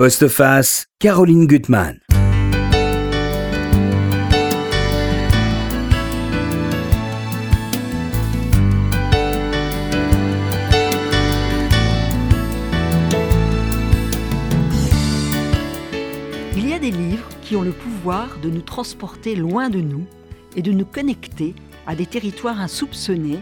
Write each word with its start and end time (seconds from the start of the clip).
Postface, 0.00 0.86
Caroline 0.98 1.46
Gutmann. 1.46 1.98
Il 16.56 16.66
y 16.66 16.72
a 16.72 16.78
des 16.78 16.90
livres 16.90 17.28
qui 17.42 17.56
ont 17.56 17.60
le 17.60 17.72
pouvoir 17.72 18.38
de 18.42 18.48
nous 18.48 18.62
transporter 18.62 19.36
loin 19.36 19.68
de 19.68 19.82
nous 19.82 20.06
et 20.56 20.62
de 20.62 20.72
nous 20.72 20.86
connecter 20.86 21.54
à 21.86 21.94
des 21.94 22.06
territoires 22.06 22.58
insoupçonnés, 22.58 23.40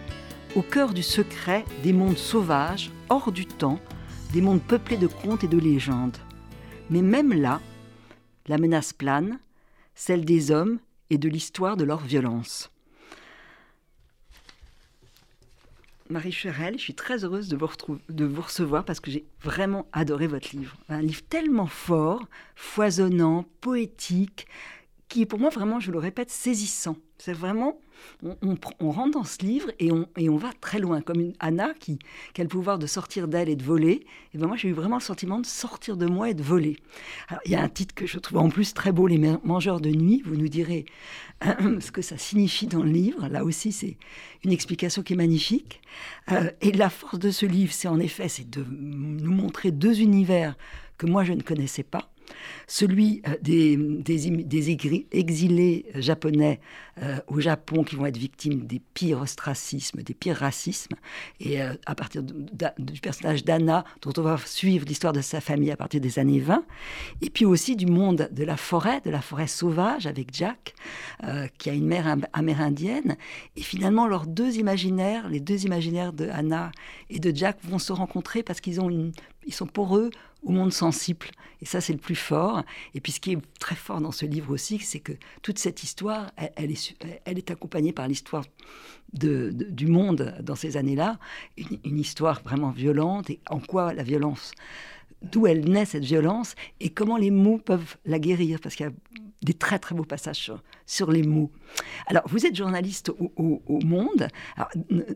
au 0.57 0.63
cœur 0.63 0.93
du 0.93 1.05
secret 1.05 1.65
des 1.85 1.93
mondes 1.93 2.19
sauvages, 2.19 2.91
hors 3.11 3.31
du 3.31 3.47
temps, 3.47 3.79
des 4.33 4.41
mondes 4.41 4.61
peuplés 4.61 4.97
de 4.97 5.07
contes 5.07 5.45
et 5.45 5.49
de 5.49 5.59
légendes. 5.59 6.19
Mais 6.91 7.03
même 7.03 7.33
là, 7.33 7.61
la 8.47 8.57
menace 8.57 8.93
plane, 8.93 9.39
celle 9.95 10.25
des 10.25 10.51
hommes 10.51 10.79
et 11.11 11.19
de 11.19 11.29
l'histoire 11.29 11.77
de 11.77 11.85
leur 11.85 12.01
violence. 12.01 12.71
Marie 16.09 16.33
Cherel, 16.33 16.79
je 16.79 16.83
suis 16.83 16.95
très 16.95 17.25
heureuse 17.25 17.49
de 17.49 17.57
vous, 17.57 17.99
de 18.09 18.25
vous 18.25 18.41
recevoir 18.41 18.85
parce 18.85 19.01
que 19.01 19.11
j'ai 19.11 19.27
vraiment 19.43 19.87
adoré 19.93 20.27
votre 20.27 20.57
livre. 20.57 20.77
Un 20.89 21.03
livre 21.03 21.21
tellement 21.29 21.67
fort, 21.67 22.27
foisonnant, 22.57 23.45
poétique, 23.61 24.47
qui 25.09 25.23
est 25.23 25.27
pour 25.27 25.39
moi 25.39 25.51
vraiment, 25.51 25.81
je 25.81 25.93
le 25.93 25.99
répète, 25.99 26.31
saisissant. 26.31 26.97
C'est 27.19 27.35
vraiment, 27.35 27.79
on, 28.23 28.91
rentre 28.91 29.19
dans 29.19 29.25
ce 29.25 29.39
livre 29.45 29.71
et 29.79 29.91
on, 29.91 30.37
va 30.37 30.51
très 30.61 30.79
loin, 30.79 31.01
comme 31.01 31.21
une 31.21 31.33
Anna 31.41 31.75
qui, 31.79 31.99
a 32.39 32.43
le 32.43 32.49
pouvoir 32.49 32.79
de 32.79 32.87
sortir 32.87 33.29
d'elle 33.29 33.49
et 33.49 33.57
de 33.57 33.63
voler. 33.63 34.07
Et 34.35 34.39
ben 34.39 34.47
moi, 34.47 34.57
j'ai 34.57 34.69
eu 34.69 34.73
vraiment 34.73 34.97
le 34.97 35.03
sentiment 35.03 35.41
de 35.41 35.47
sortir 35.47 35.97
de 35.97 36.07
moi 36.07 36.31
et 36.31 36.35
de 36.35 36.43
voler. 36.43 36.77
Il 37.45 37.53
y 37.53 37.55
a 37.55 37.63
un 37.63 37.69
titre 37.69 37.95
que 37.95 38.07
je 38.07 38.19
trouve 38.19 38.39
en 38.39 38.49
plus 38.49 38.75
très 38.75 38.93
beau, 38.93 39.07
Les 39.07 39.19
mangeurs 39.45 39.81
de 39.81 39.91
nuit. 39.91 40.23
Vous 40.25 40.37
nous 40.37 40.49
direz 40.49 40.87
ce 41.43 41.91
que 41.91 42.03
ça 42.03 42.17
signifie 42.17 42.67
dans 42.67 42.83
le 42.83 42.91
livre. 42.91 43.29
Là 43.29 43.45
aussi, 43.45 43.73
c'est 43.73 43.97
une 44.45 44.53
explication 44.53 45.03
qui 45.03 45.13
est 45.13 45.17
magnifique. 45.17 45.81
Euh, 46.33 46.51
et 46.61 46.73
la 46.73 46.91
force 46.91 47.19
de 47.19 47.31
ce 47.31 47.47
livre, 47.47 47.73
c'est 47.73 47.89
en 47.89 47.99
effet, 47.99 48.29
c'est 48.29 48.49
de 48.49 48.65
nous 48.69 49.33
montrer 49.33 49.71
deux 49.71 50.01
univers 50.01 50.57
que 50.97 51.07
moi, 51.07 51.25
je 51.25 51.33
ne 51.33 51.43
connaissais 51.43 51.85
pas 51.85 52.11
celui 52.67 53.23
euh, 53.27 53.37
des, 53.41 55.07
exilés 55.13 55.87
japonais 55.95 56.61
euh, 57.03 57.19
au 57.27 57.41
Japon 57.41 57.85
qui 57.85 57.97
vont 57.97 58.07
être 58.07 58.17
victimes 58.17 58.67
des 58.67 58.81
pires 58.95 59.21
ostracismes, 59.21 60.03
des 60.03 60.15
pires 60.15 60.37
racismes. 60.37 60.97
Et 61.41 61.63
euh, 61.63 61.75
à 61.87 61.95
partir 61.95 62.23
du 62.23 63.01
personnage 63.01 63.45
d'Anna, 63.45 63.85
dont 64.03 64.13
on 64.17 64.23
va 64.23 64.37
suivre 64.45 64.85
l'histoire 64.87 65.13
de 65.13 65.21
sa 65.21 65.41
famille 65.41 65.71
à 65.71 65.77
partir 65.77 66.01
des 66.01 66.19
années 66.19 66.41
20. 66.41 66.65
Et 67.23 67.31
puis 67.31 67.45
aussi 67.45 67.77
du 67.77 67.87
monde 67.87 68.29
de 68.31 68.45
la 68.45 68.57
forêt, 68.57 69.01
de 69.05 69.11
la 69.11 69.21
forêt 69.21 69.47
sauvage 69.47 70.07
avec 70.07 70.35
Jack, 70.35 70.75
qui 71.59 71.71
a 71.71 71.73
une 71.73 71.87
mère 71.87 72.17
amérindienne. 72.33 73.17
Et 73.57 73.63
finalement, 73.63 74.07
leurs 74.07 74.27
deux 74.27 74.57
imaginaires, 74.59 75.29
les 75.29 75.41
deux 75.41 75.65
imaginaires 75.65 76.13
de 76.13 76.29
Anna 76.29 76.73
et 77.11 77.19
de 77.19 77.35
Jack 77.35 77.59
vont 77.65 77.79
se 77.79 77.93
rencontrer 77.93 78.43
parce 78.43 78.61
qu'ils 78.61 78.81
ont 78.81 78.91
une, 78.91 79.13
ils 79.47 79.55
sont 79.55 79.67
pour 79.67 79.97
eux 79.97 80.11
au 80.43 80.53
monde 80.53 80.73
sensible. 80.73 81.27
Et 81.61 81.65
ça, 81.65 81.81
c'est 81.81 81.93
le 81.93 81.99
plus 81.99 82.15
fort. 82.15 82.63
Et 82.95 83.01
puis, 83.01 83.13
ce 83.13 83.21
qui 83.21 83.33
est 83.33 83.39
très 83.59 83.75
fort 83.75 84.01
dans 84.01 84.13
ce 84.13 84.27
livre 84.27 84.53
aussi, 84.53 84.79
c'est 84.79 85.01
que 85.01 85.13
toute 85.43 85.59
cette 85.59 85.83
histoire, 85.83 86.31
elle, 86.37 86.71
est, 86.71 86.97
elle 87.25 87.39
est, 87.39 87.51
accompagnée 87.51 87.93
par 87.93 88.07
l'histoire 88.07 88.45
de, 89.13 89.51
du 89.53 89.87
monde 89.87 90.37
dans 90.43 90.55
ces 90.55 90.77
années-là. 90.77 91.19
Une, 91.85 91.99
histoire 91.99 92.43
vraiment 92.43 92.71
violente. 92.71 93.31
Et 93.31 93.41
en 93.51 93.59
quoi 93.59 93.93
la 93.93 94.05
violence, 94.05 94.53
d'où 95.23 95.47
elle 95.47 95.69
naît 95.69 95.85
cette 95.85 96.05
violence, 96.05 96.55
et 96.81 96.91
comment 96.91 97.17
les 97.17 97.33
mots 97.33 97.59
peuvent 97.59 97.97
la 98.07 98.21
guérir. 98.21 98.61
Parce 98.61 98.77
qu'il 98.77 98.87
y 98.87 98.89
a 98.89 98.93
des 99.43 99.55
très 99.55 99.81
très 99.81 99.97
beaux 99.97 100.05
passages 100.05 100.53
sur, 100.87 101.11
les 101.11 101.23
mots. 101.25 101.51
Alors, 102.07 102.23
vous 102.27 102.47
êtes 102.47 102.55
journaliste 102.55 103.09
au, 103.09 103.63
au 103.67 103.81
Monde. 103.85 104.29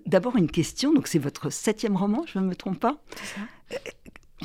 D'abord, 0.06 0.36
une 0.36 0.50
question. 0.50 0.92
Donc, 0.92 1.06
c'est 1.06 1.20
votre 1.20 1.50
septième 1.50 1.96
roman, 1.96 2.24
je 2.26 2.40
ne 2.40 2.46
me 2.46 2.56
trompe 2.56 2.80
pas? 2.80 3.00
Ça. 3.22 3.40
Euh, 3.72 3.76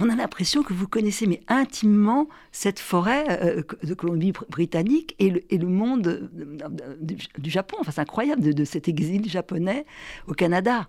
on 0.01 0.09
a 0.09 0.15
l'impression 0.15 0.63
que 0.63 0.73
vous 0.73 0.87
connaissez 0.87 1.27
mais 1.27 1.41
intimement 1.47 2.27
cette 2.51 2.79
forêt 2.79 3.25
euh, 3.41 3.63
de 3.83 3.93
Colombie-Britannique 3.93 5.15
et 5.19 5.29
le, 5.29 5.67
monde 5.67 6.07
euh, 6.07 6.95
du, 6.99 7.49
Japon. 7.49 7.77
Enfin, 7.79 7.91
c'est 7.91 8.01
incroyable 8.01 8.53
de, 8.53 8.65
cet 8.65 8.87
exil 8.87 9.29
japonais 9.29 9.85
au 10.27 10.33
Canada. 10.33 10.87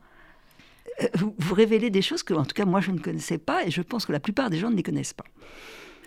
Euh, 1.03 1.07
vous, 1.15 1.55
révélez 1.55 1.91
des 1.91 2.03
choses 2.03 2.23
que, 2.23 2.35
en 2.35 2.45
tout 2.45 2.55
cas, 2.55 2.65
moi, 2.65 2.81
je 2.81 2.91
ne 2.91 2.99
connaissais 2.99 3.39
pas 3.39 3.65
et 3.65 3.71
je 3.71 3.83
pense 3.83 4.07
que 4.07 4.13
la 4.13 4.21
plupart 4.21 4.51
des 4.51 4.59
gens 4.59 4.71
ne 4.71 4.77
les 4.77 4.83
connaissent 4.83 5.15
pas. 5.15 5.25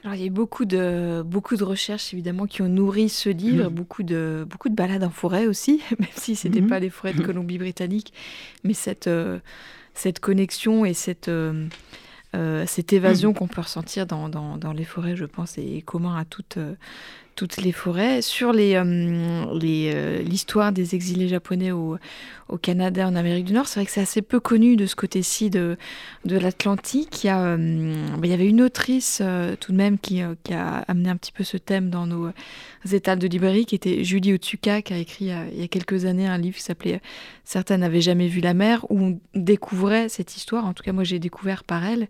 Alors, 0.03 0.15
il 0.15 0.21
y 0.21 0.23
a 0.23 0.27
eu 0.27 0.31
beaucoup 0.31 0.65
de, 0.65 1.21
beaucoup 1.23 1.55
de 1.55 1.63
recherches, 1.63 2.13
évidemment, 2.13 2.47
qui 2.47 2.63
ont 2.63 2.69
nourri 2.69 3.07
ce 3.07 3.29
livre, 3.29 3.69
mmh. 3.69 3.73
beaucoup, 3.73 4.03
de, 4.03 4.47
beaucoup 4.49 4.69
de 4.69 4.75
balades 4.75 5.03
en 5.03 5.11
forêt 5.11 5.45
aussi, 5.45 5.81
même 5.99 6.09
si 6.15 6.35
ce 6.35 6.47
n'était 6.47 6.61
mmh. 6.61 6.67
pas 6.67 6.79
les 6.79 6.89
forêts 6.89 7.13
de 7.13 7.21
Colombie-Britannique, 7.21 8.11
mais 8.63 8.73
cette, 8.73 9.09
cette 9.93 10.19
connexion 10.19 10.85
et 10.85 10.93
cette... 10.93 11.29
Euh, 12.33 12.65
cette 12.65 12.93
évasion 12.93 13.31
mm. 13.31 13.33
qu'on 13.33 13.47
peut 13.47 13.61
ressentir 13.61 14.05
dans, 14.05 14.29
dans, 14.29 14.73
les 14.73 14.85
forêts, 14.85 15.15
je 15.15 15.25
pense, 15.25 15.57
est 15.57 15.81
commun 15.83 16.15
à 16.15 16.25
toutes, 16.25 16.57
euh, 16.57 16.75
toutes 17.47 17.57
les 17.57 17.71
forêts. 17.71 18.21
Sur 18.21 18.51
euh, 18.55 20.21
l'histoire 20.21 20.71
des 20.71 20.93
exilés 20.93 21.27
japonais 21.27 21.71
au, 21.71 21.97
au, 22.49 22.57
Canada, 22.57 23.07
en 23.07 23.15
Amérique 23.15 23.45
du 23.45 23.53
Nord, 23.53 23.67
c'est 23.67 23.79
vrai 23.79 23.87
que 23.87 23.91
c'est 23.91 24.01
assez 24.01 24.21
peu 24.21 24.39
connu 24.39 24.75
de 24.75 24.85
ce 24.85 24.95
côté-ci 24.95 25.49
de, 25.49 25.75
de 26.25 26.37
l'Atlantique. 26.37 27.23
Il, 27.23 27.27
y 27.27 27.29
a, 27.31 27.57
bah, 27.57 28.19
il 28.25 28.29
y 28.29 28.33
avait 28.33 28.47
une 28.47 28.61
autrice 28.61 29.23
tout 29.59 29.71
de 29.71 29.77
même 29.77 29.97
qui, 29.97 30.21
qui, 30.43 30.53
a 30.53 30.85
amené 30.87 31.09
un 31.09 31.17
petit 31.17 31.31
peu 31.31 31.43
ce 31.43 31.57
thème 31.57 31.89
dans 31.89 32.05
nos 32.05 32.29
étals 32.91 33.17
de 33.17 33.27
librairie, 33.27 33.65
qui 33.65 33.73
était 33.73 34.03
Julie 34.03 34.33
Otsuka, 34.33 34.83
qui 34.83 34.93
a 34.93 34.97
écrit 34.97 35.31
il 35.51 35.59
y 35.59 35.63
a 35.63 35.67
quelques 35.67 36.05
années 36.05 36.27
un 36.27 36.37
livre 36.37 36.57
qui 36.57 36.63
s'appelait 36.63 37.01
Certains 37.43 37.77
n'avaient 37.77 38.01
jamais 38.01 38.27
vu 38.27 38.39
la 38.39 38.53
mer, 38.53 38.85
où 38.89 38.99
on 38.99 39.19
découvrait 39.33 40.09
cette 40.09 40.37
histoire. 40.37 40.65
En 40.65 40.73
tout 40.73 40.83
cas, 40.83 40.93
moi, 40.93 41.03
j'ai 41.03 41.19
découvert 41.19 41.63
par 41.63 41.83
elle. 41.85 42.07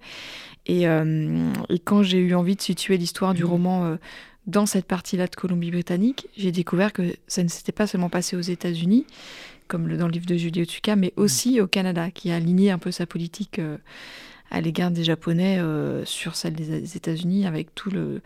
Et, 0.68 0.88
euh, 0.88 1.52
quand 1.86 2.04
j'ai 2.04 2.20
eu 2.20 2.36
envie 2.36 2.56
de 2.56 2.62
situer 2.62 2.98
l'histoire 2.98 3.34
du 3.34 3.44
mmh. 3.44 3.48
roman 3.48 3.86
euh, 3.86 3.96
dans 4.48 4.66
cette 4.66 4.86
partie-là 4.86 5.28
de 5.28 5.36
Colombie-Britannique, 5.36 6.28
j'ai 6.36 6.52
découvert 6.52 6.94
que 6.94 7.14
ça 7.28 7.44
ne 7.44 7.48
s'était 7.48 7.72
pas 7.72 7.88
seulement 7.88 8.10
passé 8.10 8.36
aux 8.36 8.42
États-Unis, 8.42 9.06
comme 9.68 9.96
dans 9.96 10.08
le 10.08 10.12
livre 10.12 10.26
de 10.26 10.36
Julie 10.36 10.64
Otsuka, 10.64 10.96
mais 10.96 11.14
mmh. 11.16 11.22
aussi 11.22 11.62
au 11.62 11.68
Canada, 11.68 12.12
qui 12.12 12.32
a 12.32 12.36
aligné 12.36 12.72
un 12.72 12.78
peu 12.78 12.92
sa 12.92 13.06
politique 13.06 13.60
euh, 13.60 13.78
à 14.50 14.60
l'égard 14.60 14.92
des 14.92 15.04
Japonais 15.04 15.62
sur 16.04 16.36
celle 16.36 16.54
des 16.54 16.98
États-Unis, 16.98 17.46
avec 17.46 17.74
tout 17.74 17.90
le, 17.90 18.22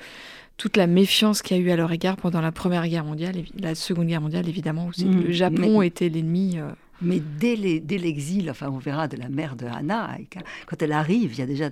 toute 0.57 0.75
la 0.75 0.87
méfiance 0.87 1.43
qu'il 1.43 1.55
y 1.55 1.59
a 1.59 1.63
eu 1.63 1.69
à 1.69 1.75
leur 1.75 1.91
égard 1.91 2.17
pendant 2.17 2.41
la 2.41 2.51
Première 2.51 2.87
Guerre 2.87 3.05
mondiale, 3.05 3.37
et 3.37 3.45
la 3.59 3.75
Seconde 3.75 4.07
Guerre 4.07 4.21
mondiale, 4.21 4.49
évidemment, 4.49 4.87
où 4.87 5.03
mmh. 5.03 5.21
le 5.21 5.31
Japon 5.31 5.81
était 5.83 6.09
l'ennemi. 6.09 6.57
Mais 7.01 7.19
dès 7.19 7.56
l'exil, 7.56 8.50
enfin 8.50 8.69
on 8.69 8.78
verra 8.78 9.07
de 9.07 9.17
la 9.17 9.29
mère 9.29 9.56
de 9.56 9.66
Hannah, 9.66 10.17
quand 10.66 10.81
elle 10.81 10.91
arrive, 10.91 11.33
il 11.33 11.39
y 11.39 11.41
a 11.41 11.45
déjà 11.45 11.69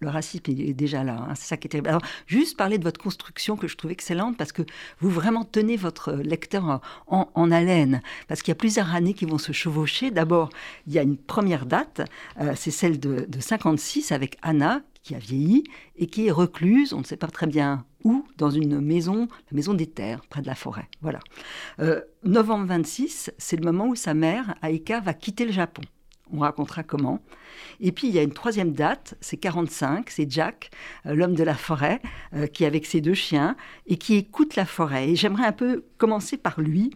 le 0.00 0.08
racisme 0.08 0.42
est 0.48 0.72
déjà 0.72 1.04
là. 1.04 1.26
Hein, 1.28 1.34
c'est 1.34 1.46
ça 1.46 1.56
qui 1.56 1.66
est 1.66 1.70
terrible. 1.70 1.88
Alors 1.88 2.02
juste 2.26 2.56
parler 2.56 2.78
de 2.78 2.84
votre 2.84 3.00
construction 3.00 3.56
que 3.56 3.68
je 3.68 3.76
trouve 3.76 3.90
excellente 3.90 4.36
parce 4.36 4.52
que 4.52 4.62
vous 5.00 5.10
vraiment 5.10 5.44
tenez 5.44 5.76
votre 5.76 6.12
lecteur 6.12 6.80
en, 7.06 7.50
haleine 7.50 8.02
parce 8.28 8.42
qu'il 8.42 8.50
y 8.50 8.56
a 8.56 8.56
plusieurs 8.56 8.94
années 8.94 9.14
qui 9.14 9.24
vont 9.24 9.38
se 9.38 9.52
chevaucher. 9.52 10.10
D'abord, 10.10 10.50
il 10.86 10.94
y 10.94 10.98
a 10.98 11.02
une 11.02 11.16
première 11.16 11.66
date, 11.66 12.02
euh, 12.40 12.52
c'est 12.56 12.70
celle 12.70 12.98
de, 12.98 13.26
de 13.28 13.40
56 13.40 14.12
avec 14.12 14.38
Anna 14.42 14.82
qui 15.02 15.14
a 15.14 15.18
vieilli 15.18 15.62
et 15.96 16.08
qui 16.08 16.26
est 16.26 16.32
recluse, 16.32 16.92
on 16.92 16.98
ne 16.98 17.04
sait 17.04 17.16
pas 17.16 17.28
très 17.28 17.46
bien 17.46 17.84
où, 18.06 18.24
dans 18.38 18.50
une 18.50 18.80
maison, 18.80 19.26
la 19.50 19.56
maison 19.56 19.74
des 19.74 19.88
terres, 19.88 20.20
près 20.30 20.40
de 20.40 20.46
la 20.46 20.54
forêt. 20.54 20.88
Voilà. 21.02 21.18
Euh, 21.80 22.00
novembre 22.22 22.66
26, 22.66 23.32
c'est 23.36 23.56
le 23.56 23.64
moment 23.64 23.88
où 23.88 23.96
sa 23.96 24.14
mère, 24.14 24.54
Aika, 24.62 25.00
va 25.00 25.12
quitter 25.12 25.44
le 25.44 25.50
Japon. 25.50 25.82
On 26.32 26.38
racontera 26.38 26.84
comment. 26.84 27.20
Et 27.80 27.90
puis 27.90 28.08
il 28.08 28.14
y 28.14 28.18
a 28.18 28.22
une 28.22 28.32
troisième 28.32 28.72
date, 28.72 29.14
c'est 29.20 29.36
45, 29.36 30.08
c'est 30.10 30.30
Jack, 30.30 30.70
euh, 31.06 31.14
l'homme 31.14 31.34
de 31.34 31.42
la 31.42 31.54
forêt, 31.54 32.00
euh, 32.34 32.46
qui 32.46 32.62
est 32.62 32.66
avec 32.66 32.86
ses 32.86 33.00
deux 33.00 33.14
chiens 33.14 33.56
et 33.86 33.96
qui 33.96 34.14
écoute 34.14 34.54
la 34.54 34.66
forêt. 34.66 35.10
Et 35.10 35.16
j'aimerais 35.16 35.46
un 35.46 35.52
peu 35.52 35.84
commencer 35.98 36.36
par 36.36 36.60
lui, 36.60 36.90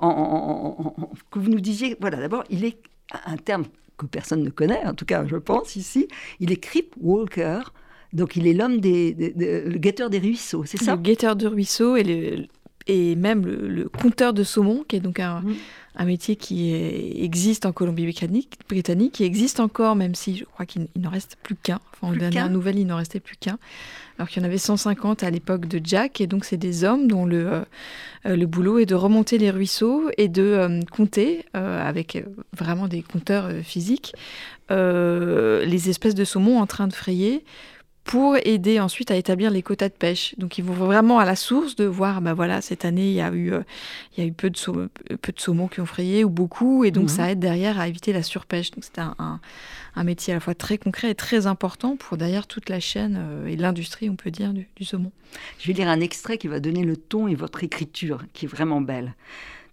que 0.00 1.38
vous 1.38 1.48
nous 1.48 1.60
disiez, 1.60 1.96
voilà, 2.00 2.18
d'abord, 2.18 2.42
il 2.50 2.64
est 2.64 2.78
un 3.24 3.36
terme 3.36 3.64
que 3.96 4.06
personne 4.06 4.42
ne 4.42 4.50
connaît, 4.50 4.84
en 4.84 4.94
tout 4.94 5.06
cas 5.06 5.24
je 5.26 5.36
pense 5.36 5.76
ici, 5.76 6.08
il 6.40 6.52
est 6.52 6.56
Creep 6.56 6.94
Walker, 7.00 7.60
donc 8.16 8.36
il 8.36 8.46
est 8.46 8.52
l'homme 8.52 8.80
des, 8.80 9.14
le 9.36 9.78
guetteur 9.78 10.10
des 10.10 10.18
ruisseaux, 10.18 10.64
c'est 10.64 10.82
ça? 10.82 10.96
Le 10.96 11.02
guetteur 11.02 11.36
de 11.36 11.46
ruisseaux 11.46 11.96
et, 11.96 12.02
le, 12.02 12.46
et 12.86 13.14
même 13.16 13.46
le, 13.46 13.88
compteur 13.88 14.32
de 14.32 14.42
saumon, 14.42 14.84
qui 14.88 14.96
est 14.96 15.00
donc 15.00 15.20
un, 15.20 15.40
mm. 15.40 15.54
un 15.96 16.04
métier 16.04 16.36
qui 16.36 16.72
existe 16.74 17.66
en 17.66 17.72
Colombie-Britannique, 17.72 18.58
britannique, 18.68 19.12
qui 19.12 19.24
existe 19.24 19.60
encore, 19.60 19.96
même 19.96 20.14
si 20.14 20.36
je 20.36 20.44
crois 20.44 20.66
qu'il 20.66 20.88
n'en 20.96 21.10
reste 21.10 21.36
plus 21.42 21.54
qu'un. 21.56 21.80
Enfin, 21.92 22.12
aux 22.12 22.16
dernières 22.16 22.50
nouvelles, 22.50 22.78
il 22.78 22.86
n'en 22.86 22.96
restait 22.96 23.20
plus 23.20 23.36
qu'un 23.36 23.58
alors 24.18 24.28
qu'il 24.28 24.42
y 24.42 24.44
en 24.44 24.48
avait 24.48 24.58
150 24.58 25.22
à 25.22 25.30
l'époque 25.30 25.66
de 25.66 25.80
Jack, 25.82 26.20
et 26.20 26.26
donc 26.26 26.44
c'est 26.44 26.56
des 26.56 26.84
hommes 26.84 27.06
dont 27.06 27.26
le, 27.26 27.52
euh, 27.52 27.60
euh, 28.26 28.36
le 28.36 28.46
boulot 28.46 28.78
est 28.78 28.86
de 28.86 28.94
remonter 28.94 29.36
les 29.38 29.50
ruisseaux 29.50 30.10
et 30.16 30.28
de 30.28 30.42
euh, 30.42 30.80
compter, 30.90 31.44
avec 31.52 32.24
vraiment 32.56 32.88
des 32.88 33.02
compteurs 33.02 33.50
physiques, 33.62 34.14
les 34.70 35.90
espèces 35.90 36.14
de 36.14 36.24
saumons 36.24 36.58
en 36.58 36.66
train 36.66 36.88
de 36.88 36.92
frayer 36.92 37.44
pour 38.06 38.36
aider 38.44 38.78
ensuite 38.78 39.10
à 39.10 39.16
établir 39.16 39.50
les 39.50 39.62
quotas 39.62 39.88
de 39.88 39.94
pêche. 39.94 40.36
Donc 40.38 40.58
ils 40.58 40.64
vont 40.64 40.72
vraiment 40.74 41.18
à 41.18 41.24
la 41.24 41.34
source 41.34 41.74
de 41.74 41.84
voir, 41.84 42.20
bah 42.20 42.34
voilà, 42.34 42.60
cette 42.60 42.84
année 42.84 43.08
il 43.08 43.14
y 43.14 43.20
a 43.20 43.32
eu, 43.32 43.52
euh, 43.52 43.62
il 44.16 44.22
y 44.22 44.24
a 44.24 44.28
eu 44.28 44.32
peu, 44.32 44.48
de 44.48 44.56
saumon, 44.56 44.88
peu 45.20 45.32
de 45.32 45.40
saumons 45.40 45.66
qui 45.66 45.80
ont 45.80 45.86
frayé 45.86 46.22
ou 46.22 46.30
beaucoup, 46.30 46.84
et 46.84 46.92
donc 46.92 47.04
mhm. 47.04 47.08
ça 47.08 47.32
aide 47.32 47.40
derrière 47.40 47.80
à 47.80 47.88
éviter 47.88 48.12
la 48.12 48.22
surpêche. 48.22 48.70
Donc 48.70 48.84
c'est 48.84 49.00
un, 49.00 49.40
un, 49.96 50.04
métier 50.04 50.32
à 50.32 50.36
la 50.36 50.40
fois 50.40 50.54
très 50.54 50.78
concret 50.78 51.10
et 51.10 51.14
très 51.16 51.48
important 51.48 51.96
pour 51.96 52.16
derrière 52.16 52.46
toute 52.46 52.68
la 52.68 52.78
chaîne 52.78 53.18
euh, 53.18 53.48
et 53.48 53.56
l'industrie, 53.56 54.08
on 54.08 54.14
peut 54.14 54.30
dire, 54.30 54.52
du, 54.52 54.68
du 54.76 54.84
saumon. 54.84 55.10
Je 55.58 55.66
vais 55.66 55.72
lire 55.72 55.88
un 55.88 56.00
extrait 56.00 56.38
qui 56.38 56.46
va 56.46 56.60
donner 56.60 56.84
le 56.84 56.96
ton 56.96 57.26
et 57.26 57.34
votre 57.34 57.64
écriture, 57.64 58.22
qui 58.34 58.44
est 58.44 58.48
vraiment 58.48 58.80
belle. 58.80 59.14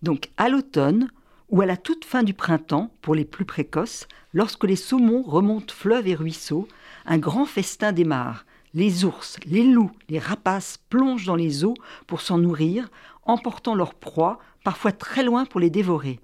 Donc 0.02 0.30
à 0.38 0.50
l'automne, 0.50 1.08
ou 1.50 1.62
à 1.62 1.66
la 1.66 1.78
toute 1.78 2.06
fin 2.06 2.24
du 2.24 2.34
printemps, 2.34 2.92
pour 3.02 3.16
les 3.16 3.26
plus 3.26 3.46
précoces, 3.46 4.08
lorsque 4.34 4.64
les 4.64 4.76
saumons 4.76 5.24
remontent 5.24 5.74
fleuves 5.74 6.08
et 6.08 6.16
ruisseaux, 6.16 6.68
un 7.06 7.18
grand 7.18 7.46
festin 7.46 7.92
démarre. 7.92 8.46
Les 8.74 9.06
ours, 9.06 9.38
les 9.46 9.64
loups, 9.64 9.92
les 10.10 10.20
rapaces 10.20 10.80
plongent 10.90 11.26
dans 11.26 11.36
les 11.36 11.64
eaux 11.64 11.76
pour 12.08 12.22
s'en 12.22 12.40
nourrir, 12.40 12.90
emportant 13.24 13.76
leurs 13.76 13.94
proies, 13.94 14.40
parfois 14.64 14.92
très 14.92 15.24
loin 15.24 15.46
pour 15.46 15.60
les 15.60 15.70
dévorer. 15.70 16.20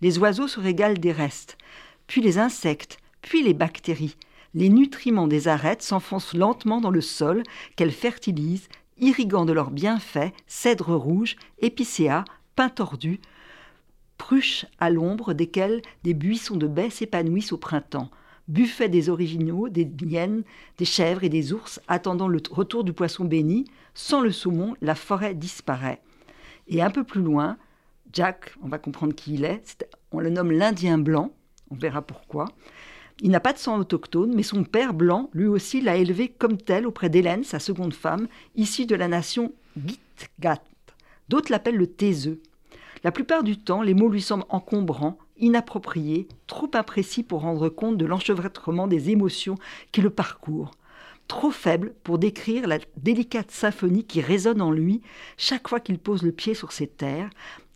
Les 0.00 0.18
oiseaux 0.18 0.48
se 0.48 0.60
régalent 0.60 0.98
des 0.98 1.12
restes, 1.12 1.58
puis 2.06 2.22
les 2.22 2.38
insectes, 2.38 2.98
puis 3.20 3.42
les 3.42 3.54
bactéries. 3.54 4.16
Les 4.54 4.68
nutriments 4.68 5.28
des 5.28 5.46
arêtes 5.46 5.82
s'enfoncent 5.82 6.34
lentement 6.34 6.80
dans 6.80 6.90
le 6.90 7.02
sol 7.02 7.42
qu'elles 7.76 7.92
fertilisent, 7.92 8.68
irriguant 8.98 9.44
de 9.44 9.52
leurs 9.52 9.70
bienfaits 9.70 10.32
cèdres 10.46 10.96
rouges, 10.96 11.36
épicéas, 11.60 12.24
pins 12.56 12.68
tordus, 12.68 13.20
pruches 14.20 14.66
à 14.78 14.90
l'ombre 14.90 15.32
desquelles 15.32 15.80
des 16.04 16.12
buissons 16.12 16.56
de 16.56 16.66
baies 16.66 16.90
s'épanouissent 16.90 17.52
au 17.52 17.56
printemps 17.56 18.10
buffet 18.50 18.88
des 18.88 19.08
originaux, 19.08 19.68
des 19.68 19.90
hyènes, 20.02 20.42
des 20.76 20.84
chèvres 20.84 21.24
et 21.24 21.28
des 21.28 21.52
ours 21.52 21.80
attendant 21.88 22.28
le 22.28 22.42
retour 22.50 22.84
du 22.84 22.92
poisson 22.92 23.24
béni. 23.24 23.64
Sans 23.94 24.20
le 24.20 24.30
saumon, 24.30 24.74
la 24.82 24.94
forêt 24.94 25.34
disparaît. 25.34 26.02
Et 26.68 26.82
un 26.82 26.90
peu 26.90 27.04
plus 27.04 27.22
loin, 27.22 27.56
Jack, 28.12 28.52
on 28.62 28.68
va 28.68 28.78
comprendre 28.78 29.14
qui 29.14 29.34
il 29.34 29.44
est, 29.44 29.86
on 30.12 30.20
le 30.20 30.30
nomme 30.30 30.52
l'Indien 30.52 30.98
blanc, 30.98 31.32
on 31.70 31.76
verra 31.76 32.02
pourquoi. 32.02 32.46
Il 33.20 33.30
n'a 33.30 33.40
pas 33.40 33.52
de 33.52 33.58
sang 33.58 33.78
autochtone, 33.78 34.34
mais 34.34 34.42
son 34.42 34.64
père 34.64 34.94
blanc, 34.94 35.30
lui 35.32 35.46
aussi, 35.46 35.80
l'a 35.80 35.96
élevé 35.96 36.28
comme 36.28 36.56
tel 36.56 36.86
auprès 36.86 37.08
d'Hélène, 37.08 37.44
sa 37.44 37.58
seconde 37.58 37.94
femme, 37.94 38.26
issue 38.56 38.86
de 38.86 38.96
la 38.96 39.08
nation 39.08 39.52
Gitgat. 39.76 40.62
D'autres 41.28 41.52
l'appellent 41.52 41.76
le 41.76 41.86
taiseux. 41.86 42.40
La 43.02 43.12
plupart 43.12 43.42
du 43.42 43.56
temps, 43.56 43.80
les 43.80 43.94
mots 43.94 44.10
lui 44.10 44.20
semblent 44.20 44.44
encombrants, 44.50 45.18
inapproprié, 45.38 46.28
trop 46.46 46.70
imprécis 46.74 47.22
pour 47.22 47.40
rendre 47.40 47.68
compte 47.70 47.96
de 47.96 48.04
l'enchevêtrement 48.04 48.86
des 48.86 49.10
émotions 49.10 49.56
qui 49.90 50.02
le 50.02 50.10
parcourent, 50.10 50.72
trop 51.26 51.50
faible 51.50 51.94
pour 52.04 52.18
décrire 52.18 52.68
la 52.68 52.78
délicate 52.98 53.50
symphonie 53.50 54.04
qui 54.04 54.20
résonne 54.20 54.60
en 54.60 54.70
lui 54.70 55.00
chaque 55.38 55.68
fois 55.68 55.80
qu'il 55.80 55.98
pose 55.98 56.22
le 56.22 56.32
pied 56.32 56.54
sur 56.54 56.72
ces 56.72 56.86
terres. 56.86 57.30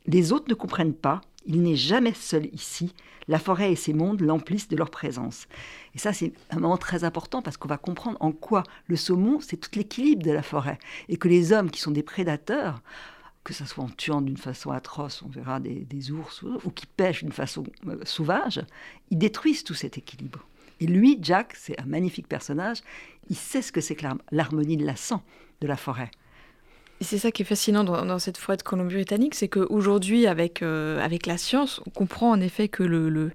Les 0.06 0.32
autres 0.32 0.50
ne 0.50 0.54
comprennent 0.54 0.92
pas, 0.92 1.22
il 1.46 1.62
n'est 1.62 1.76
jamais 1.76 2.12
seul 2.14 2.46
ici, 2.52 2.92
la 3.26 3.38
forêt 3.38 3.72
et 3.72 3.76
ses 3.76 3.94
mondes 3.94 4.20
l'emplissent 4.20 4.68
de 4.68 4.76
leur 4.76 4.90
présence. 4.90 5.46
Et 5.94 5.98
ça, 5.98 6.12
c'est 6.12 6.32
un 6.50 6.58
moment 6.58 6.76
très 6.76 7.04
important 7.04 7.40
parce 7.40 7.56
qu'on 7.56 7.68
va 7.68 7.78
comprendre 7.78 8.18
en 8.20 8.32
quoi 8.32 8.62
le 8.86 8.96
saumon, 8.96 9.40
c'est 9.40 9.56
tout 9.56 9.70
l'équilibre 9.74 10.22
de 10.22 10.30
la 10.30 10.42
forêt. 10.42 10.78
Et 11.08 11.16
que 11.16 11.28
les 11.28 11.52
hommes 11.52 11.70
qui 11.70 11.80
sont 11.80 11.90
des 11.90 12.02
prédateurs 12.02 12.82
que 13.44 13.52
ce 13.52 13.66
soit 13.66 13.84
en 13.84 13.88
tuant 13.88 14.22
d'une 14.22 14.38
façon 14.38 14.70
atroce, 14.70 15.22
on 15.22 15.28
verra 15.28 15.60
des, 15.60 16.10
ours, 16.10 16.42
ou, 16.42 16.70
qui 16.70 16.86
pêchent 16.86 17.22
d'une 17.22 17.32
façon 17.32 17.64
euh, 17.86 17.98
sauvage, 18.04 18.62
ils 19.10 19.18
détruisent 19.18 19.64
tout 19.64 19.74
cet 19.74 19.98
équilibre. 19.98 20.40
Et 20.80 20.86
lui, 20.86 21.18
Jack, 21.20 21.54
c'est 21.54 21.78
un 21.80 21.84
magnifique 21.84 22.26
personnage, 22.26 22.78
il 23.28 23.36
sait 23.36 23.62
ce 23.62 23.70
que 23.70 23.82
c'est 23.82 23.94
que 23.94 24.06
l'harmonie 24.32 24.78
de 24.78 24.86
la 24.86 24.96
sang 24.96 25.22
de 25.60 25.66
la 25.66 25.76
forêt. 25.76 26.10
Et 27.00 27.04
c'est 27.04 27.18
ça 27.18 27.30
qui 27.32 27.42
est 27.42 27.44
fascinant 27.44 27.84
dans, 27.84 28.18
cette 28.18 28.38
forêt 28.38 28.56
de 28.56 28.62
Colombie-Britannique, 28.62 29.34
c'est 29.34 29.48
qu'aujourd'hui, 29.48 30.26
avec, 30.26 30.62
euh, 30.62 31.04
avec 31.04 31.26
la 31.26 31.36
science, 31.36 31.80
on 31.86 31.90
comprend 31.90 32.30
en 32.30 32.40
effet 32.40 32.68
que 32.68 32.82
le, 32.82 33.32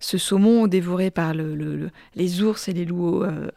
ce 0.00 0.18
saumon 0.18 0.66
dévoré 0.66 1.10
par 1.10 1.34
le, 1.34 1.90
les 2.16 2.42
ours 2.42 2.68
et 2.68 2.72
les 2.72 2.84
loups 2.84 3.22
euh, 3.22 3.48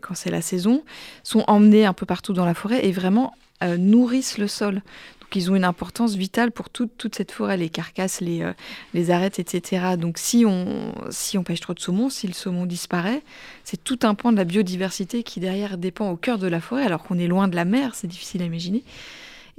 quand 0.00 0.14
c'est 0.14 0.30
la 0.30 0.40
saison 0.40 0.84
sont 1.22 1.44
emmenés 1.46 1.84
un 1.84 1.92
peu 1.92 2.06
partout 2.06 2.32
dans 2.32 2.46
la 2.46 2.54
forêt 2.54 2.84
et 2.86 2.92
vraiment 2.92 3.34
nourrissent 3.76 4.38
le 4.38 4.46
sol 4.46 4.82
qu'ils 5.30 5.50
ont 5.50 5.56
une 5.56 5.64
importance 5.64 6.14
vitale 6.14 6.52
pour 6.52 6.70
toute, 6.70 6.96
toute 6.96 7.14
cette 7.14 7.32
forêt, 7.32 7.56
les 7.56 7.68
carcasses, 7.68 8.20
les, 8.20 8.42
euh, 8.42 8.52
les 8.94 9.10
arêtes, 9.10 9.38
etc. 9.38 9.96
Donc 9.98 10.18
si 10.18 10.44
on, 10.46 10.94
si 11.10 11.38
on 11.38 11.44
pêche 11.44 11.60
trop 11.60 11.74
de 11.74 11.80
saumon, 11.80 12.08
si 12.08 12.26
le 12.26 12.32
saumon 12.32 12.66
disparaît, 12.66 13.22
c'est 13.64 13.82
tout 13.82 13.98
un 14.02 14.14
point 14.14 14.32
de 14.32 14.36
la 14.36 14.44
biodiversité 14.44 15.22
qui 15.22 15.40
derrière 15.40 15.78
dépend 15.78 16.10
au 16.10 16.16
cœur 16.16 16.38
de 16.38 16.46
la 16.46 16.60
forêt, 16.60 16.84
alors 16.84 17.02
qu'on 17.02 17.18
est 17.18 17.26
loin 17.26 17.48
de 17.48 17.56
la 17.56 17.64
mer, 17.64 17.94
c'est 17.94 18.06
difficile 18.06 18.42
à 18.42 18.46
imaginer. 18.46 18.82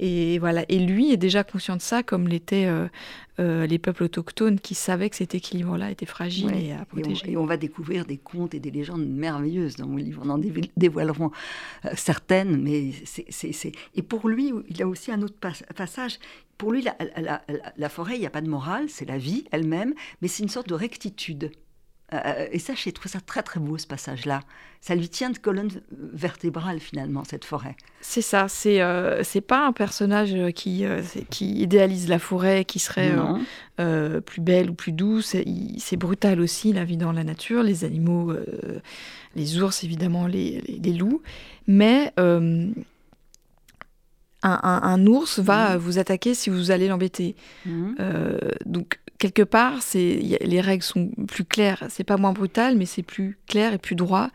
Et 0.02 0.38
voilà. 0.38 0.64
Et 0.70 0.78
lui 0.78 1.12
est 1.12 1.18
déjà 1.18 1.44
conscient 1.44 1.76
de 1.76 1.82
ça, 1.82 2.02
comme 2.02 2.26
l'étaient 2.26 2.64
euh, 2.64 2.88
euh, 3.38 3.66
les 3.66 3.78
peuples 3.78 4.04
autochtones 4.04 4.58
qui 4.58 4.74
savaient 4.74 5.10
que 5.10 5.16
cet 5.16 5.34
équilibre-là 5.34 5.90
était 5.90 6.06
fragile 6.06 6.50
et 6.54 6.72
à 6.72 6.86
protéger. 6.86 7.32
Et 7.32 7.36
on, 7.36 7.44
va 7.44 7.58
découvrir 7.58 8.06
des 8.06 8.16
contes 8.16 8.54
et 8.54 8.60
des 8.60 8.70
légendes 8.70 9.06
merveilleuses 9.06 9.76
dans 9.76 9.86
mon 9.86 9.98
livre. 9.98 10.22
On 10.24 10.30
en 10.30 10.40
dévoileront 10.78 11.30
euh, 11.84 11.90
certaines, 11.96 12.62
mais 12.62 12.92
c'est. 13.04 13.72
Et 13.94 14.02
pour 14.02 14.26
lui, 14.26 14.52
il 14.70 14.78
y 14.78 14.82
a 14.82 14.88
aussi 14.88 15.12
un 15.12 15.20
autre 15.20 15.36
passage. 15.76 16.18
Pour 16.56 16.72
lui, 16.72 16.82
la, 16.82 17.42
la 17.76 17.88
forêt, 17.90 18.16
il 18.16 18.20
n'y 18.20 18.26
a 18.26 18.30
pas 18.30 18.40
de 18.40 18.48
morale, 18.48 18.86
c'est 18.88 19.06
la 19.06 19.18
vie 19.18 19.44
elle-même, 19.50 19.94
mais 20.22 20.28
c'est 20.28 20.42
une 20.42 20.48
sorte 20.48 20.68
de 20.68 20.74
rectitude. 20.74 21.50
Euh, 22.12 22.46
et 22.50 22.58
ça, 22.58 22.72
j'ai 22.74 22.92
trouvé 22.92 23.08
ça 23.08 23.20
très 23.20 23.42
très 23.42 23.60
beau 23.60 23.78
ce 23.78 23.86
passage-là. 23.86 24.40
Ça 24.80 24.94
lui 24.94 25.08
tient 25.08 25.30
de 25.30 25.38
colonne 25.38 25.70
vertébrale 25.90 26.80
finalement, 26.80 27.22
cette 27.24 27.44
forêt. 27.44 27.76
C'est 28.00 28.22
ça, 28.22 28.48
c'est 28.48 28.80
euh, 28.80 29.22
c'est 29.22 29.42
pas 29.42 29.66
un 29.66 29.72
personnage 29.72 30.34
qui, 30.54 30.84
euh, 30.84 31.02
qui 31.28 31.60
idéalise 31.60 32.08
la 32.08 32.18
forêt, 32.18 32.64
qui 32.64 32.78
serait 32.78 33.14
plus 34.26 34.40
belle 34.40 34.70
ou 34.70 34.74
plus 34.74 34.92
douce. 34.92 35.36
C'est 35.78 35.96
brutal 35.96 36.40
aussi, 36.40 36.72
la 36.72 36.84
vie 36.84 36.96
dans 36.96 37.12
la 37.12 37.24
nature, 37.24 37.62
les 37.62 37.84
animaux, 37.84 38.32
les 39.36 39.62
ours 39.62 39.84
évidemment, 39.84 40.26
les, 40.26 40.60
les, 40.60 40.92
loups. 40.92 41.22
Mais 41.66 42.12
un, 42.16 42.72
un, 44.42 45.06
ours 45.06 45.38
va 45.38 45.76
mmh. 45.76 45.78
vous 45.78 45.98
attaquer 45.98 46.34
si 46.34 46.50
vous 46.50 46.70
allez 46.70 46.88
l'embêter. 46.88 47.36
Mmh. 47.66 47.94
donc 48.66 48.99
quelque 49.20 49.42
part, 49.42 49.78
les 49.94 50.60
règles 50.60 50.82
sont 50.82 51.10
plus 51.28 51.44
claires. 51.44 51.84
C'est 51.90 52.04
pas 52.04 52.16
moins 52.16 52.32
brutal, 52.32 52.76
mais 52.76 52.86
c'est 52.86 53.04
plus 53.04 53.38
clair 53.46 53.72
et 53.72 53.78
plus 53.78 53.94
droit. 53.94 54.30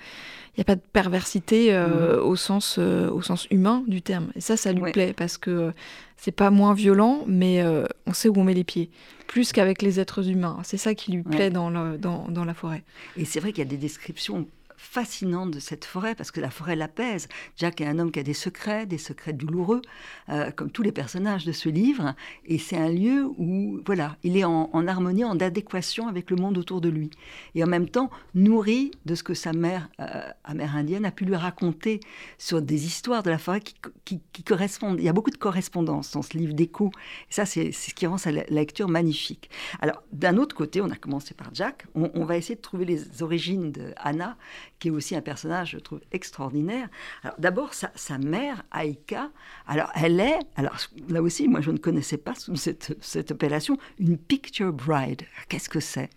Il 0.55 0.59
n'y 0.59 0.61
a 0.61 0.65
pas 0.65 0.75
de 0.75 0.81
perversité 0.93 1.73
euh, 1.73 2.15
mmh. 2.15 2.25
au, 2.25 2.35
sens, 2.37 2.77
euh, 2.79 3.09
au 3.09 3.21
sens 3.21 3.45
humain 3.51 3.83
du 3.87 4.01
terme. 4.01 4.31
Et 4.35 4.41
ça, 4.41 4.55
ça 4.55 4.71
lui 4.71 4.89
plaît 4.93 5.13
parce 5.17 5.37
que 5.37 5.51
euh, 5.51 5.71
c'est 6.15 6.31
pas 6.31 6.49
moins 6.49 6.73
violent, 6.73 7.25
mais 7.27 7.61
on 8.07 8.13
sait 8.13 8.29
où 8.29 8.35
on 8.37 8.45
met 8.45 8.53
les 8.53 8.63
pieds. 8.63 8.89
Plus 9.27 9.51
qu'avec 9.51 9.81
les 9.81 9.99
êtres 9.99 10.29
humains. 10.29 10.59
C'est 10.63 10.77
ça 10.77 10.95
qui 10.95 11.11
lui 11.11 11.23
plaît 11.23 11.49
dans, 11.49 11.69
dans, 11.97 12.27
dans 12.29 12.45
la 12.45 12.53
forêt. 12.53 12.83
Et 13.17 13.25
c'est 13.25 13.41
vrai 13.41 13.51
qu'il 13.51 13.63
y 13.63 13.67
a 13.67 13.69
des 13.69 13.77
descriptions 13.77 14.47
fascinante 14.77 15.51
de 15.51 15.59
cette 15.59 15.85
forêt 15.85 16.15
parce 16.15 16.31
que 16.31 16.39
la 16.39 16.49
forêt 16.49 16.75
l'apaise. 16.75 17.27
Jack 17.57 17.81
est 17.81 17.85
un 17.85 17.99
homme 17.99 18.11
qui 18.11 18.19
a 18.19 18.23
des 18.23 18.33
secrets, 18.33 18.85
des 18.85 18.97
secrets 18.97 19.33
douloureux, 19.33 19.81
euh, 20.29 20.51
comme 20.51 20.71
tous 20.71 20.83
les 20.83 20.91
personnages 20.91 21.45
de 21.45 21.51
ce 21.51 21.69
livre, 21.69 22.15
et 22.45 22.57
c'est 22.57 22.77
un 22.77 22.89
lieu 22.89 23.25
où 23.37 23.81
voilà, 23.85 24.17
il 24.23 24.37
est 24.37 24.43
en, 24.43 24.87
harmonie, 24.87 25.23
en 25.23 25.39
adéquation 25.39 26.07
avec 26.07 26.29
le 26.29 26.37
monde 26.37 26.57
autour 26.57 26.81
de 26.81 26.89
lui, 26.89 27.09
et 27.55 27.63
en 27.63 27.67
même 27.67 27.89
temps 27.89 28.09
nourri 28.33 28.91
de 29.05 29.15
ce 29.15 29.23
que 29.23 29.33
sa 29.33 29.53
mère 29.53 29.89
euh, 29.99 30.29
amérindienne 30.43 31.05
a 31.05 31.11
pu 31.11 31.25
lui 31.25 31.35
raconter 31.35 31.99
sur 32.37 32.61
des 32.61 32.85
histoires 32.85 33.23
de 33.23 33.29
la 33.29 33.37
forêt 33.37 33.61
qui, 33.61 34.21
correspondent. 34.45 34.99
Il 34.99 35.05
y 35.05 35.09
a 35.09 35.13
beaucoup 35.13 35.31
de 35.31 35.37
correspondances 35.37 36.11
dans 36.11 36.21
ce 36.21 36.37
livre 36.37 36.53
d'écho, 36.53 36.91
et 37.29 37.33
ça 37.33 37.45
c'est 37.45 37.71
ce 37.71 37.93
qui 37.93 38.05
rend 38.05 38.17
sa 38.17 38.31
lecture 38.31 38.87
magnifique. 38.87 39.49
Alors 39.81 40.03
d'un 40.11 40.37
autre 40.37 40.55
côté, 40.55 40.81
on 40.81 40.89
a 40.89 40.95
commencé 40.95 41.33
par 41.33 41.53
Jack, 41.53 41.87
on, 41.95 42.11
on 42.13 42.25
va 42.25 42.37
essayer 42.37 42.55
de 42.55 42.61
trouver 42.61 42.85
les 42.85 43.23
origines 43.23 43.71
de 43.71 43.93
Anna 43.97 44.37
qui 44.79 44.89
est 44.89 44.91
aussi 44.91 45.15
un 45.15 45.21
personnage, 45.21 45.71
je 45.71 45.77
trouve, 45.77 46.01
extraordinaire. 46.11 46.87
Alors 47.23 47.35
d'abord, 47.39 47.73
sa, 47.73 48.17
mère, 48.17 48.63
Aïka, 48.71 49.29
alors 49.67 49.91
elle 49.95 50.19
est, 50.19 50.39
alors 50.55 50.75
là 51.09 51.21
aussi, 51.21 51.47
moi 51.47 51.61
je 51.61 51.71
ne 51.71 51.77
connaissais 51.77 52.17
pas 52.17 52.35
sous 52.35 52.55
cette, 52.55 52.97
cette 53.01 53.31
appellation, 53.31 53.77
une 53.99 54.17
picture 54.17 54.73
bride. 54.73 55.23
Qu'est-ce 55.49 55.69
que 55.69 55.79
c'est? 55.79 56.09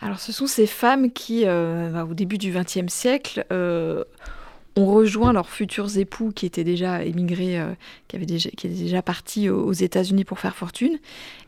Alors 0.00 0.20
ce 0.20 0.32
sont 0.32 0.46
ces 0.46 0.66
femmes 0.66 1.10
qui, 1.10 1.42
euh, 1.44 1.90
bah, 1.90 2.04
au 2.04 2.14
début 2.14 2.38
du 2.38 2.52
XXe 2.52 2.92
siècle, 2.92 3.44
euh, 3.52 4.04
ont 4.76 4.86
rejoint 4.86 5.32
leurs 5.32 5.48
futurs 5.48 5.98
époux 5.98 6.30
qui 6.32 6.46
étaient 6.46 6.64
déjà 6.64 7.04
émigrés, 7.04 7.60
euh, 7.60 7.74
qui, 8.06 8.14
avaient 8.14 8.26
déjà, 8.26 8.48
qui 8.50 8.68
étaient 8.68 8.82
déjà 8.82 9.02
partis 9.02 9.50
aux, 9.50 9.72
États-Unis 9.72 10.24
pour 10.24 10.38
faire 10.38 10.54
fortune, 10.54 10.98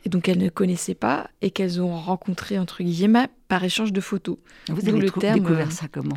et 0.05 0.09
donc 0.09 0.29
elles 0.29 0.39
ne 0.39 0.49
connaissaient 0.49 0.97
pas, 0.97 1.31
et 1.43 1.51
qu'elles 1.51 1.81
ont 1.81 1.95
rencontré, 1.95 2.59
entre 2.59 2.83
guillemets, 2.83 3.29
par 3.51 3.65
échange 3.65 3.93
de 3.93 4.01
photos. 4.01 4.37
Vous 4.69 4.89
avez 4.89 5.01
le 5.01 5.11
terme, 5.11 5.41
découvert 5.41 5.67
euh, 5.67 5.71
ça 5.71 5.87
comment 5.91 6.17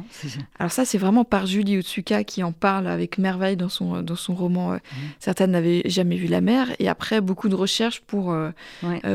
Alors 0.60 0.72
ça, 0.72 0.86
c'est 0.86 1.00
vraiment 1.00 1.25
par 1.25 1.48
Julie 1.48 1.80
Otsuka 1.80 2.24
qui 2.24 2.44
en 2.44 2.52
parle 2.52 2.86
avec 2.86 3.18
merveille 3.18 3.58
dans 3.58 3.70
son, 3.70 4.04
dans 4.04 4.16
son 4.16 4.36
roman. 4.36 4.74
Euh, 4.74 4.75
mmh. 4.75 4.98
Certaines 5.20 5.52
n'avaient 5.52 5.82
jamais 5.86 6.16
vu 6.16 6.28
la 6.28 6.42
mer. 6.42 6.75
Et 6.78 6.88
après, 6.88 7.22
beaucoup 7.22 7.50
de 7.50 7.56
recherches 7.56 8.02
pour, 8.02 8.32
euh, 8.32 8.52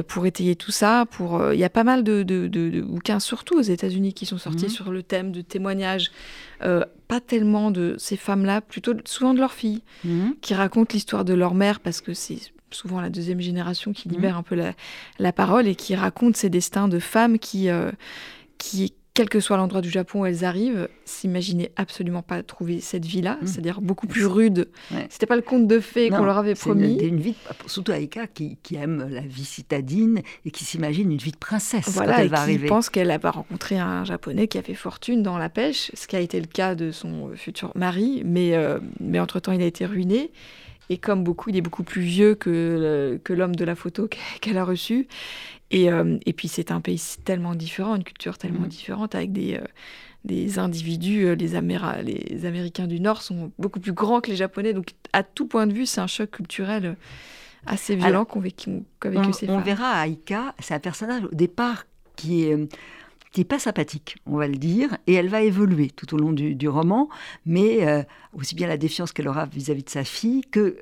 pour 0.09 0.27
étayer 0.27 0.57
tout 0.57 0.73
ça. 0.73 1.07
Pour, 1.09 1.53
il 1.53 1.61
y 1.61 1.65
a 1.65 1.71
pas 1.71 1.85
mal 1.85 2.03
de, 2.03 2.25
de, 2.25 2.81
bouquins, 2.81 3.21
surtout 3.21 3.57
aux 3.57 3.63
États-Unis, 3.63 4.13
qui 4.15 4.27
sont 4.27 4.39
sortis 4.39 4.67
mmh. 4.67 4.71
sur 4.71 4.91
le 4.91 5.05
thème 5.05 5.31
de 5.31 5.41
témoignages. 5.41 6.11
pas 6.59 7.21
tellement 7.25 7.71
de 7.71 7.95
ces 7.99 8.17
femmes-là, 8.17 8.61
plutôt 8.63 8.95
souvent 9.05 9.33
de 9.33 9.39
leurs 9.39 9.53
filles, 9.53 9.83
mmh. 10.05 10.31
qui 10.41 10.55
racontent 10.55 10.93
l'histoire 10.93 11.25
de 11.25 11.35
leur 11.35 11.55
mère 11.55 11.79
parce 11.79 12.01
que 12.01 12.15
c'est 12.15 12.41
souvent 12.71 13.01
la 13.01 13.11
deuxième 13.11 13.41
génération 13.41 13.93
qui 13.93 14.09
libère 14.09 14.35
mmh. 14.35 14.39
un 14.39 14.43
peu 14.43 14.73
la, 15.19 15.33
parole 15.33 15.67
et 15.67 15.75
qui 15.75 15.95
raconte 15.95 16.37
ces 16.37 16.51
destins 16.51 16.89
de 16.89 16.99
femmes 16.99 17.39
qui, 17.39 17.69
euh, 17.69 17.91
qui 18.59 18.93
quel 19.19 19.29
que 19.29 19.41
soit 19.41 19.57
l'endroit 19.57 19.81
du 19.81 19.91
Japon 19.91 20.21
où 20.21 20.27
elles 20.27 20.45
arrivent, 20.45 20.89
s'imaginaient 21.05 21.73
absolument 21.75 22.23
pas 22.23 22.41
trouver 22.45 22.79
cette 22.81 23.05
vie-là, 23.05 23.37
mmh. 23.43 23.47
c'est-à-dire 23.49 23.81
beaucoup 23.81 24.07
plus 24.07 24.27
rude. 24.27 24.69
C'était 25.11 25.27
pas 25.27 25.35
le 25.35 25.43
conte 25.43 25.67
de 25.67 25.81
fées 25.81 26.09
qu'on 26.09 26.23
leur 26.23 26.39
avait 26.39 26.55
promis. 26.55 26.95
Une, 26.99 27.15
une 27.15 27.21
vie, 27.21 27.35
surtout 27.67 27.91
Aika, 27.91 28.29
qui, 28.29 28.59
qui, 28.63 28.77
aime 28.77 29.09
la 29.11 29.23
vie 29.23 29.45
citadine 29.45 30.23
et 30.45 30.53
qui 30.53 30.65
s'imagine 30.65 31.11
une 31.11 31.19
vie 31.19 31.33
de 31.33 31.37
princesse 31.37 31.89
voilà, 31.89 32.15
quand 32.15 32.23
elle 32.23 32.29
va 32.29 32.69
pense 32.69 32.91
qu'elle 32.91 33.19
va 33.21 33.33
rencontrer 33.33 33.77
un 33.81 34.05
japonais 34.05 34.47
qui 34.47 34.57
a 34.57 34.63
fait 34.63 34.75
fortune 34.75 35.25
dans 35.25 35.37
la 35.37 35.49
pêche, 35.49 35.91
ce 35.95 36.07
qui 36.07 36.15
a 36.15 36.21
été 36.21 36.39
le 36.39 36.47
cas 36.47 36.77
de 36.77 36.93
son 36.93 37.33
futur 37.35 37.73
mari, 37.75 38.23
mais, 38.25 38.55
euh, 38.55 38.79
mais 39.01 39.19
entre-temps 39.19 39.51
il 39.51 39.63
a 39.63 39.67
été 39.67 39.85
ruiné. 39.85 40.31
Et 40.90 40.99
comme 40.99 41.25
beaucoup, 41.25 41.50
il 41.50 41.57
est 41.57 41.61
beaucoup 41.62 41.83
plus 41.83 42.02
vieux 42.02 42.35
que, 42.35 43.21
que 43.23 43.33
l'homme 43.33 43.57
de 43.57 43.64
la 43.64 43.75
photo 43.75 44.09
qu'elle 44.40 44.59
a 44.59 44.64
reçu. 44.64 45.07
Et, 45.71 45.90
euh, 45.90 46.18
et 46.25 46.33
puis 46.33 46.49
c'est 46.49 46.71
un 46.71 46.80
pays 46.80 47.02
tellement 47.25 47.54
différent, 47.54 47.97
une 47.97 48.04
culture 48.04 48.38
tellement 48.38 48.66
mm. 48.66 48.68
différente, 48.68 49.14
avec 49.14 49.33
des, 49.33 49.54
euh, 49.54 49.66
des 50.25 50.59
individus, 50.59 51.26
euh, 51.26 51.35
les, 51.35 52.14
les 52.14 52.47
Américains 52.47 52.87
du 52.87 53.00
Nord 53.00 53.23
sont 53.23 53.52
beaucoup 53.59 53.80
plus 53.80 53.92
grands 53.92 54.21
que 54.21 54.30
les 54.30 54.37
Japonais. 54.37 54.73
Donc 54.73 54.95
à 55.12 55.23
tout 55.23 55.47
point 55.47 55.66
de 55.66 55.73
vue, 55.73 55.87
c'est 55.87 56.00
un 56.00 56.07
choc 56.07 56.30
culturel 56.30 56.97
assez 57.66 57.97
violent 57.97 58.25
qu'ont 58.25 58.40
vécu, 58.40 58.71
vécu, 59.04 59.33
ces 59.33 59.45
on 59.45 59.49
femmes. 59.49 59.57
On 59.57 59.61
verra 59.61 60.09
Aika, 60.09 60.54
c'est 60.59 60.75
un 60.75 60.80
personnage 60.80 61.25
au 61.25 61.35
départ 61.35 61.85
qui 62.16 62.45
est 62.45 62.57
qui 63.33 63.41
n'est 63.41 63.45
pas 63.45 63.59
sympathique, 63.59 64.17
on 64.27 64.37
va 64.37 64.49
le 64.49 64.57
dire, 64.57 64.97
et 65.07 65.15
elle 65.15 65.29
va 65.29 65.43
évoluer 65.43 65.91
tout 65.91 66.15
au 66.15 66.19
long 66.19 66.33
du, 66.33 66.69
roman, 66.69 67.09
mais 67.47 67.87
euh, 67.87 68.03
aussi 68.33 68.55
bien 68.55 68.69
la 68.69 68.77
défiance 68.77 69.13
qu'elle 69.13 69.29
aura 69.29 69.47
vis-à-vis 69.47 69.85
de 69.85 69.91
sa 69.91 70.05
fille 70.05 70.43
que 70.43 70.77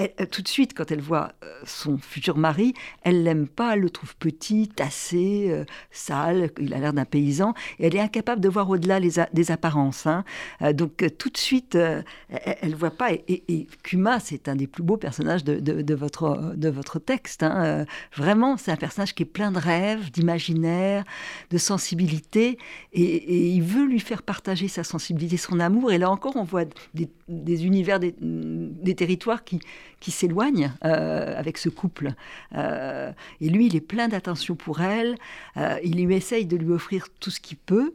euh, 0.00 0.06
tout 0.30 0.40
de 0.40 0.48
suite, 0.48 0.72
quand 0.74 0.90
elle 0.90 1.02
voit 1.02 1.32
euh, 1.44 1.48
son 1.64 1.98
futur 1.98 2.38
mari, 2.38 2.72
elle 3.02 3.24
l'aime 3.24 3.46
pas, 3.46 3.74
elle 3.74 3.80
le 3.80 3.90
trouve 3.90 4.16
petit, 4.16 4.68
tassé, 4.68 5.48
euh, 5.50 5.64
sale, 5.90 6.50
il 6.58 6.72
a 6.72 6.78
l'air 6.78 6.94
d'un 6.94 7.04
paysan, 7.04 7.52
et 7.78 7.86
elle 7.86 7.96
est 7.96 8.00
incapable 8.00 8.40
de 8.40 8.48
voir 8.48 8.70
au-delà 8.70 9.00
des 9.00 9.50
apparences. 9.50 10.06
Hein. 10.06 10.24
Donc 10.72 11.04
tout 11.18 11.28
de 11.28 11.36
suite, 11.36 11.74
elle 11.74 12.70
ne 12.70 12.74
voit 12.74 12.90
pas. 12.90 13.12
Et, 13.12 13.66
Kuma, 13.82 14.20
c'est 14.20 14.48
un 14.48 14.56
des 14.56 14.66
plus 14.66 14.82
beaux 14.82 14.96
personnages 14.96 15.44
de, 15.44 15.94
votre, 15.94 16.54
de 16.56 16.68
votre 16.68 16.98
texte. 16.98 17.42
Hein. 17.42 17.84
vraiment, 18.16 18.56
c'est 18.56 18.70
un 18.70 18.76
personnage 18.76 19.14
qui 19.14 19.24
est 19.24 19.26
plein 19.26 19.52
de 19.52 19.58
rêves, 19.58 20.10
d'imaginaire, 20.10 21.04
de 21.50 21.58
sensibilité, 21.58 22.58
et, 22.92 23.48
il 23.52 23.62
veut 23.62 23.84
lui 23.84 24.00
faire 24.00 24.22
partager 24.22 24.68
sa 24.68 24.84
sensibilité, 24.84 25.36
son 25.36 25.60
amour. 25.60 25.92
Et 25.92 25.98
là 25.98 26.10
encore, 26.10 26.36
on 26.36 26.44
voit 26.44 26.64
des, 26.94 27.66
univers, 27.66 28.00
des 28.00 28.94
territoires 28.94 29.44
qui 29.44 29.60
qui 30.02 30.10
s'éloigne 30.10 30.72
euh, 30.84 31.38
avec 31.38 31.58
ce 31.58 31.68
couple. 31.68 32.12
Euh, 32.56 33.12
et 33.40 33.48
lui, 33.48 33.66
il 33.66 33.76
est 33.76 33.80
plein 33.80 34.08
d'attention 34.08 34.56
pour 34.56 34.80
elle. 34.80 35.14
Euh, 35.56 35.78
il 35.84 36.04
lui 36.04 36.14
essaye 36.14 36.44
de 36.44 36.56
lui 36.56 36.72
offrir 36.72 37.06
tout 37.20 37.30
ce 37.30 37.40
qu'il 37.40 37.56
peut. 37.56 37.94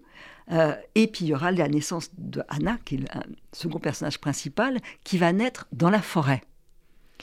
et 0.96 1.08
puis 1.08 1.26
il 1.26 1.28
y 1.28 1.34
aura 1.36 1.52
la 1.52 1.68
naissance 1.68 2.10
de 2.18 2.42
Anna, 2.48 2.78
qui 2.86 2.96
est 2.96 3.00
le 3.00 3.08
second 3.52 3.80
personnage 3.80 4.20
principal, 4.20 4.80
qui 5.04 5.18
va 5.18 5.34
naître 5.34 5.68
dans 5.74 5.90
la 5.90 6.02
forêt. 6.02 6.42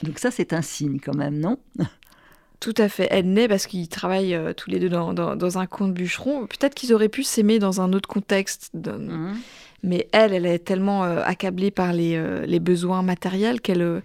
Donc 0.03 0.19
ça, 0.19 0.29
c'est 0.29 0.53
un 0.53 0.61
signe 0.61 0.99
quand 0.99 1.15
même, 1.15 1.39
non? 1.39 1.57
Tout 2.59 2.75
à 2.77 2.87
fait. 2.87 3.07
Elle 3.09 3.33
naît 3.33 3.47
parce 3.47 3.65
qu'ils 3.65 3.89
travaillent 3.89 4.39
tous 4.55 4.69
les 4.69 4.79
deux 4.79 4.89
dans, 4.89 5.13
dans, 5.13 5.57
un 5.57 5.65
coin 5.65 5.87
de 5.87 5.93
bûcheron. 5.93 6.47
Peut-être 6.47 6.73
qu'ils 6.73 6.93
auraient 6.93 7.09
pu 7.09 7.23
s'aimer 7.23 7.59
dans 7.59 7.81
un 7.81 7.91
autre 7.93 8.07
contexte. 8.07 8.71
Mhm. 8.73 9.35
Mais 9.83 10.07
elle, 10.11 10.33
elle 10.33 10.45
est 10.45 10.59
tellement 10.59 11.03
accablée 11.03 11.69
par 11.69 11.93
les, 11.93 12.45
les 12.47 12.59
besoins 12.59 13.01
matériels 13.01 13.59
qu'elle 13.61 14.01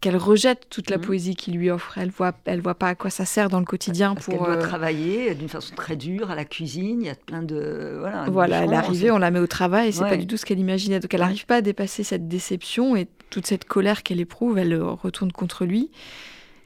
qu'elle 0.00 0.16
rejette 0.16 0.66
toute 0.68 0.90
la 0.90 0.98
mmh. 0.98 1.00
poésie 1.00 1.36
qu'il 1.36 1.56
lui 1.56 1.70
offre. 1.70 1.98
Elle 1.98 2.10
voit, 2.10 2.32
elle 2.44 2.60
voit 2.60 2.74
pas 2.74 2.88
à 2.88 2.94
quoi 2.94 3.10
ça 3.10 3.24
sert 3.24 3.48
dans 3.48 3.58
le 3.58 3.64
quotidien 3.64 4.14
Parce 4.14 4.26
pour. 4.26 4.34
Elle 4.34 4.40
doit 4.40 4.56
euh, 4.56 4.60
travailler 4.60 5.34
d'une 5.34 5.48
façon 5.48 5.74
très 5.74 5.96
dure 5.96 6.30
à 6.30 6.34
la 6.34 6.44
cuisine. 6.44 7.00
Il 7.00 7.06
y 7.06 7.10
a 7.10 7.14
plein 7.14 7.42
de 7.42 7.96
voilà. 8.00 8.26
Voilà, 8.30 8.64
elle 8.64 8.72
est 8.72 8.76
arrivée, 8.76 9.10
on 9.10 9.18
la 9.18 9.30
met 9.30 9.40
au 9.40 9.46
travail. 9.46 9.92
C'est 9.92 10.02
pas 10.02 10.16
du 10.16 10.26
tout 10.26 10.36
ce 10.36 10.44
qu'elle 10.44 10.58
imaginait. 10.58 11.00
Donc 11.00 11.12
elle 11.14 11.20
n'arrive 11.20 11.46
pas 11.46 11.56
à 11.56 11.62
dépasser 11.62 12.04
cette 12.04 12.28
déception 12.28 12.96
et 12.96 13.08
toute 13.30 13.46
cette 13.46 13.64
colère 13.64 14.02
qu'elle 14.02 14.20
éprouve. 14.20 14.58
Elle 14.58 14.74
retourne 14.80 15.32
contre 15.32 15.64
lui. 15.64 15.90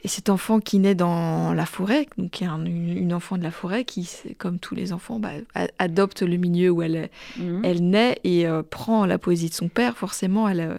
Et 0.05 0.09
cet 0.09 0.31
enfant 0.31 0.61
qui 0.61 0.79
naît 0.79 0.95
dans 0.95 1.53
la 1.55 1.67
forêt, 1.67 2.07
donc 2.19 2.31
qui 2.31 2.45
est 2.45 2.47
une, 2.47 3.13
enfant 3.13 3.37
de 3.37 3.43
la 3.43 3.51
forêt, 3.51 3.85
qui, 3.85 4.09
comme 4.39 4.61
tous 4.61 4.77
les 4.77 4.93
enfants, 4.93 5.19
bah, 5.19 5.31
adopte 5.81 6.23
le 6.23 6.37
milieu 6.37 6.71
où 6.71 6.83
elle, 6.83 7.11
mmh. 7.37 7.65
elle 7.65 7.91
naît 7.91 8.19
et 8.23 8.47
euh, 8.47 8.63
prend 8.63 9.07
la 9.07 9.19
poésie 9.19 9.49
de 9.49 9.55
son 9.55 9.69
père. 9.69 9.97
Forcément, 9.97 10.49
elle, 10.49 10.61
euh, 10.61 10.79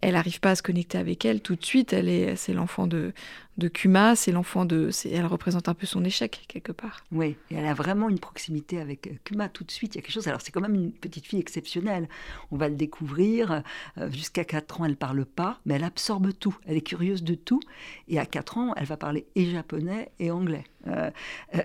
elle 0.00 0.12
n'arrive 0.12 0.40
pas 0.40 0.50
à 0.50 0.54
se 0.54 0.62
connecter 0.62 0.98
avec 0.98 1.24
elle 1.24 1.40
tout 1.40 1.56
de 1.56 1.64
suite. 1.64 1.92
Elle 1.92 2.08
est, 2.08 2.36
c'est 2.36 2.52
l'enfant 2.52 2.86
de, 2.86 3.12
de 3.58 3.66
Kuma, 3.66 4.14
c'est 4.14 4.30
l'enfant 4.30 4.64
de, 4.64 4.90
elle 5.12 5.26
représente 5.26 5.68
un 5.68 5.74
peu 5.74 5.84
son 5.84 6.04
échec 6.04 6.44
quelque 6.46 6.70
part. 6.70 7.04
Oui, 7.10 7.36
et 7.50 7.56
elle 7.56 7.66
a 7.66 7.74
vraiment 7.74 8.08
une 8.08 8.20
proximité 8.20 8.80
avec 8.80 9.08
euh, 9.08 9.10
Kuma 9.24 9.48
tout 9.48 9.64
de 9.64 9.70
suite. 9.72 9.96
Il 9.96 9.98
y 9.98 10.00
a 10.00 10.02
quelque 10.02 10.12
chose. 10.12 10.28
Alors 10.28 10.40
c'est 10.40 10.52
quand 10.52 10.60
même 10.60 10.76
une 10.76 10.92
petite 10.92 11.26
fille 11.26 11.40
exceptionnelle. 11.40 12.08
On 12.52 12.56
va 12.56 12.68
le 12.68 12.76
découvrir. 12.76 13.64
Euh, 13.98 14.10
jusqu'à 14.12 14.44
4 14.44 14.80
ans, 14.80 14.84
elle 14.84 14.96
parle 14.96 15.26
pas, 15.26 15.58
mais 15.66 15.74
elle 15.74 15.82
absorbe 15.82 16.32
tout. 16.38 16.56
Elle 16.66 16.76
est 16.76 16.82
curieuse 16.82 17.24
de 17.24 17.34
tout. 17.34 17.60
Et 18.06 18.20
à 18.20 18.26
4 18.26 18.58
ans, 18.58 18.74
elle 18.76 18.86
va 18.86 18.96
parler 18.96 19.26
et 19.34 19.50
japonais 19.50 20.12
et 20.20 20.30
anglais. 20.30 20.64
Euh, 20.86 21.10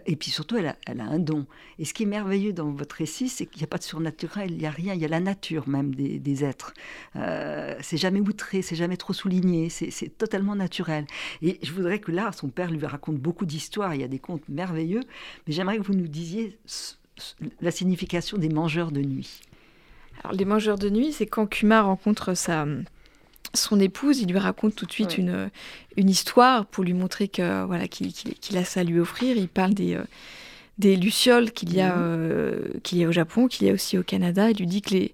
et 0.07 0.15
puis 0.15 0.31
surtout, 0.31 0.57
elle 0.57 0.67
a, 0.67 0.75
un 0.87 1.19
don. 1.19 1.45
Et 1.77 1.85
ce 1.85 1.93
qui 1.93 2.03
est 2.03 2.07
merveilleux 2.07 2.53
dans 2.53 2.71
votre 2.71 2.95
récit, 2.95 3.29
c'est 3.29 3.45
qu'il 3.45 3.59
n'y 3.59 3.65
a 3.65 3.67
pas 3.67 3.77
de 3.77 3.83
surnaturel, 3.83 4.51
il 4.51 4.57
n'y 4.57 4.65
a 4.65 4.71
rien, 4.71 4.95
il 4.95 4.99
y 4.99 5.05
a 5.05 5.07
la 5.07 5.19
nature 5.19 5.69
même 5.69 5.93
des, 5.93 6.17
des 6.19 6.43
êtres. 6.43 6.73
c'est 7.13 7.97
jamais 7.97 8.19
outré, 8.19 8.61
c'est 8.61 8.75
jamais 8.75 8.97
trop 8.97 9.13
souligné, 9.13 9.69
c'est 9.69 10.17
totalement 10.17 10.55
naturel. 10.55 11.05
Et 11.41 11.59
je 11.61 11.71
vous 11.71 11.82
voudrais 11.83 11.99
que 11.99 12.11
là, 12.11 12.31
son 12.31 12.47
père 12.47 12.71
lui 12.71 12.85
raconte 12.85 13.17
beaucoup 13.17 13.45
d'histoires, 13.45 13.93
il 13.93 14.01
y 14.01 14.03
a 14.03 14.07
des 14.07 14.19
contes 14.19 14.47
merveilleux, 14.49 15.01
mais 15.45 15.53
j'aimerais 15.53 15.77
que 15.77 15.83
vous 15.83 15.93
nous 15.93 16.07
disiez 16.07 16.57
la 17.61 17.71
signification 17.71 18.37
des 18.37 18.49
mangeurs 18.49 18.91
de 18.91 19.01
nuit. 19.01 19.41
Alors, 20.23 20.33
les 20.33 20.45
mangeurs 20.45 20.77
de 20.77 20.89
nuit, 20.89 21.11
c'est 21.11 21.25
quand 21.25 21.47
Kuma 21.47 21.81
rencontre 21.81 22.33
sa, 22.33 22.65
son 23.53 23.79
épouse, 23.79 24.19
il 24.19 24.29
lui 24.29 24.39
raconte 24.39 24.75
tout 24.75 24.85
de 24.85 24.91
suite 24.91 25.17
une, 25.17 25.49
une 25.97 26.09
histoire 26.09 26.65
pour 26.65 26.83
lui 26.83 26.93
montrer 26.93 27.27
que 27.27 27.65
voilà 27.65 27.87
qu'il 27.87 28.57
a 28.57 28.63
ça 28.63 28.81
à 28.81 28.83
lui 28.83 28.99
offrir. 28.99 29.37
Il 29.37 29.47
parle 29.47 29.73
des, 29.73 29.95
euh, 29.95 30.03
des 30.77 30.95
lucioles 30.95 31.51
qu'il 31.51 31.73
y, 31.73 31.81
a, 31.81 31.95
mhm. 31.95 32.01
euh, 32.01 32.59
qu'il 32.83 32.97
y 32.97 33.03
a 33.03 33.07
au 33.07 33.11
Japon, 33.11 33.47
qu'il 33.47 33.67
y 33.67 33.69
a 33.69 33.73
aussi 33.73 33.97
au 33.97 34.03
Canada. 34.03 34.49
Il 34.49 34.57
lui 34.57 34.67
dit 34.67 34.81
que 34.81 34.93
les, 34.93 35.13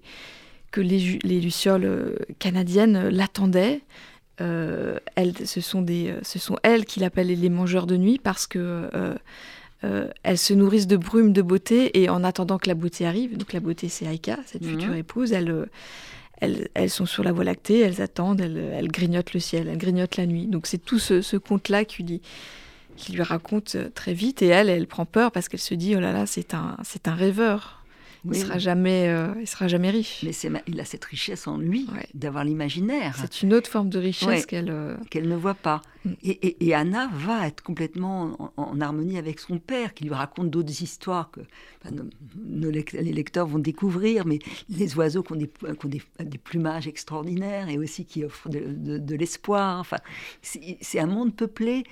que 0.70 0.80
les, 0.80 1.18
les 1.22 1.40
lucioles 1.40 1.84
euh, 1.84 2.16
canadiennes 2.38 3.08
l'attendaient. 3.08 3.80
Euh, 4.40 4.98
elles, 5.16 5.46
ce, 5.46 5.60
sont 5.60 5.82
des, 5.82 6.08
euh, 6.08 6.20
ce 6.22 6.38
sont 6.38 6.56
elles 6.62 6.84
qu'il 6.84 7.04
appelle 7.04 7.26
les 7.26 7.48
mangeurs 7.50 7.86
de 7.86 7.96
nuit 7.96 8.18
parce 8.22 8.46
que 8.46 8.88
euh, 9.84 10.08
elles 10.22 10.38
se 10.38 10.54
nourrissent 10.54 10.86
de 10.86 10.96
brume, 10.96 11.32
de 11.32 11.42
beauté, 11.42 12.00
et 12.00 12.08
en 12.08 12.24
attendant 12.24 12.58
que 12.58 12.68
la 12.68 12.74
beauté 12.74 13.06
arrive, 13.06 13.36
donc 13.36 13.52
la 13.52 13.60
beauté 13.60 13.88
c'est 13.88 14.06
Aika, 14.06 14.38
cette 14.46 14.62
mhm. 14.62 14.70
future 14.70 14.94
épouse, 14.94 15.32
elles, 15.32 15.66
elles, 16.40 16.68
elles, 16.74 16.90
sont 16.90 17.06
sur 17.06 17.24
la 17.24 17.32
voie 17.32 17.44
lactée, 17.44 17.80
elles 17.80 18.00
attendent, 18.00 18.40
elles, 18.40 18.58
elles 18.58 18.88
grignotent 18.88 19.34
le 19.34 19.40
ciel, 19.40 19.68
elles 19.68 19.78
grignotent 19.78 20.16
la 20.16 20.26
nuit. 20.26 20.46
Donc 20.46 20.66
c'est 20.66 20.78
tout 20.78 20.98
ce, 20.98 21.22
ce 21.22 21.36
conte-là 21.36 21.84
qui 21.84 22.02
lui, 22.02 22.20
qui 22.96 23.12
lui 23.12 23.22
raconte 23.22 23.76
très 23.94 24.12
vite, 24.12 24.42
et 24.42 24.48
elle, 24.48 24.68
elle 24.68 24.86
prend 24.86 25.06
peur 25.06 25.32
parce 25.32 25.48
qu'elle 25.48 25.60
se 25.60 25.74
dit, 25.74 25.96
oh 25.96 26.00
là 26.00 26.12
là, 26.12 26.26
c'est 26.26 26.54
un, 26.54 26.76
c'est 26.82 27.08
un 27.08 27.14
rêveur. 27.14 27.79
Il 28.24 28.36
sera 28.36 28.58
jamais, 28.58 29.08
euh, 29.08 29.34
il 29.40 29.46
sera 29.46 29.68
jamais 29.68 29.90
riche. 29.90 30.22
Mais 30.22 30.32
il 30.66 30.80
a 30.80 30.84
cette 30.84 31.04
richesse 31.04 31.46
en 31.46 31.58
lui 31.58 31.86
d'avoir 32.14 32.44
l'imaginaire. 32.44 33.16
C'est 33.18 33.42
une 33.42 33.54
autre 33.54 33.70
forme 33.70 33.88
de 33.88 33.98
richesse 33.98 34.46
qu'elle 34.46 34.70
euh, 34.70 34.96
qu'elle 35.10 35.28
ne 35.28 35.36
voit 35.36 35.54
pas. 35.54 35.80
Mm. 36.04 36.12
Et, 36.22 36.74
Anna 36.74 37.10
va 37.12 37.46
être 37.46 37.62
complètement 37.62 38.52
en, 38.56 38.80
harmonie 38.80 39.18
avec 39.18 39.40
son 39.40 39.58
père, 39.58 39.94
qui 39.94 40.04
lui 40.04 40.14
raconte 40.14 40.50
d'autres 40.50 40.82
histoires 40.82 41.30
que 41.30 41.40
les 42.48 43.12
lecteurs 43.12 43.46
vont 43.46 43.58
découvrir, 43.58 44.26
mais 44.26 44.38
les 44.68 44.96
oiseaux 44.96 45.22
qui 45.22 45.32
ont 45.32 45.36
des, 45.36 45.50
des, 46.20 46.38
plumages 46.38 46.86
extraordinaires 46.86 47.68
et 47.68 47.78
aussi 47.78 48.04
qui 48.04 48.24
offrent 48.24 48.48
de, 48.48 48.98
de 48.98 49.14
l'espoir. 49.14 49.80
Enfin, 49.80 49.98
c'est 50.42 50.98
un 50.98 51.06
monde 51.06 51.34
peuplé 51.34 51.84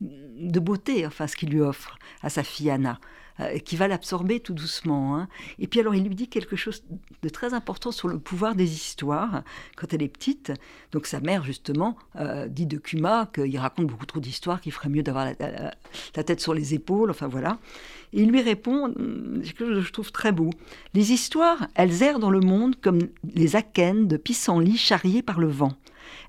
de 0.00 0.60
beauté, 0.60 1.06
enfin, 1.06 1.26
ce 1.26 1.36
qu'il 1.36 1.50
lui 1.50 1.60
offre 1.60 1.96
à 2.22 2.30
sa 2.30 2.42
fille 2.42 2.70
Anna. 2.70 2.98
Euh, 3.42 3.58
qui 3.58 3.76
va 3.76 3.88
l'absorber 3.88 4.40
tout 4.40 4.54
doucement. 4.54 5.16
Hein. 5.16 5.28
Et 5.58 5.66
puis 5.66 5.80
alors 5.80 5.94
il 5.94 6.04
lui 6.04 6.14
dit 6.14 6.28
quelque 6.28 6.56
chose 6.56 6.82
de 7.22 7.28
très 7.28 7.54
important 7.54 7.92
sur 7.92 8.08
le 8.08 8.18
pouvoir 8.18 8.54
des 8.54 8.72
histoires 8.72 9.42
quand 9.76 9.92
elle 9.92 10.02
est 10.02 10.08
petite. 10.08 10.52
Donc 10.92 11.06
sa 11.06 11.20
mère 11.20 11.44
justement 11.44 11.96
euh, 12.16 12.48
dit 12.48 12.66
de 12.66 12.78
Kuma 12.78 13.30
qu'il 13.34 13.58
raconte 13.58 13.86
beaucoup 13.86 14.06
trop 14.06 14.20
d'histoires, 14.20 14.60
qu'il 14.60 14.72
ferait 14.72 14.88
mieux 14.88 15.02
d'avoir 15.02 15.26
la, 15.38 16.22
tête 16.24 16.40
sur 16.40 16.54
les 16.54 16.74
épaules, 16.74 17.10
enfin 17.10 17.28
voilà. 17.28 17.58
Et 18.12 18.22
il 18.22 18.30
lui 18.30 18.42
répond 18.42 18.84
hum, 18.84 19.42
quelque 19.42 19.66
chose 19.66 19.76
que 19.76 19.80
je 19.80 19.92
trouve 19.92 20.12
très 20.12 20.32
beau. 20.32 20.50
Les 20.94 21.12
histoires, 21.12 21.68
elles 21.74 22.02
errent 22.02 22.18
dans 22.18 22.30
le 22.30 22.40
monde 22.40 22.76
comme 22.80 23.00
les 23.34 23.56
akènes 23.56 24.08
de 24.08 24.16
pissenlits 24.16 24.76
charriés 24.76 25.22
par 25.22 25.40
le 25.40 25.48
vent. 25.48 25.72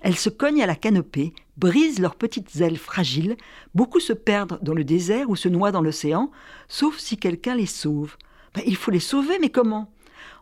Elles 0.04 0.18
se 0.18 0.30
cognent 0.30 0.62
à 0.62 0.68
la 0.68 0.76
canopée, 0.76 1.34
brisent 1.56 2.00
leurs 2.00 2.16
petites 2.16 2.58
ailes 2.58 2.78
fragiles, 2.78 3.38
beaucoup 3.74 4.02
se 4.02 4.12
perdent 4.12 4.60
dans 4.62 4.74
le 4.74 4.84
désert 4.84 5.30
ou 5.30 5.38
se 5.38 5.48
noient 5.48 5.72
dans 5.72 5.82
l'océan, 5.82 6.30
sauf 6.68 6.98
si 6.98 7.18
quelqu'un 7.18 7.56
les 7.56 7.66
sauve. 7.66 8.18
Ben, 8.54 8.64
il 8.68 8.76
faut 8.76 8.92
les 8.92 9.00
sauver, 9.00 9.40
mais 9.40 9.50
comment? 9.50 9.90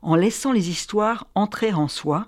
En 0.02 0.16
laissant 0.16 0.52
les 0.52 0.72
histoires 0.72 1.28
entrer 1.36 1.74
en 1.74 1.88
soi. 1.88 2.26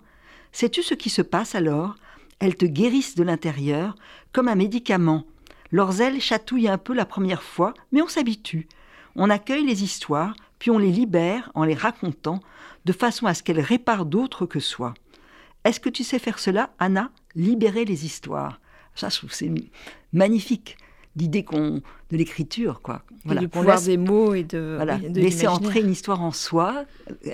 Sais-tu 0.52 0.84
ce 0.84 0.94
qui 0.94 1.10
se 1.10 1.24
passe 1.24 1.56
alors? 1.56 1.96
Elles 2.38 2.56
te 2.56 2.66
guérissent 2.66 3.16
de 3.16 3.24
l'intérieur, 3.24 3.96
comme 4.32 4.48
un 4.48 4.56
médicament. 4.56 5.24
Leurs 5.72 6.02
ailes 6.02 6.22
chatouillent 6.22 6.70
un 6.70 6.78
peu 6.78 6.94
la 6.94 7.06
première 7.06 7.42
fois, 7.42 7.74
mais 7.92 8.04
on 8.04 8.08
s'habitue. 8.08 8.68
On 9.16 9.32
accueille 9.32 9.66
les 9.66 9.84
histoires, 9.84 10.36
puis 10.60 10.70
on 10.70 10.78
les 10.78 10.92
libère 10.92 11.52
en 11.56 11.64
les 11.64 11.74
racontant, 11.74 12.42
de 12.86 12.94
façon 12.94 13.26
à 13.26 13.34
ce 13.34 13.42
qu'elles 13.42 13.60
réparent 13.60 14.06
d'autres 14.06 14.46
que 14.46 14.60
soi. 14.60 14.94
Est-ce 15.64 15.80
que 15.80 15.90
tu 15.90 16.04
sais 16.04 16.20
faire 16.20 16.38
cela, 16.38 16.72
Anna? 16.78 17.10
Libérer 17.36 17.86
les 17.86 18.06
histoires. 18.06 18.60
Ça, 18.96 19.10
je 19.10 19.18
trouve 19.18 19.34
c'est 19.34 19.52
magnifique 20.12 20.78
l'idée 21.16 21.44
qu'on 21.44 21.82
de 22.12 22.18
l'écriture 22.18 22.82
quoi. 22.82 23.04
Voilà. 23.26 23.42
du 23.42 23.48
pouvoir 23.48 23.82
des 23.82 23.98
mots 23.98 24.34
et 24.34 24.44
de, 24.44 24.80
laisser 25.14 25.48
entrer 25.48 25.80
une 25.80 25.92
histoire 25.92 26.22
en 26.22 26.32
soi 26.32 26.86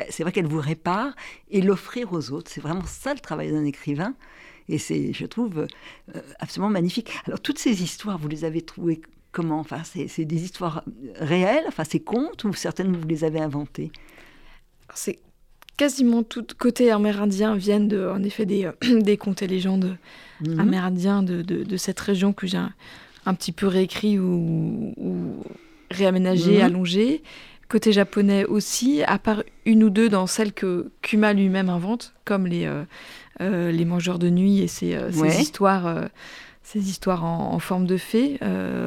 c'est 0.10 0.24
vrai 0.24 0.32
qu'elle 0.32 0.48
vous 0.48 0.60
répare 0.60 1.14
et 1.50 1.62
l'offrir 1.62 2.14
aux 2.14 2.32
autres 2.32 2.52
c'est 2.52 2.62
vraiment 2.62 2.86
ça 2.86 3.14
le 3.14 3.20
travail 3.20 3.52
d'un 3.52 3.66
écrivain. 3.66 4.14
Et 4.68 4.78
c'est 4.78 5.14
je 5.14 5.26
trouve 5.26 5.68
euh, 6.16 6.22
absolument 6.40 6.70
magnifique. 6.70 7.12
Alors 7.26 7.40
toutes 7.40 7.60
ces 7.60 7.82
histoires 7.82 8.18
vous 8.18 8.28
les 8.28 8.46
avez 8.46 8.62
trouvées 8.62 9.02
comment? 9.32 9.60
Enfin 9.60 9.82
c'est 9.84 10.26
des 10.26 10.44
histoires 10.44 10.84
réelles 11.16 11.66
enfin 11.68 11.84
c'est 11.84 12.02
contes 12.02 12.44
ou 12.44 12.54
certaines 12.54 12.96
vous 12.96 13.08
les 13.08 13.24
avez 13.24 13.40
inventées? 13.40 13.92
C'est 14.94 15.20
quasiment 15.80 16.24
tout 16.24 16.46
côté 16.58 16.92
amérindien 16.92 17.56
viennent 17.56 17.88
de, 17.88 18.06
en 18.06 18.22
effet 18.22 18.46
des, 18.46 18.66
euh, 18.66 19.00
des 19.02 19.16
contes 19.16 19.42
et 19.42 19.48
légendes 19.48 19.96
mhm. 20.46 20.60
amérindiens 20.60 21.24
de, 21.24 21.42
de, 21.42 21.78
cette 21.78 22.02
région 22.02 22.34
que 22.34 22.48
j'ai 22.48 22.58
un, 22.58 23.34
petit 23.34 23.54
peu 23.54 23.66
réécrit 23.66 24.20
ou, 24.20 24.94
réaménagé, 25.90 26.58
mhm. 26.58 26.64
allongé. 26.64 27.24
Côté 27.70 27.94
japonais 27.94 28.44
aussi, 28.44 29.04
à 29.04 29.20
part 29.20 29.44
une 29.66 29.86
ou 29.86 29.90
deux 29.90 30.10
dans 30.10 30.28
celles 30.28 30.52
que 30.52 30.92
Kuma 31.02 31.32
lui-même 31.32 31.70
invente, 31.70 32.14
comme 32.26 32.46
les, 32.46 32.66
euh, 32.66 32.84
euh, 33.40 33.72
les 33.72 33.86
mangeurs 33.86 34.20
de 34.20 34.30
nuit 34.30 34.60
et 34.60 34.68
ces, 34.68 34.98
histoires, 35.40 36.10
ces 36.62 36.90
histoires 36.90 37.24
en, 37.24 37.54
en, 37.54 37.60
forme 37.60 37.86
de 37.86 37.96
fées. 37.96 38.38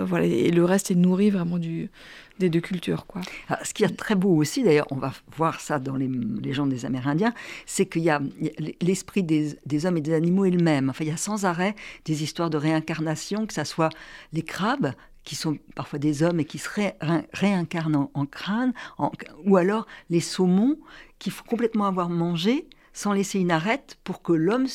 voilà, 0.04 0.26
et 0.26 0.50
le 0.50 0.64
reste 0.66 0.90
est 0.90 0.96
nourri 0.96 1.30
vraiment 1.30 1.58
du, 1.58 1.90
des 2.38 2.50
deux 2.50 2.60
cultures. 2.60 3.06
Quoi. 3.06 3.22
Ah, 3.48 3.58
ce 3.64 3.74
qui 3.74 3.84
est 3.84 3.96
très 3.96 4.14
beau 4.14 4.34
aussi, 4.36 4.62
d'ailleurs, 4.62 4.86
on 4.90 4.96
va 4.96 5.12
voir 5.36 5.60
ça 5.60 5.78
dans 5.78 5.96
les 5.96 6.08
légendes 6.08 6.70
des 6.70 6.84
Amérindiens, 6.84 7.34
c'est 7.66 7.86
qu'il 7.86 8.02
y 8.02 8.10
a 8.10 8.20
l'esprit 8.80 9.22
des, 9.22 9.86
hommes 9.86 9.96
et 9.96 10.00
des 10.00 10.14
animaux 10.14 10.44
est 10.44 10.50
le 10.50 10.62
même. 10.62 10.90
Enfin, 10.90 11.04
il 11.04 11.10
y 11.10 11.12
a 11.12 11.16
sans 11.16 11.44
arrêt 11.44 11.74
des 12.04 12.22
histoires 12.22 12.50
de 12.50 12.56
réincarnation, 12.56 13.46
que 13.46 13.54
ce 13.54 13.64
soit 13.64 13.90
les 14.32 14.42
crabes 14.42 14.92
qui 15.24 15.36
sont 15.36 15.56
parfois 15.76 15.98
des 15.98 16.22
hommes 16.24 16.40
et 16.40 16.44
qui 16.44 16.58
se 16.58 16.68
réincarnent 17.32 18.08
en, 18.12 18.26
crâne, 18.26 18.72
ou 19.44 19.56
alors 19.56 19.86
les 20.10 20.20
saumons 20.20 20.78
qu'il 21.20 21.32
faut 21.32 21.44
complètement 21.44 21.86
avoir 21.86 22.08
mangé 22.08 22.66
sans 22.92 23.12
laisser 23.12 23.38
une 23.38 23.52
arête 23.52 23.98
pour 24.02 24.22
que 24.22 24.32
l'homme 24.32 24.66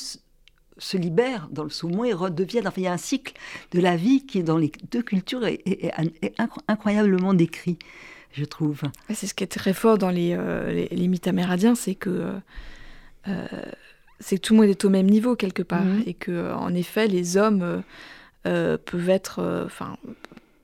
se 0.77 0.97
libère 0.97 1.47
dans 1.51 1.63
le 1.63 1.69
saumon 1.69 2.03
et 2.03 2.13
redevienne. 2.13 2.67
Enfin, 2.67 2.81
il 2.81 2.83
y 2.83 2.87
a 2.87 2.93
un 2.93 2.97
cycle 2.97 3.33
de 3.71 3.79
la 3.79 3.95
vie 3.95 4.25
qui 4.25 4.39
est 4.39 4.43
dans 4.43 4.57
les 4.57 4.71
deux 4.91 5.01
cultures 5.01 5.45
et, 5.45 5.91
incroyablement 6.67 7.33
décrit, 7.33 7.77
je 8.33 8.45
trouve. 8.45 8.81
C'est 9.13 9.27
ce 9.27 9.33
qui 9.33 9.43
est 9.43 9.47
très 9.47 9.73
fort 9.73 9.97
dans 9.97 10.09
les, 10.09 10.35
euh, 10.37 10.87
mythes 10.91 11.27
amérindiens, 11.27 11.75
c'est 11.75 11.95
que, 11.95 12.09
euh, 12.09 12.31
euh, 13.27 13.47
c'est 14.19 14.37
que 14.37 14.41
tout 14.41 14.53
le 14.53 14.61
monde 14.61 14.69
est 14.69 14.85
au 14.85 14.89
même 14.89 15.07
niveau 15.07 15.35
quelque 15.35 15.63
part 15.63 15.83
mhm. 15.83 16.03
et 16.05 16.13
que, 16.13 16.53
en 16.53 16.73
effet, 16.73 17.07
les 17.07 17.37
hommes 17.37 17.83
peuvent 18.43 19.09
être, 19.09 19.63
enfin, 19.65 19.97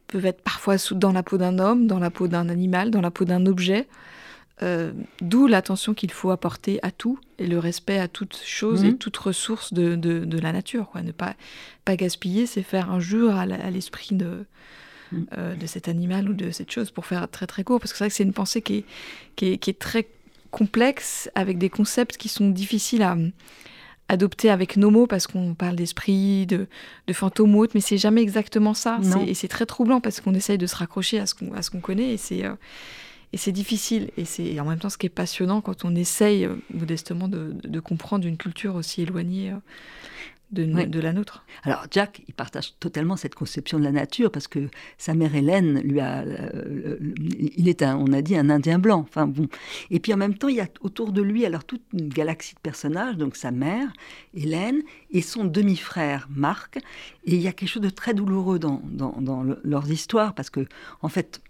peuvent 0.07 0.25
être 0.25 0.41
parfois 0.41 0.77
dans 0.91 1.11
la 1.11 1.23
peau 1.23 1.37
d'un 1.37 1.59
homme, 1.59 1.87
dans 1.87 1.99
la 1.99 2.09
peau 2.09 2.27
d'un 2.27 2.47
animal, 2.47 2.91
dans 2.91 3.01
la 3.01 3.11
peau 3.11 3.25
d'un 3.25 3.45
objet. 3.45 3.87
Euh, 4.61 4.93
d'où 5.19 5.47
l'attention 5.47 5.95
qu'il 5.95 6.11
faut 6.11 6.29
apporter 6.29 6.79
à 6.83 6.91
tout 6.91 7.17
et 7.39 7.47
le 7.47 7.57
respect 7.57 7.97
à 7.97 8.07
toute 8.07 8.39
chose 8.45 8.83
et 8.83 8.91
mhm. 8.91 8.97
toute 8.99 9.17
ressource 9.17 9.73
de, 9.73 9.95
de, 9.95 10.39
la 10.39 10.51
nature. 10.51 10.89
Quoi. 10.91 11.01
Ne 11.01 11.11
pas, 11.11 11.33
pas 11.85 11.95
gaspiller, 11.95 12.45
c'est 12.45 12.61
faire 12.61 12.91
injure 12.91 13.35
à 13.35 13.45
l'esprit 13.47 14.15
de, 14.15 14.45
mhm. 15.11 15.25
euh, 15.37 15.55
de 15.55 15.65
cet 15.65 15.87
animal 15.87 16.29
ou 16.29 16.33
de 16.33 16.51
cette 16.51 16.71
chose, 16.71 16.91
pour 16.91 17.07
faire 17.07 17.27
très 17.29 17.47
très 17.47 17.63
court. 17.63 17.79
Parce 17.79 17.93
que 17.93 17.97
c'est 17.97 18.03
vrai 18.03 18.09
que 18.09 18.15
c'est 18.15 18.23
une 18.23 18.33
pensée 18.33 18.61
qui 18.61 18.75
est, 18.75 18.85
qui 19.35 19.47
est, 19.47 19.57
qui 19.57 19.71
est, 19.71 19.79
très 19.79 20.07
complexe, 20.51 21.31
avec 21.33 21.57
des 21.57 21.71
concepts 21.71 22.15
qui 22.17 22.29
sont 22.29 22.51
difficiles 22.51 23.01
à 23.01 23.17
adopter 24.07 24.51
avec 24.51 24.77
nos 24.77 24.91
mots, 24.91 25.07
parce 25.07 25.25
qu'on 25.25 25.55
parle 25.55 25.75
d'esprit, 25.75 26.45
de, 26.45 26.67
de 27.07 27.13
fantômes 27.13 27.65
mais 27.73 27.81
c'est 27.81 27.97
jamais 27.97 28.21
exactement 28.21 28.75
ça. 28.75 28.99
Et 29.25 29.33
c'est 29.33 29.47
très 29.47 29.65
troublant, 29.65 29.99
parce 29.99 30.21
qu'on 30.21 30.35
essaye 30.35 30.59
de 30.59 30.67
se 30.67 30.75
raccrocher 30.75 31.17
à 31.17 31.25
ce 31.25 31.33
qu'on 31.33 31.49
qu'on 31.49 31.81
connaît, 31.81 32.11
et 32.11 32.17
c'est... 32.17 32.45
Euh, 32.45 32.53
et 33.33 33.37
c'est 33.37 33.51
difficile, 33.51 34.11
et 34.15 34.25
c'est 34.25 34.59
en 34.59 34.65
même 34.65 34.77
temps 34.77 34.91
ce 34.91 34.97
qui 34.97 35.07
est 35.07 35.09
passionnant 35.09 35.59
quand 35.59 35.85
on 35.85 35.95
essaye 35.95 36.45
euh, 36.45 36.55
modestement 36.71 37.27
de, 37.27 37.79
comprendre 37.79 38.27
une 38.27 38.37
culture 38.37 38.75
aussi 38.75 39.01
éloignée 39.01 39.51
euh, 39.51 39.55
de, 40.51 40.85
de, 40.85 40.99
la 40.99 41.13
nôtre. 41.13 41.43
Alors 41.63 41.87
Jack, 41.89 42.21
il 42.27 42.35
partage 42.35 42.77
totalement 42.79 43.17
cette 43.17 43.33
conception 43.33 43.79
de 43.79 43.83
la 43.83 43.91
nature 43.91 44.31
parce 44.31 44.47
que 44.47 44.69
sa 44.99 45.15
mère 45.15 45.33
Hélène 45.33 45.81
lui 45.81 45.99
a, 45.99 46.21
euh, 46.21 46.99
il 47.57 47.67
est 47.67 47.81
un, 47.81 47.97
on 47.97 48.13
a 48.13 48.21
dit 48.21 48.37
un 48.37 48.51
Indien 48.51 48.77
blanc. 48.77 48.99
Enfin 48.99 49.25
bon. 49.25 49.47
Et 49.89 49.99
puis 49.99 50.13
en 50.13 50.17
même 50.17 50.37
temps, 50.37 50.49
il 50.49 50.57
y 50.57 50.61
a 50.61 50.67
autour 50.81 51.11
de 51.11 51.23
lui 51.23 51.43
alors 51.43 51.63
toute 51.63 51.81
une 51.91 52.09
galaxie 52.09 52.53
de 52.53 52.59
personnages, 52.59 53.17
donc 53.17 53.35
sa 53.35 53.49
mère 53.49 53.91
Hélène 54.35 54.83
et 55.09 55.23
son 55.23 55.43
demi-frère 55.43 56.27
Marc. 56.29 56.77
Et 57.25 57.33
il 57.33 57.41
y 57.41 57.47
a 57.47 57.51
quelque 57.51 57.69
chose 57.69 57.81
de 57.81 57.89
très 57.89 58.13
douloureux 58.13 58.59
dans, 58.59 58.83
dans, 58.85 59.15
dans 59.19 59.43
leurs 59.63 59.89
histoires 59.89 60.35
parce 60.35 60.51
que 60.51 60.67
en 61.01 61.09
fait 61.09 61.41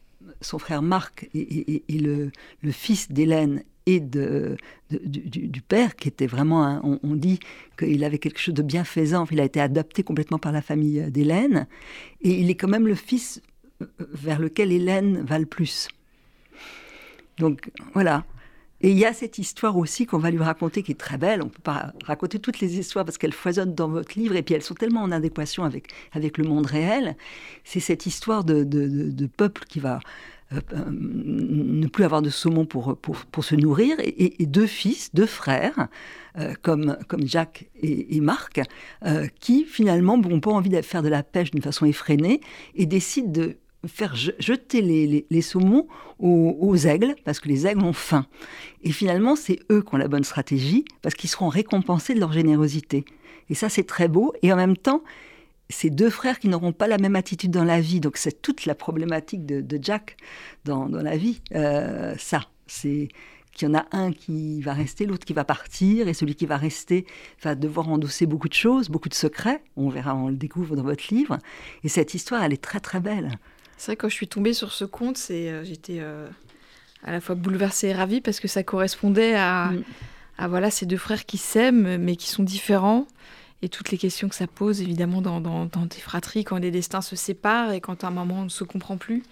son 0.43 0.59
frère 0.59 0.81
Marc 0.81 1.29
et, 1.33 1.83
le, 1.89 2.31
fils 2.71 3.11
d'Hélène 3.11 3.63
et 3.85 3.99
de, 3.99 4.57
du, 4.89 5.61
père, 5.61 5.95
qui 5.95 6.07
était 6.07 6.27
vraiment, 6.27 6.79
on, 7.03 7.15
dit 7.15 7.39
qu'il 7.77 8.03
avait 8.03 8.19
quelque 8.19 8.39
chose 8.39 8.53
de 8.53 8.61
bienfaisant, 8.61 9.25
il 9.31 9.39
a 9.39 9.45
été 9.45 9.59
adopté 9.59 10.03
complètement 10.03 10.39
par 10.39 10.51
la 10.51 10.61
famille 10.61 11.11
d'Hélène, 11.11 11.67
et 12.21 12.39
il 12.39 12.49
est 12.49 12.55
quand 12.55 12.69
même 12.69 12.87
le 12.87 12.95
fils 12.95 13.41
euh, 13.81 13.87
vers 13.99 14.39
lequel 14.39 14.71
Hélène 14.71 15.21
va 15.23 15.39
le 15.39 15.45
plus. 15.45 15.89
Donc 17.37 17.71
voilà. 17.93 18.23
Et 18.83 18.91
il 18.91 18.97
y 18.97 19.05
a 19.05 19.13
cette 19.13 19.37
histoire 19.37 19.77
aussi 19.77 20.05
qu'on 20.05 20.17
va 20.17 20.29
lui 20.29 20.39
raconter 20.39 20.83
qui 20.83 20.91
est 20.91 20.99
très 20.99 21.17
belle. 21.17 21.41
On 21.41 21.45
ne 21.45 21.49
peut 21.49 21.61
pas 21.63 21.93
raconter 22.03 22.39
toutes 22.39 22.59
les 22.59 22.77
histoires 22.77 23.05
parce 23.05 23.17
qu'elles 23.17 23.31
foisonnent 23.31 23.73
dans 23.73 23.87
votre 23.87 24.19
livre 24.19 24.35
et 24.35 24.43
puis 24.43 24.55
elles 24.55 24.61
sont 24.61 24.73
tellement 24.73 25.01
en 25.03 25.11
adéquation 25.11 25.63
avec, 25.63 25.87
avec 26.11 26.37
le 26.37 26.43
monde 26.43 26.65
réel. 26.65 27.15
C'est 27.63 27.79
cette 27.79 28.05
histoire 28.05 28.43
de, 28.43 28.65
de, 28.65 29.25
peuple 29.25 29.63
qui 29.69 29.79
va 29.79 29.95
euh, 29.95 29.99
euh, 29.99 30.01
ne 30.87 31.87
plus 31.87 32.03
avoir 32.03 32.21
de 32.21 32.29
saumon 32.29 32.65
pour, 32.65 32.97
pour, 32.97 33.43
se 33.43 33.55
nourrir 33.55 33.97
et, 33.99 34.45
deux 34.45 34.67
fils, 34.67 35.09
deux 35.13 35.25
frères, 35.25 35.87
euh, 36.37 36.53
comme, 36.61 36.97
comme 37.07 37.27
Jacques 37.27 37.69
et, 37.81 38.19
Marc, 38.21 38.61
qui 39.39 39.65
finalement 39.65 40.17
n'ont 40.17 40.39
pas 40.39 40.51
envie 40.51 40.69
de 40.69 40.81
faire 40.81 41.03
de 41.03 41.09
la 41.09 41.23
pêche 41.23 41.51
d'une 41.51 41.61
façon 41.61 41.85
effrénée 41.85 42.41
et 42.75 42.85
décident 42.85 43.31
de 43.31 43.57
faire 43.87 44.15
jeter 44.15 44.81
les, 45.29 45.41
saumons 45.41 45.87
aux, 46.19 46.75
aigles, 46.77 47.15
parce 47.25 47.39
que 47.39 47.49
les 47.49 47.67
aigles 47.67 47.83
ont 47.83 47.93
faim. 47.93 48.25
Et 48.83 48.91
finalement, 48.91 49.35
c'est 49.35 49.59
eux 49.71 49.81
qui 49.81 49.93
ont 49.93 49.97
la 49.97 50.07
bonne 50.07 50.23
stratégie, 50.23 50.85
parce 51.01 51.15
qu'ils 51.15 51.29
seront 51.29 51.49
récompensés 51.49 52.13
de 52.13 52.19
leur 52.19 52.31
générosité. 52.31 53.05
Et 53.49 53.55
ça, 53.55 53.69
c'est 53.69 53.83
très 53.83 54.07
beau. 54.07 54.33
Et 54.41 54.53
en 54.53 54.55
même 54.55 54.77
temps, 54.77 55.03
c'est 55.69 55.89
deux 55.89 56.09
frères 56.09 56.39
qui 56.39 56.47
n'auront 56.49 56.73
pas 56.73 56.87
la 56.87 56.97
même 56.97 57.15
attitude 57.15 57.51
dans 57.51 57.63
la 57.63 57.79
vie. 57.79 57.99
Donc 57.99 58.17
c'est 58.17 58.41
toute 58.41 58.65
la 58.65 58.75
problématique 58.75 59.45
de, 59.45 59.79
Jack 59.81 60.17
dans, 60.65 60.87
la 60.87 61.17
vie. 61.17 61.41
Euh, 61.55 62.15
ça, 62.17 62.41
c'est 62.67 63.09
qu'il 63.53 63.67
y 63.67 63.71
en 63.71 63.75
a 63.75 63.85
un 63.91 64.11
qui 64.11 64.61
va 64.61 64.73
rester, 64.73 65.05
l'autre 65.05 65.25
qui 65.25 65.33
va 65.33 65.43
partir, 65.43 66.07
et 66.07 66.13
celui 66.13 66.35
qui 66.35 66.45
va 66.45 66.57
rester 66.57 67.05
va 67.41 67.55
devoir 67.55 67.89
endosser 67.89 68.25
beaucoup 68.25 68.49
de 68.49 68.53
choses, 68.53 68.89
beaucoup 68.89 69.09
de 69.09 69.13
secrets. 69.13 69.63
On 69.77 69.89
verra, 69.89 70.15
on 70.15 70.29
le 70.29 70.35
découvre 70.35 70.75
dans 70.75 70.83
votre 70.83 71.13
livre. 71.13 71.37
Et 71.83 71.89
cette 71.89 72.13
histoire, 72.13 72.43
elle 72.43 72.53
est 72.53 72.63
très 72.63 72.79
très 72.79 72.99
belle. 72.99 73.37
C'est 73.77 73.91
vrai, 73.91 73.95
quand 73.95 74.09
je 74.09 74.15
suis 74.15 74.27
tombée 74.27 74.53
sur 74.53 74.71
ce 74.71 74.85
conte, 74.85 75.17
c'est, 75.17 75.49
euh, 75.49 75.63
j'étais 75.63 75.97
euh, 75.99 76.27
à 77.03 77.11
la 77.11 77.21
fois 77.21 77.35
bouleversée 77.35 77.87
et 77.87 77.93
ravie 77.93 78.21
parce 78.21 78.39
que 78.39 78.47
ça 78.47 78.63
correspondait 78.63 79.35
à, 79.35 79.71
mm. 79.71 79.83
à 80.37 80.47
voilà, 80.47 80.71
ces 80.71 80.85
deux 80.85 80.97
frères 80.97 81.25
qui 81.25 81.37
s'aiment 81.37 81.97
mais 81.97 82.15
qui 82.15 82.29
sont 82.29 82.43
différents. 82.43 83.07
Et 83.63 83.69
toutes 83.69 83.91
les 83.91 83.97
questions 83.97 84.27
que 84.27 84.35
ça 84.35 84.45
pose, 84.45 84.81
évidemment, 84.81 85.21
dans, 85.21 85.39
dans, 85.39 85.85
des 85.85 85.99
fratries, 85.99 86.43
quand 86.43 86.57
les 86.57 86.69
destins 86.69 86.99
se 86.99 87.15
séparent 87.15 87.71
et 87.71 87.79
quand 87.79 88.03
à 88.03 88.07
un 88.07 88.11
moment 88.11 88.41
on 88.41 88.43
ne 88.43 88.49
se 88.49 88.65
comprend 88.65 88.97
plus. 88.97 89.23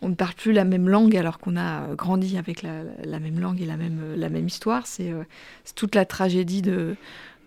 on 0.00 0.08
ne 0.08 0.14
parle 0.14 0.34
plus 0.34 0.52
la 0.52 0.64
même 0.64 0.88
langue 0.88 1.16
alors 1.16 1.38
qu'on 1.38 1.56
a 1.56 1.92
grandi 1.96 2.38
avec 2.38 2.62
la, 2.62 3.18
même 3.18 3.40
langue 3.40 3.60
et 3.60 3.66
la 3.66 3.76
même, 3.76 4.14
la 4.16 4.28
même 4.28 4.46
histoire. 4.46 4.86
C'est 4.86 5.12
toute 5.74 5.96
la 5.96 6.04
tragédie 6.04 6.62
de, 6.62 6.94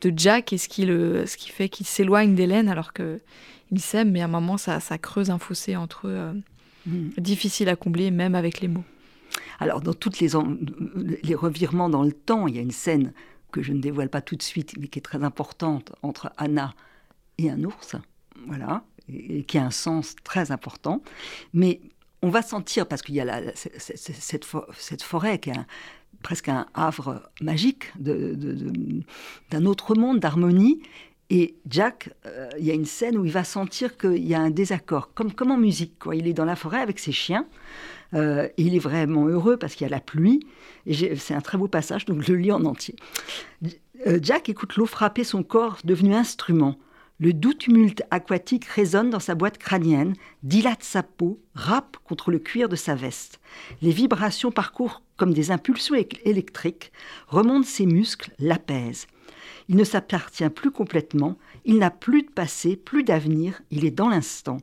de 0.01 0.13
Jack 0.13 0.51
et 0.51 0.57
ce 0.57 0.67
qui, 0.67 0.85
le, 0.85 1.25
ce 1.25 1.37
qui 1.37 1.49
fait 1.49 1.69
qu'il 1.69 1.85
s'éloigne 1.85 2.35
d'Hélène 2.35 2.67
alors 2.67 2.91
qu'il 2.91 3.79
s'aime, 3.79 4.11
mais 4.11 4.19
à 4.19 4.25
un 4.25 4.27
moment, 4.27 4.57
ça, 4.57 4.81
ça 4.81 4.97
creuse 4.97 5.29
un 5.29 5.39
fossé 5.39 5.77
entre 5.77 6.09
eux, 6.09 6.43
mm. 6.87 7.11
difficile 7.19 7.69
à 7.69 7.77
combler, 7.77 8.11
même 8.11 8.35
avec 8.35 8.59
les 8.59 8.67
mots. 8.67 8.83
Alors, 9.61 9.79
dans 9.79 9.93
toutes 9.93 10.19
les, 10.19 10.31
les 11.23 11.35
revirements 11.35 11.87
dans 11.87 12.03
le 12.03 12.11
temps, 12.11 12.47
il 12.47 12.55
y 12.57 12.59
a 12.59 12.61
une 12.61 12.71
scène 12.71 13.13
que 13.51 13.61
je 13.61 13.73
ne 13.73 13.79
dévoile 13.79 14.09
pas 14.09 14.21
tout 14.21 14.35
de 14.35 14.41
suite, 14.41 14.75
mais 14.79 14.87
qui 14.87 14.99
est 14.99 15.03
très 15.03 15.23
importante 15.23 15.91
entre 16.01 16.31
Anna 16.37 16.73
et 17.37 17.49
un 17.49 17.63
ours, 17.63 17.95
voilà, 18.47 18.83
et, 19.09 19.43
qui 19.43 19.57
a 19.57 19.65
un 19.65 19.71
sens 19.71 20.15
très 20.23 20.51
important. 20.51 21.01
Mais 21.53 21.81
on 22.21 22.29
va 22.29 22.41
sentir, 22.41 22.87
parce 22.87 23.01
qu'il 23.01 23.15
y 23.15 23.21
a 23.21 23.41
cette, 23.55 24.45
cette, 24.75 25.03
forêt 25.03 25.39
qui 25.39 25.49
est 25.49 25.65
presque 26.21 26.49
un 26.49 26.67
havre 26.73 27.29
magique 27.41 27.91
d'un 27.97 29.65
autre 29.65 29.95
monde, 29.95 30.19
d'harmonie, 30.19 30.81
et 31.33 31.55
Jack, 31.65 32.09
euh, 32.25 32.49
il 32.59 32.65
y 32.65 32.71
a 32.71 32.73
une 32.73 32.85
scène 32.85 33.17
où 33.17 33.23
il 33.23 33.31
va 33.31 33.45
sentir 33.45 33.97
qu'il 33.97 34.27
y 34.27 34.35
a 34.35 34.41
un 34.41 34.49
désaccord, 34.49 35.13
comme, 35.13 35.31
comme 35.31 35.51
en 35.51 35.57
musique. 35.57 35.97
Quoi. 35.97 36.17
Il 36.17 36.27
est 36.27 36.33
dans 36.33 36.43
la 36.43 36.57
forêt 36.57 36.81
avec 36.81 36.99
ses 36.99 37.13
chiens, 37.13 37.47
euh, 38.13 38.47
il 38.57 38.75
est 38.75 38.79
vraiment 38.79 39.27
heureux 39.27 39.57
parce 39.57 39.75
qu'il 39.75 39.85
y 39.85 39.89
a 39.89 39.93
la 39.93 40.01
pluie. 40.01 40.45
Et 40.85 41.15
c'est 41.15 41.33
un 41.33 41.41
très 41.41 41.57
beau 41.57 41.67
passage, 41.67 42.05
donc 42.05 42.21
je 42.21 42.33
le 42.33 42.39
lis 42.39 42.51
en 42.51 42.65
entier. 42.65 42.95
Euh, 44.07 44.19
Jack 44.21 44.49
écoute 44.49 44.75
l'eau 44.75 44.85
frapper 44.85 45.23
son 45.23 45.43
corps 45.43 45.77
devenu 45.83 46.13
instrument. 46.13 46.77
Le 47.19 47.33
doux 47.33 47.53
tumulte 47.53 48.01
aquatique 48.09 48.65
résonne 48.65 49.11
dans 49.11 49.19
sa 49.19 49.35
boîte 49.35 49.59
crânienne, 49.59 50.15
dilate 50.41 50.81
sa 50.81 51.03
peau, 51.03 51.39
râpe 51.53 51.97
contre 52.03 52.31
le 52.31 52.39
cuir 52.39 52.67
de 52.67 52.75
sa 52.75 52.95
veste. 52.95 53.39
Les 53.83 53.91
vibrations 53.91 54.51
parcourent 54.51 55.03
comme 55.17 55.33
des 55.35 55.51
impulsions 55.51 55.93
électriques, 56.25 56.91
remontent 57.27 57.67
ses 57.67 57.85
muscles, 57.85 58.31
l'apaisent. 58.39 59.05
Il 59.69 59.75
ne 59.75 59.83
s'appartient 59.83 60.49
plus 60.49 60.71
complètement, 60.71 61.37
il 61.63 61.77
n'a 61.77 61.91
plus 61.91 62.23
de 62.23 62.31
passé, 62.31 62.75
plus 62.75 63.03
d'avenir, 63.03 63.61
il 63.69 63.85
est 63.85 63.91
dans 63.91 64.09
l'instant. 64.09 64.57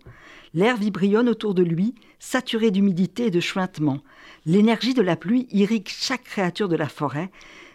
L'air 0.54 0.76
vibrionne 0.76 1.28
autour 1.28 1.54
de 1.54 1.62
lui, 1.62 1.94
saturé 2.18 2.70
d'humidité 2.70 3.26
et 3.26 3.30
de 3.30 3.40
chuintement. 3.40 4.00
L'énergie 4.46 4.94
de 4.94 5.02
la 5.02 5.16
pluie 5.16 5.46
irrigue 5.50 5.88
chaque 5.88 6.24
créature 6.24 6.68
de 6.68 6.76
la 6.76 6.88
forêt, 6.88 7.30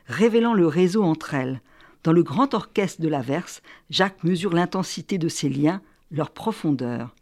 révélant 0.07 0.53
le 0.53 0.67
réseau 0.67 1.03
entre 1.03 1.33
elles. 1.33 1.61
Dans 2.03 2.13
le 2.13 2.23
grand 2.23 2.53
orchestre 2.53 3.01
de 3.01 3.07
l'averse, 3.07 3.61
Jacques 3.89 4.23
mesure 4.23 4.53
l'intensité 4.53 5.17
de 5.17 5.29
ses 5.29 5.49
liens, 5.49 5.81
leur 6.11 6.31
profondeur. 6.31 7.15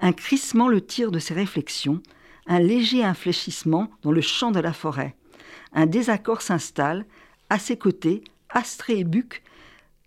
Un 0.00 0.12
crissement 0.12 0.68
le 0.68 0.80
tire 0.80 1.12
de 1.12 1.18
ses 1.18 1.34
réflexions, 1.34 2.02
un 2.46 2.58
léger 2.58 3.04
infléchissement 3.04 3.90
dans 4.02 4.12
le 4.12 4.20
champ 4.20 4.50
de 4.50 4.60
la 4.60 4.72
forêt. 4.72 5.14
Un 5.72 5.86
désaccord 5.86 6.42
s'installe, 6.42 7.06
à 7.50 7.58
ses 7.58 7.76
côtés, 7.76 8.24
Astrée 8.50 8.98
et 8.98 9.04
Buc 9.04 9.42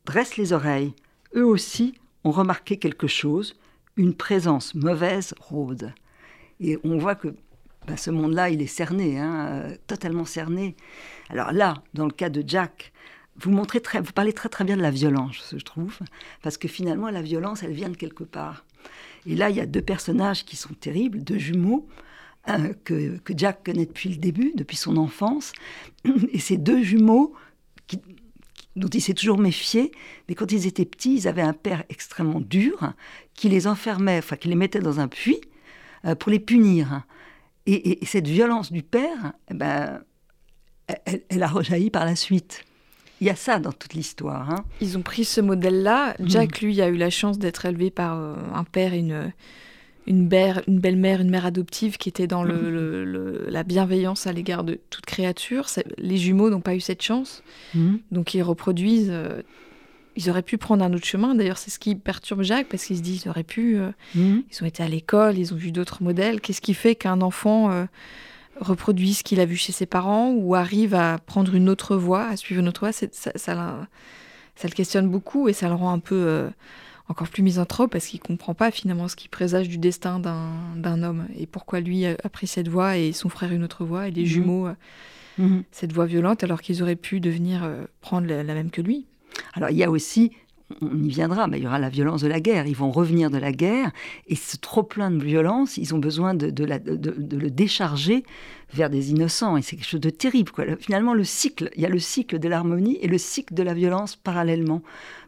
dressent 0.05 0.37
les 0.37 0.53
oreilles. 0.53 0.93
Eux 1.35 1.45
aussi 1.45 1.95
ont 2.23 2.31
remarqué 2.31 2.77
quelque 2.77 3.07
chose, 3.07 3.55
une 3.97 4.13
présence 4.13 4.75
mauvaise 4.75 5.33
rôde. 5.39 5.93
Et 6.59 6.77
on 6.83 6.97
voit 6.97 7.15
que 7.15 7.35
bah, 7.87 7.97
ce 7.97 8.11
monde-là, 8.11 8.49
il 8.49 8.61
est 8.61 8.67
cerné, 8.67 9.19
hein, 9.19 9.47
euh, 9.47 9.75
totalement 9.87 10.25
cerné. 10.25 10.75
Alors 11.29 11.51
là, 11.51 11.83
dans 11.93 12.05
le 12.05 12.11
cas 12.11 12.29
de 12.29 12.43
Jack, 12.45 12.91
vous 13.37 13.51
montrez 13.51 13.81
très, 13.81 14.01
parlez 14.01 14.33
très 14.33 14.49
très 14.49 14.63
bien 14.63 14.77
de 14.77 14.81
la 14.81 14.91
violence, 14.91 15.53
je 15.55 15.63
trouve, 15.63 15.99
parce 16.41 16.57
que 16.57 16.67
finalement 16.67 17.09
la 17.09 17.21
violence, 17.21 17.63
elle 17.63 17.73
vient 17.73 17.89
de 17.89 17.95
quelque 17.95 18.23
part. 18.23 18.65
Et 19.25 19.35
là, 19.35 19.49
il 19.49 19.55
y 19.55 19.59
a 19.59 19.65
deux 19.65 19.81
personnages 19.81 20.45
qui 20.45 20.55
sont 20.55 20.73
terribles, 20.73 21.23
deux 21.23 21.37
jumeaux. 21.37 21.87
que, 22.85 23.17
que, 23.17 23.33
Jack 23.35 23.65
connaît 23.65 23.85
depuis 23.85 24.09
le 24.09 24.15
début, 24.15 24.53
depuis 24.55 24.77
son 24.77 24.95
enfance, 24.95 25.51
et 26.31 26.39
ces 26.39 26.57
deux 26.57 26.81
jumeaux 26.81 27.33
qui, 27.87 27.99
dont 28.77 28.87
il 28.87 29.01
s'est 29.01 29.13
toujours 29.13 29.37
méfié, 29.37 29.91
mais 30.27 30.35
quand 30.35 30.51
ils 30.51 30.67
étaient 30.67 30.85
petits, 30.85 31.15
ils 31.15 31.27
avaient 31.27 31.41
un 31.41 31.53
père 31.53 31.83
extrêmement 31.89 32.39
dur 32.39 32.93
qui 33.33 33.49
les 33.49 33.67
enfermait, 33.67 34.19
enfin 34.19 34.35
qui 34.35 34.47
les 34.47 34.55
mettait 34.55 34.79
dans 34.79 34.99
un 34.99 35.07
puits 35.07 35.41
euh, 36.05 36.15
pour 36.15 36.31
les 36.31 36.39
punir. 36.39 37.03
Et, 37.65 37.99
cette 38.05 38.27
violence 38.27 38.71
du 38.71 38.81
père, 38.81 39.33
eh 39.51 39.53
ben, 39.53 40.01
elle, 41.05 41.43
a 41.43 41.47
rejailli 41.47 41.89
par 41.89 42.05
la 42.05 42.15
suite. 42.15 42.63
Il 43.19 43.27
y 43.27 43.29
a 43.29 43.35
ça 43.35 43.59
dans 43.59 43.73
toute 43.73 43.93
l'histoire. 43.93 44.49
Hein. 44.51 44.63
Ils 44.79 44.97
ont 44.97 45.01
pris 45.01 45.25
ce 45.25 45.41
modèle-là. 45.41 46.15
Jack, 46.21 46.61
lui, 46.61 46.81
a 46.81 46.87
eu 46.87 46.95
la 46.95 47.09
chance 47.09 47.39
d'être 47.39 47.65
élevé 47.65 47.91
par 47.91 48.17
euh, 48.17 48.35
un 48.53 48.63
père 48.63 48.93
et 48.93 48.99
une, 48.99 49.33
une, 50.07 50.29
une 50.67 50.79
belle-mère, 50.79 51.21
une 51.21 51.29
mère 51.29 51.45
adoptive 51.45 51.97
qui 51.97 52.09
était 52.09 52.27
dans 52.27 52.43
le, 52.43 53.45
la 53.49 53.63
bienveillance 53.63 54.25
à 54.25 54.31
l'égard 54.31 54.63
de 54.63 54.79
toute 54.89 55.05
créature. 55.05 55.67
Les 55.97 56.17
jumeaux 56.17 56.49
n'ont 56.49 56.61
pas 56.61 56.75
eu 56.75 56.79
cette 56.79 57.01
chance, 57.01 57.43
mhm. 57.75 57.99
donc 58.11 58.33
ils 58.33 58.41
reproduisent. 58.41 59.11
Euh, 59.11 59.41
ils 60.19 60.31
auraient 60.31 60.41
pu 60.41 60.57
prendre 60.57 60.83
un 60.83 60.91
autre 60.93 61.05
chemin. 61.05 61.35
D'ailleurs, 61.35 61.59
c'est 61.59 61.69
ce 61.69 61.77
qui 61.77 61.93
perturbe 61.93 62.41
Jacques 62.41 62.69
parce 62.69 62.85
qu'il 62.85 62.97
se 62.97 63.03
dit 63.03 63.21
ils 63.23 63.29
auraient 63.29 63.43
pu. 63.43 63.77
Euh, 63.77 63.91
mhm. 64.15 64.43
Ils 64.49 64.63
ont 64.63 64.65
été 64.65 64.81
à 64.81 64.87
l'école, 64.87 65.37
ils 65.37 65.53
ont 65.53 65.57
vu 65.57 65.71
d'autres 65.71 66.01
modèles. 66.01 66.41
Qu'est-ce 66.41 66.61
qui 66.61 66.73
fait 66.73 66.95
qu'un 66.95 67.21
enfant 67.21 67.69
euh, 67.69 67.85
reproduit 68.59 69.13
ce 69.13 69.23
qu'il 69.23 69.39
a 69.39 69.45
vu 69.45 69.57
chez 69.57 69.73
ses 69.73 69.85
parents 69.85 70.31
ou 70.31 70.55
arrive 70.55 70.95
à 70.95 71.19
prendre 71.19 71.53
une 71.53 71.69
autre 71.69 71.95
voie, 71.95 72.25
à 72.25 72.37
suivre 72.37 72.61
une 72.61 72.67
autre 72.67 72.79
voie? 72.79 72.91
Ça, 72.91 73.05
ça, 73.11 73.31
ça, 73.35 73.87
le 74.63 74.73
questionne 74.73 75.07
beaucoup 75.07 75.49
et 75.49 75.53
ça 75.53 75.67
le 75.67 75.75
rend 75.75 75.91
un 75.91 75.99
peu 75.99 76.49
encore 77.09 77.29
plus 77.29 77.43
misanthrope 77.43 77.91
parce 77.91 78.07
qu'il 78.07 78.19
comprend 78.19 78.53
pas 78.53 78.71
finalement 78.71 79.07
ce 79.07 79.15
qui 79.15 79.29
présage 79.29 79.69
du 79.69 79.77
destin 79.77 80.19
d'un 80.19 81.03
homme 81.03 81.27
et 81.37 81.45
pourquoi 81.45 81.79
lui 81.79 82.05
a, 82.05 82.15
pris 82.31 82.47
cette 82.47 82.67
voie 82.67 82.97
et 82.97 83.13
son 83.13 83.29
frère 83.29 83.51
une 83.51 83.63
autre 83.63 83.85
voie 83.85 84.07
et 84.07 84.11
les 84.11 84.23
mhm. 84.23 84.27
jumeaux 84.27 84.67
euh, 84.67 84.73
mhm. 85.37 85.63
cette 85.71 85.93
voie 85.93 86.05
violente 86.05 86.43
alors 86.43 86.61
qu'ils 86.61 86.83
auraient 86.83 86.95
pu 86.95 87.19
devenir 87.19 87.63
euh, 87.63 87.85
prendre 88.01 88.27
la, 88.27 88.43
même 88.43 88.71
que 88.71 88.81
lui. 88.81 89.05
Alors 89.53 89.69
il 89.69 89.77
y 89.77 89.83
a 89.83 89.89
aussi 89.89 90.31
on 90.81 91.01
y 91.01 91.07
viendra, 91.07 91.47
mais 91.47 91.59
il 91.59 91.63
y 91.63 91.67
aura 91.67 91.79
la 91.79 91.87
violence 91.87 92.21
de 92.21 92.27
la 92.27 92.41
guerre. 92.41 92.67
Ils 92.67 92.75
vont 92.75 92.91
revenir 92.91 93.29
de 93.29 93.37
la 93.37 93.53
guerre 93.53 93.91
et 94.27 94.35
ce 94.35 94.57
trop 94.57 94.83
plein 94.83 95.11
de 95.11 95.23
violence, 95.23 95.77
ils 95.77 95.95
ont 95.95 95.97
besoin 95.97 96.33
de, 96.33 96.49
de, 96.49 96.65
de 96.65 97.37
le 97.37 97.49
décharger 97.49 98.25
vers 98.73 98.89
des 98.89 99.11
innocents. 99.11 99.55
Et 99.55 99.61
c'est 99.61 99.77
quelque 99.77 99.87
chose 99.87 100.01
de 100.01 100.09
terrible. 100.09 100.51
Quoi. 100.51 100.65
Finalement, 100.77 101.13
le 101.13 101.23
cycle, 101.23 101.69
il 101.75 101.81
y 101.81 101.85
a 101.85 101.89
le 101.89 101.99
cycle 101.99 102.37
de 102.39 102.49
l'harmonie 102.49 102.97
et 103.01 103.07
le 103.07 103.17
cycle 103.17 103.53
de 103.53 103.63
la 103.63 103.73
violence 103.73 104.17
parallèlement 104.17 104.81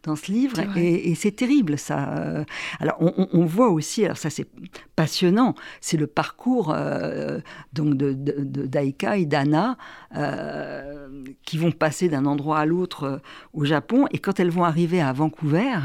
dans 0.03 0.15
ce 0.15 0.31
livre. 0.31 0.59
Et, 0.77 1.15
c'est 1.15 1.31
terrible, 1.31 1.77
ça. 1.77 2.09
Euh, 2.09 2.43
alors, 2.79 2.97
on, 2.99 3.45
voit 3.45 3.69
aussi, 3.69 4.05
alors 4.05 4.17
ça 4.17 4.29
c'est 4.29 4.47
passionnant, 4.95 5.55
c'est 5.81 5.97
le 5.97 6.07
parcours 6.07 6.71
euh, 6.73 7.39
donc 7.73 7.95
de, 7.95 8.13
d'Aika 8.13 9.17
et 9.17 9.25
d'Anna 9.25 9.77
euh, 10.15 11.07
qui 11.43 11.57
vont 11.57 11.71
passer 11.71 12.09
d'un 12.09 12.25
endroit 12.25 12.59
à 12.59 12.65
l'autre 12.65 13.21
au 13.53 13.65
Japon. 13.65 14.07
Et 14.11 14.19
quand 14.19 14.39
elles 14.39 14.51
vont 14.51 14.63
arriver 14.63 15.01
à 15.01 15.11
Vancouver, 15.13 15.75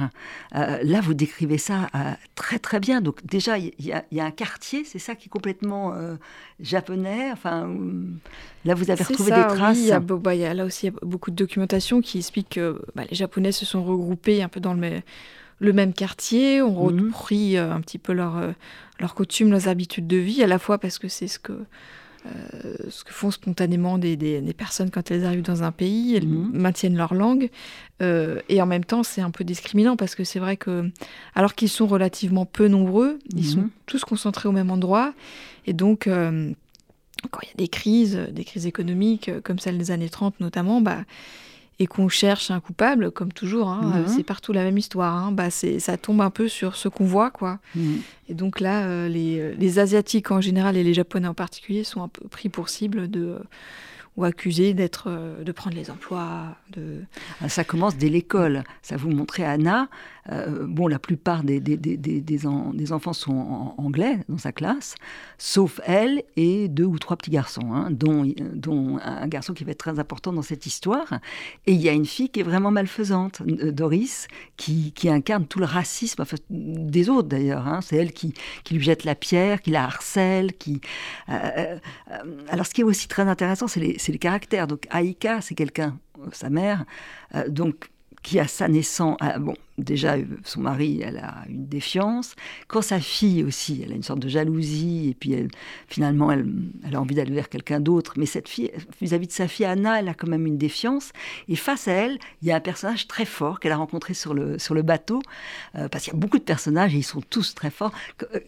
là, 0.52 1.00
vous 1.00 1.14
décrivez 1.14 1.58
ça 1.58 1.88
très 2.34 2.58
très 2.58 2.80
bien. 2.80 3.00
Donc 3.00 3.24
déjà, 3.24 3.58
il 3.58 3.72
y, 3.78 3.92
y, 4.12 4.20
a 4.20 4.24
un 4.24 4.30
quartier, 4.30 4.84
c'est 4.84 4.98
ça 4.98 5.14
qui 5.14 5.26
est 5.26 5.30
complètement 5.30 5.94
japonais. 6.60 7.30
Enfin, 7.32 7.68
là, 8.64 8.74
vous 8.74 8.90
avez 8.90 9.02
retrouvé 9.02 9.32
des 9.32 9.46
traces. 9.46 9.78
Oui, 9.78 9.90
bah, 10.20 10.34
y 10.34 10.44
a, 10.44 10.54
là 10.54 10.64
aussi, 10.64 10.86
il 10.86 10.92
y 10.92 10.96
a 10.96 10.98
beaucoup 11.02 11.30
de 11.30 11.36
documentation 11.36 12.00
qui 12.00 12.18
explique 12.18 12.50
que 12.50 12.80
bah, 12.94 13.02
les 13.08 13.16
Japonais 13.16 13.52
se 13.52 13.64
sont 13.64 13.82
regroupés 13.84 14.03
un 14.42 14.48
peu 14.48 14.60
dans 14.60 14.74
le, 14.74 15.00
le 15.58 15.72
même 15.72 15.92
quartier, 15.92 16.62
ont 16.62 16.90
mhm. 16.90 17.06
repris 17.06 17.56
euh, 17.56 17.72
un 17.72 17.80
petit 17.80 17.98
peu 17.98 18.12
leurs 18.12 18.36
euh, 18.36 18.52
leur 19.00 19.14
coutumes, 19.14 19.50
leurs 19.50 19.68
habitudes 19.68 20.06
de 20.06 20.16
vie, 20.16 20.42
à 20.42 20.46
la 20.46 20.58
fois 20.58 20.78
parce 20.78 20.98
que 20.98 21.08
c'est 21.08 21.28
ce 21.28 21.38
que 21.38 21.52
euh, 21.52 22.30
ce 22.88 23.04
que 23.04 23.12
font 23.12 23.30
spontanément 23.30 23.98
des, 23.98 24.16
des, 24.16 24.40
personnes 24.54 24.90
quand 24.90 25.10
elles 25.10 25.26
arrivent 25.26 25.42
dans 25.42 25.62
un 25.62 25.72
pays, 25.72 26.16
elles 26.16 26.26
mhm. 26.26 26.52
maintiennent 26.54 26.96
leur 26.96 27.12
langue. 27.12 27.50
et 28.00 28.62
en 28.62 28.66
même 28.66 28.84
temps, 28.84 29.02
c'est 29.02 29.20
un 29.20 29.30
peu 29.30 29.44
discriminant 29.44 29.96
parce 29.96 30.14
que 30.14 30.24
c'est 30.24 30.38
vrai 30.38 30.56
que, 30.56 30.90
alors 31.34 31.54
qu'ils 31.54 31.68
sont 31.68 31.86
relativement 31.86 32.46
peu 32.46 32.66
nombreux, 32.68 33.18
ils 33.36 33.44
sont 33.44 33.62
mhm. 33.62 33.70
tous 33.84 34.04
concentrés 34.04 34.48
au 34.48 34.52
même 34.52 34.70
endroit. 34.70 35.12
Et 35.66 35.74
donc, 35.74 36.04
quand 36.06 37.40
il 37.42 37.48
y 37.48 37.52
a 37.52 37.56
des 37.56 37.68
crises, 37.68 38.16
des 38.32 38.44
crises 38.44 38.66
économiques 38.66 39.30
comme 39.42 39.58
celle 39.58 39.76
des 39.76 39.90
années 39.90 40.08
30 40.08 40.40
notamment, 40.40 40.80
bah, 40.80 41.04
et 41.78 41.86
qu'on 41.86 42.08
cherche 42.08 42.50
un 42.50 42.60
coupable, 42.60 43.10
comme 43.10 43.32
toujours, 43.32 43.68
hein, 43.68 44.04
mhm. 44.06 44.08
c'est 44.08 44.22
partout 44.22 44.52
la 44.52 44.62
même 44.62 44.78
histoire. 44.78 45.14
Hein, 45.14 45.32
bah 45.32 45.50
ça 45.50 45.96
tombe 45.96 46.20
un 46.20 46.30
peu 46.30 46.48
sur 46.48 46.76
ce 46.76 46.88
qu'on 46.88 47.04
voit, 47.04 47.30
quoi. 47.30 47.58
Mhm. 47.74 48.00
Et 48.28 48.34
donc 48.34 48.60
là, 48.60 48.84
euh, 48.84 49.08
les, 49.08 49.54
les, 49.56 49.78
Asiatiques 49.78 50.30
en 50.30 50.40
général 50.40 50.76
et 50.76 50.84
les 50.84 50.94
Japonais 50.94 51.28
en 51.28 51.34
particulier 51.34 51.84
sont 51.84 52.02
un 52.02 52.08
peu 52.08 52.26
pris 52.28 52.48
pour 52.48 52.68
cible 52.68 53.10
de 53.10 53.38
ou 54.16 54.22
accusés 54.22 54.74
d'être, 54.74 55.10
de 55.44 55.50
prendre 55.50 55.74
les 55.74 55.90
emplois. 55.90 56.56
De... 56.72 57.00
Ah, 57.40 57.48
ça 57.48 57.64
commence 57.64 57.96
dès 57.96 58.08
l'école. 58.08 58.62
Ça 58.80 58.96
vous 58.96 59.10
montrait 59.10 59.44
Anna. 59.44 59.88
Bon, 60.30 60.86
la 60.86 60.98
plupart 60.98 61.44
des, 61.44 61.60
des, 61.60 61.76
des, 61.76 61.96
des, 61.96 62.92
enfants 62.92 63.12
sont 63.12 63.74
anglais 63.76 64.20
dans 64.28 64.38
sa 64.38 64.52
classe, 64.52 64.94
sauf 65.38 65.80
elle 65.84 66.22
et 66.36 66.68
deux 66.68 66.84
ou 66.84 66.98
trois 66.98 67.16
petits 67.16 67.30
garçons, 67.30 67.72
hein, 67.72 67.88
dont, 67.90 68.26
dont 68.54 68.98
un 69.02 69.26
garçon 69.28 69.52
qui 69.52 69.64
va 69.64 69.72
être 69.72 69.78
très 69.78 69.98
important 69.98 70.32
dans 70.32 70.42
cette 70.42 70.66
histoire. 70.66 71.20
Et 71.66 71.72
il 71.72 71.80
y 71.80 71.88
a 71.88 71.92
une 71.92 72.06
fille 72.06 72.30
qui 72.30 72.40
est 72.40 72.44
vraiment 72.44 72.70
malfaisante, 72.70 73.42
Doris, 73.42 74.28
qui, 74.56 74.92
qui 74.92 75.08
incarne 75.08 75.46
tout 75.46 75.58
le 75.58 75.66
racisme 75.66 76.24
des 76.50 77.08
autres 77.08 77.28
d'ailleurs. 77.28 77.66
Hein. 77.66 77.80
C'est 77.82 77.96
elle 77.96 78.12
qui, 78.12 78.34
qui, 78.64 78.74
lui 78.74 78.82
jette 78.82 79.04
la 79.04 79.14
pierre, 79.14 79.60
qui 79.60 79.70
la 79.70 79.84
harcèle. 79.84 80.50
Euh, 80.68 80.72
euh, 81.28 81.78
alors 82.48 82.66
ce 82.66 82.74
qui 82.74 82.80
est 82.80 82.84
aussi 82.84 83.08
très 83.08 83.22
intéressant, 83.22 83.68
c'est 83.68 83.80
les, 83.80 83.96
les, 84.06 84.18
caractères. 84.18 84.66
Donc 84.66 84.86
Aïka, 84.90 85.40
c'est 85.40 85.54
quelqu'un, 85.54 85.98
sa 86.32 86.50
mère, 86.50 86.84
euh, 87.34 87.48
donc 87.48 87.90
qui 88.24 88.40
à 88.40 88.48
sa 88.48 88.68
naissance, 88.68 89.18
bon, 89.38 89.54
déjà 89.76 90.16
son 90.44 90.62
mari, 90.62 91.02
elle 91.04 91.18
a 91.18 91.44
une 91.48 91.66
défiance. 91.66 92.34
Quand 92.68 92.80
sa 92.80 92.98
fille 92.98 93.44
aussi, 93.44 93.82
elle 93.84 93.92
a 93.92 93.94
une 93.94 94.02
sorte 94.02 94.20
de 94.20 94.28
jalousie, 94.28 95.10
et 95.10 95.14
puis 95.14 95.34
elle, 95.34 95.48
finalement, 95.88 96.32
elle, 96.32 96.48
a 96.90 97.00
envie 97.00 97.14
d'aller 97.14 97.34
vers 97.34 97.50
quelqu'un 97.50 97.80
d'autre. 97.80 98.14
Mais 98.16 98.24
cette 98.24 98.48
fille, 98.48 98.72
vis-à-vis 99.00 99.26
de 99.26 99.32
sa 99.32 99.46
fille 99.46 99.66
Anna, 99.66 100.00
elle 100.00 100.08
a 100.08 100.14
quand 100.14 100.26
même 100.26 100.46
une 100.46 100.56
défiance. 100.56 101.12
Et 101.48 101.54
face 101.54 101.86
à 101.86 101.92
elle, 101.92 102.18
il 102.40 102.48
y 102.48 102.50
a 102.50 102.56
un 102.56 102.60
personnage 102.60 103.06
très 103.08 103.26
fort 103.26 103.60
qu'elle 103.60 103.72
a 103.72 103.76
rencontré 103.76 104.14
sur 104.14 104.32
le, 104.32 104.58
sur 104.58 104.74
le 104.74 104.80
bateau, 104.80 105.20
euh, 105.76 105.88
parce 105.88 106.04
qu'il 106.04 106.14
y 106.14 106.16
a 106.16 106.18
beaucoup 106.18 106.38
de 106.38 106.44
personnages 106.44 106.94
et 106.94 106.98
ils 106.98 107.02
sont 107.02 107.20
tous 107.20 107.54
très 107.54 107.70
forts. 107.70 107.92
Euh, 108.34 108.40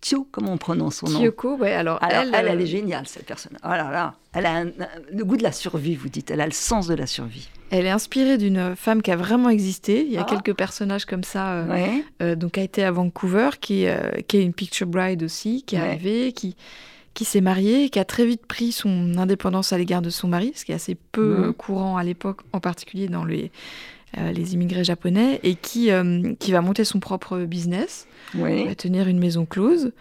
Tio, 0.00 0.26
comment 0.30 0.52
on 0.52 0.56
prononce 0.56 0.96
son 0.96 1.08
nom 1.08 1.18
Kyoko, 1.18 1.56
ouais. 1.58 1.74
Alors, 1.74 1.98
elle, 2.02 2.34
elle, 2.34 2.48
elle, 2.48 2.60
est 2.60 2.66
géniale, 2.66 3.06
cette 3.06 3.26
personne. 3.26 3.58
Oh 3.62 3.68
là 3.68 3.90
là, 3.90 4.14
elle 4.32 4.46
a 4.46 4.64
le 4.64 5.24
goût 5.24 5.36
de 5.36 5.42
la 5.42 5.52
survie, 5.52 5.94
vous 5.94 6.08
dites. 6.08 6.30
Elle 6.30 6.40
a 6.40 6.46
le 6.46 6.52
sens 6.52 6.86
de 6.86 6.94
la 6.94 7.06
survie. 7.06 7.50
Elle 7.70 7.84
est 7.84 7.90
inspirée 7.90 8.38
d'une 8.38 8.74
femme 8.76 9.02
qui 9.02 9.10
a 9.10 9.16
vraiment 9.16 9.50
existé. 9.50 10.04
Il 10.04 10.12
y 10.12 10.16
a 10.16 10.22
ah. 10.22 10.24
quelques 10.28 10.56
personnages 10.56 11.04
comme 11.04 11.22
ça. 11.22 11.52
Euh, 11.52 11.98
euh, 12.22 12.34
donc, 12.34 12.56
a 12.56 12.62
été 12.62 12.82
à 12.82 12.90
Vancouver, 12.92 13.50
qui, 13.60 13.86
euh, 13.86 14.10
qui 14.26 14.38
est 14.38 14.42
une 14.42 14.54
picture 14.54 14.86
bride 14.86 15.22
aussi, 15.22 15.64
qui 15.66 15.76
est 15.76 15.80
arrivée, 15.80 16.32
qui, 16.32 16.56
qui 17.12 17.26
s'est 17.26 17.42
mariée, 17.42 17.90
qui 17.90 17.98
a 17.98 18.06
très 18.06 18.24
vite 18.24 18.46
pris 18.46 18.72
son 18.72 19.18
indépendance 19.18 19.74
à 19.74 19.78
l'égard 19.78 20.00
de 20.00 20.10
son 20.10 20.28
mari, 20.28 20.52
ce 20.56 20.64
qui 20.64 20.72
est 20.72 20.76
assez 20.76 20.96
peu 21.12 21.48
mhm. 21.48 21.52
courant 21.52 21.98
à 21.98 22.04
l'époque, 22.04 22.40
en 22.54 22.60
particulier 22.60 23.08
dans 23.08 23.26
les, 23.26 23.52
les 24.16 24.54
immigrés 24.54 24.84
japonais, 24.84 25.40
et 25.42 25.54
qui, 25.54 25.90
qui 26.38 26.52
va 26.52 26.60
monter 26.60 26.84
son 26.84 27.00
propre 27.00 27.38
business. 27.38 28.06
Elle 28.34 28.68
va 28.68 28.74
tenir 28.74 29.08
une 29.08 29.18
maison 29.18 29.46
close. 29.46 29.92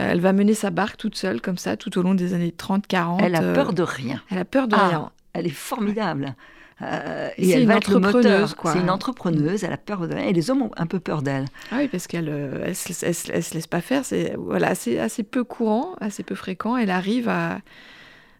Euh, 0.00 0.10
elle 0.10 0.20
va 0.20 0.32
mener 0.32 0.54
sa 0.54 0.70
barque 0.70 0.96
toute 0.96 1.16
seule, 1.16 1.40
comme 1.40 1.58
ça, 1.58 1.76
tout 1.76 1.96
au 1.98 2.02
long 2.02 2.14
des 2.14 2.34
années 2.34 2.54
30-40. 2.56 3.18
Elle 3.20 3.36
a 3.36 3.42
euh, 3.42 3.54
peur 3.54 3.72
de 3.72 3.82
rien. 3.82 4.20
Elle 4.30 4.38
a 4.38 4.44
peur 4.44 4.66
de 4.66 4.74
ah, 4.76 4.88
rien. 4.88 5.10
Elle 5.32 5.46
est 5.46 5.50
formidable. 5.50 6.34
Euh, 6.82 7.30
et 7.38 7.50
elle 7.50 7.62
une 7.62 7.68
va 7.68 7.76
entrepreneuse, 7.76 8.56
C'est 8.64 8.80
une 8.80 8.90
entrepreneuse, 8.90 9.62
elle 9.62 9.72
a 9.72 9.76
peur 9.76 10.08
de 10.08 10.14
rien. 10.14 10.26
Et 10.26 10.32
les 10.32 10.50
hommes 10.50 10.62
ont 10.62 10.72
un 10.76 10.86
peu 10.86 10.98
peur 10.98 11.22
d'elle. 11.22 11.44
Ah 11.70 11.76
oui, 11.78 11.88
parce 11.88 12.08
qu'elle 12.08 12.28
elle, 12.28 12.74
se 12.74 13.54
laisse 13.54 13.66
pas 13.68 13.80
faire. 13.80 14.04
C'est 14.04 14.34
voilà, 14.36 14.68
assez, 14.68 14.98
assez 14.98 15.22
peu 15.22 15.44
courant, 15.44 15.94
assez 16.00 16.24
peu 16.24 16.34
fréquent. 16.34 16.76
Elle 16.76 16.90
arrive 16.90 17.28
à, 17.28 17.60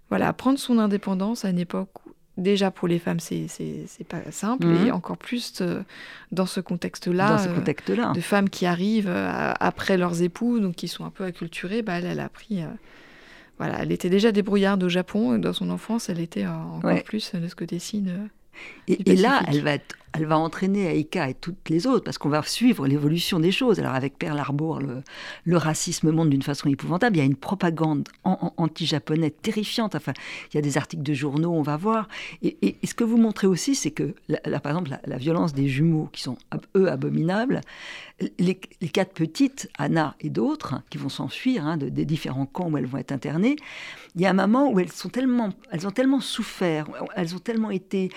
voilà, 0.09 0.29
à 0.29 0.33
prendre 0.33 0.59
son 0.59 0.81
indépendance 0.81 1.45
à 1.45 1.51
une 1.51 1.61
époque 1.61 1.91
déjà 2.37 2.71
pour 2.71 2.89
les 2.89 2.99
femmes, 2.99 3.21
c'est 3.21 3.49
pas 4.09 4.31
simple, 4.31 4.67
et 4.67 4.87
mhm. 4.87 4.93
encore 4.93 5.17
plus 5.17 5.61
euh, 5.61 5.83
dans 6.33 6.47
ce 6.47 6.61
contexte-là, 6.61 7.47
contexte 7.55 7.91
euh, 7.91 8.13
de 8.13 8.21
femmes 8.21 8.49
qui 8.49 8.67
arrivent 8.67 9.09
euh, 9.09 9.53
après 9.61 9.97
leurs 9.97 10.23
époux, 10.23 10.59
donc 10.61 10.75
qui 10.75 10.89
sont 10.89 11.05
un 11.05 11.11
peu 11.11 11.25
acculturées, 11.25 11.83
bah, 11.83 11.99
elle, 11.99 12.07
elle 12.07 12.21
a 12.21 12.29
pris. 12.29 12.63
voilà, 13.59 13.83
elle 13.83 13.93
était 13.93 14.11
déjà 14.11 14.33
débrouillarde 14.33 14.83
au 14.83 14.89
Japon, 14.89 15.39
dans 15.39 15.53
son 15.53 15.71
enfance, 15.71 16.09
elle 16.09 16.21
était 16.21 16.47
encore 16.47 17.03
plus 17.05 17.35
de 17.35 17.49
ce 17.49 17.55
côté-ci. 17.55 18.05
Et, 18.89 19.11
et, 19.11 19.17
là, 19.17 19.43
elle 19.49 19.63
va 19.63 19.75
être 19.75 19.97
elle 20.15 20.27
va 20.27 20.39
entraîner 20.39 20.97
Aika 20.97 21.29
et 21.29 21.35
toutes 21.35 21.69
les 21.69 21.89
autres, 21.89 22.05
parce 22.05 22.19
qu'on 22.19 22.29
va 22.29 22.43
suivre 22.45 22.87
l'évolution 22.87 23.41
des 23.41 23.51
choses. 23.51 23.81
Alors 23.81 23.95
avec 23.95 24.17
Pearl 24.17 24.39
Harbor, 24.39 24.81
le, 24.81 25.57
racisme 25.57 26.13
monte 26.13 26.31
d'une 26.31 26.43
façon 26.43 26.69
épouvantable. 26.69 27.17
Il 27.17 27.19
y 27.19 27.23
a 27.23 27.27
une 27.27 27.35
propagande 27.35 28.09
anti-japonaise 28.23 29.33
terrifiante. 29.43 29.97
Enfin, 29.97 30.13
il 30.53 30.57
y 30.57 30.59
a 30.59 30.63
des 30.63 30.79
articles 30.79 31.03
de 31.03 31.15
journaux, 31.15 31.53
on 31.53 31.63
va 31.63 31.77
voir. 31.77 32.09
Et, 32.43 32.77
ce 32.85 32.95
que 32.95 33.03
vous 33.03 33.17
montrez 33.17 33.49
aussi, 33.49 33.75
c'est 33.75 33.91
que, 33.91 34.15
par 34.63 34.73
exemple, 34.73 34.97
la, 35.05 35.17
violence 35.17 35.53
des 35.53 35.67
jumeaux, 35.67 36.09
qui 36.13 36.23
sont, 36.23 36.37
eux, 36.77 36.89
abominables, 36.89 37.61
les, 38.39 38.55
quatre 38.55 39.15
petites, 39.15 39.69
Anna 39.79 40.15
et 40.21 40.31
d'autres, 40.31 40.83
qui 40.91 40.99
vont 40.99 41.09
s'enfuir 41.09 41.67
hein, 41.67 41.77
des 41.77 42.05
différents 42.05 42.47
camps 42.47 42.71
où 42.71 42.79
elles 42.79 42.87
vont 42.87 42.99
être 42.99 43.13
internées, 43.13 43.57
il 44.15 44.21
y 44.21 44.27
a 44.27 44.31
un 44.31 44.35
moment 44.35 44.71
où 44.71 44.79
elles 44.79 44.91
ont 45.05 45.09
tellement 45.91 46.21
souffert, 46.21 46.87
elles 47.17 47.35
ont 47.35 47.41
tellement 47.41 47.71
été 47.71 48.11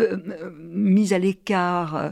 euh, 0.00 0.50
mises 0.58 1.12
à 1.12 1.18
l'écart, 1.18 1.96
euh, 1.96 2.10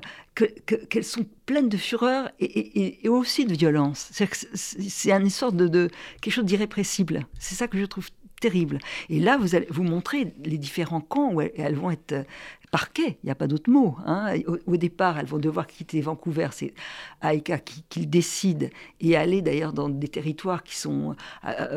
qu'elles 0.88 1.04
sont 1.04 1.26
pleines 1.46 1.68
de 1.68 1.76
fureur 1.76 2.30
et, 2.38 3.08
aussi 3.08 3.44
de 3.44 3.54
violence. 3.54 4.10
C'est 4.54 5.10
une 5.10 5.30
sorte 5.30 5.56
de, 5.56 5.88
quelque 6.20 6.32
chose 6.32 6.44
d'irrépressible. 6.44 7.26
C'est 7.38 7.54
ça 7.54 7.66
que 7.66 7.78
je 7.78 7.86
trouve 7.86 8.08
terrible. 8.40 8.78
Et 9.08 9.18
là, 9.18 9.36
vous 9.36 9.56
allez 9.56 9.66
vous 9.68 9.82
montrer 9.82 10.32
les 10.44 10.58
différents 10.58 11.00
camps 11.00 11.32
où 11.32 11.40
elles, 11.40 11.74
vont 11.74 11.90
être 11.90 12.12
euh, 12.12 12.22
parquées. 12.70 13.18
Il 13.24 13.26
n'y 13.26 13.30
a 13.32 13.34
pas 13.34 13.48
d'autre 13.48 13.68
mot. 13.68 13.96
Hein. 14.06 14.36
Au, 14.66 14.76
départ, 14.76 15.18
elles 15.18 15.26
vont 15.26 15.38
devoir 15.38 15.66
quitter 15.66 16.00
Vancouver. 16.00 16.48
C'est 16.52 16.72
Aïka 17.20 17.58
qui, 17.58 17.82
qui, 17.88 18.06
décide 18.06 18.70
et 19.00 19.16
aller 19.16 19.42
d'ailleurs 19.42 19.72
dans 19.72 19.88
des 19.88 20.06
territoires 20.06 20.62
qui 20.62 20.76
sont 20.76 21.16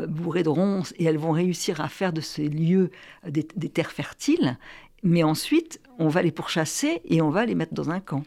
bourrés 0.06 0.44
de 0.44 0.50
ronces 0.50 0.94
et 0.98 1.04
elles 1.04 1.18
vont 1.18 1.32
réussir 1.32 1.80
à 1.80 1.88
faire 1.88 2.12
de 2.12 2.20
ces 2.20 2.48
lieux 2.48 2.92
des 3.26 3.42
terres 3.42 3.90
fertiles. 3.90 4.56
Mais 5.02 5.22
ensuite, 5.22 5.80
on 5.98 6.08
va 6.08 6.22
les 6.22 6.30
pourchasser 6.30 7.02
et 7.04 7.22
on 7.22 7.30
va 7.30 7.44
les 7.46 7.54
mettre 7.54 7.74
dans 7.74 7.90
un 7.90 8.00
camp. 8.00 8.22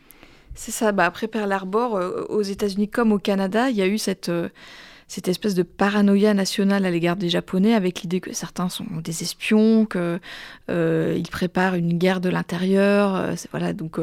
C'est 0.55 0.71
ça. 0.71 0.91
Bah 0.91 1.05
après 1.05 1.27
Pearl 1.27 1.51
Harbor, 1.51 1.95
euh, 1.95 2.25
aux 2.29 2.41
États-Unis 2.41 2.87
comme 2.87 3.11
au 3.11 3.19
Canada, 3.19 3.69
il 3.69 3.75
y 3.75 3.81
a 3.81 3.87
eu 3.87 3.97
cette, 3.97 4.29
euh, 4.29 4.49
cette 5.07 5.27
espèce 5.27 5.53
de 5.53 5.63
paranoïa 5.63 6.33
nationale 6.33 6.85
à 6.85 6.91
l'égard 6.91 7.17
des 7.17 7.29
Japonais, 7.29 7.73
avec 7.73 8.01
l'idée 8.01 8.21
que 8.21 8.33
certains 8.33 8.69
sont 8.69 8.85
des 9.03 9.21
espions, 9.21 9.85
qu'ils 9.85 10.19
euh, 10.69 11.21
préparent 11.29 11.75
une 11.75 11.97
guerre 11.97 12.21
de 12.21 12.29
l'intérieur. 12.29 13.35
voilà, 13.51 13.73
donc, 13.73 13.99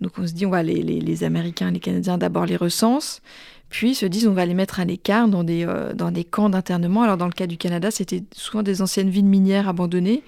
donc 0.00 0.12
on 0.18 0.26
se 0.26 0.32
dit, 0.32 0.46
on 0.46 0.50
va 0.50 0.62
les, 0.62 0.82
les, 0.82 1.00
les 1.00 1.24
Américains, 1.24 1.70
les 1.70 1.80
Canadiens 1.80 2.16
d'abord 2.16 2.46
les 2.46 2.56
recensent 2.56 3.20
puis 3.68 3.94
se 3.94 4.06
disent 4.06 4.26
on 4.26 4.32
va 4.32 4.46
les 4.46 4.54
mettre 4.54 4.80
à 4.80 4.84
l'écart 4.84 5.28
dans 5.28 5.44
des, 5.44 5.64
euh, 5.66 5.92
dans 5.92 6.10
des 6.10 6.24
camps 6.24 6.48
d'internement. 6.48 7.02
Alors 7.02 7.16
dans 7.16 7.26
le 7.26 7.32
cas 7.32 7.46
du 7.46 7.56
Canada, 7.56 7.90
c'était 7.90 8.22
souvent 8.32 8.62
des 8.62 8.82
anciennes 8.82 9.10
villes 9.10 9.26
minières 9.26 9.68
abandonnées. 9.68 10.22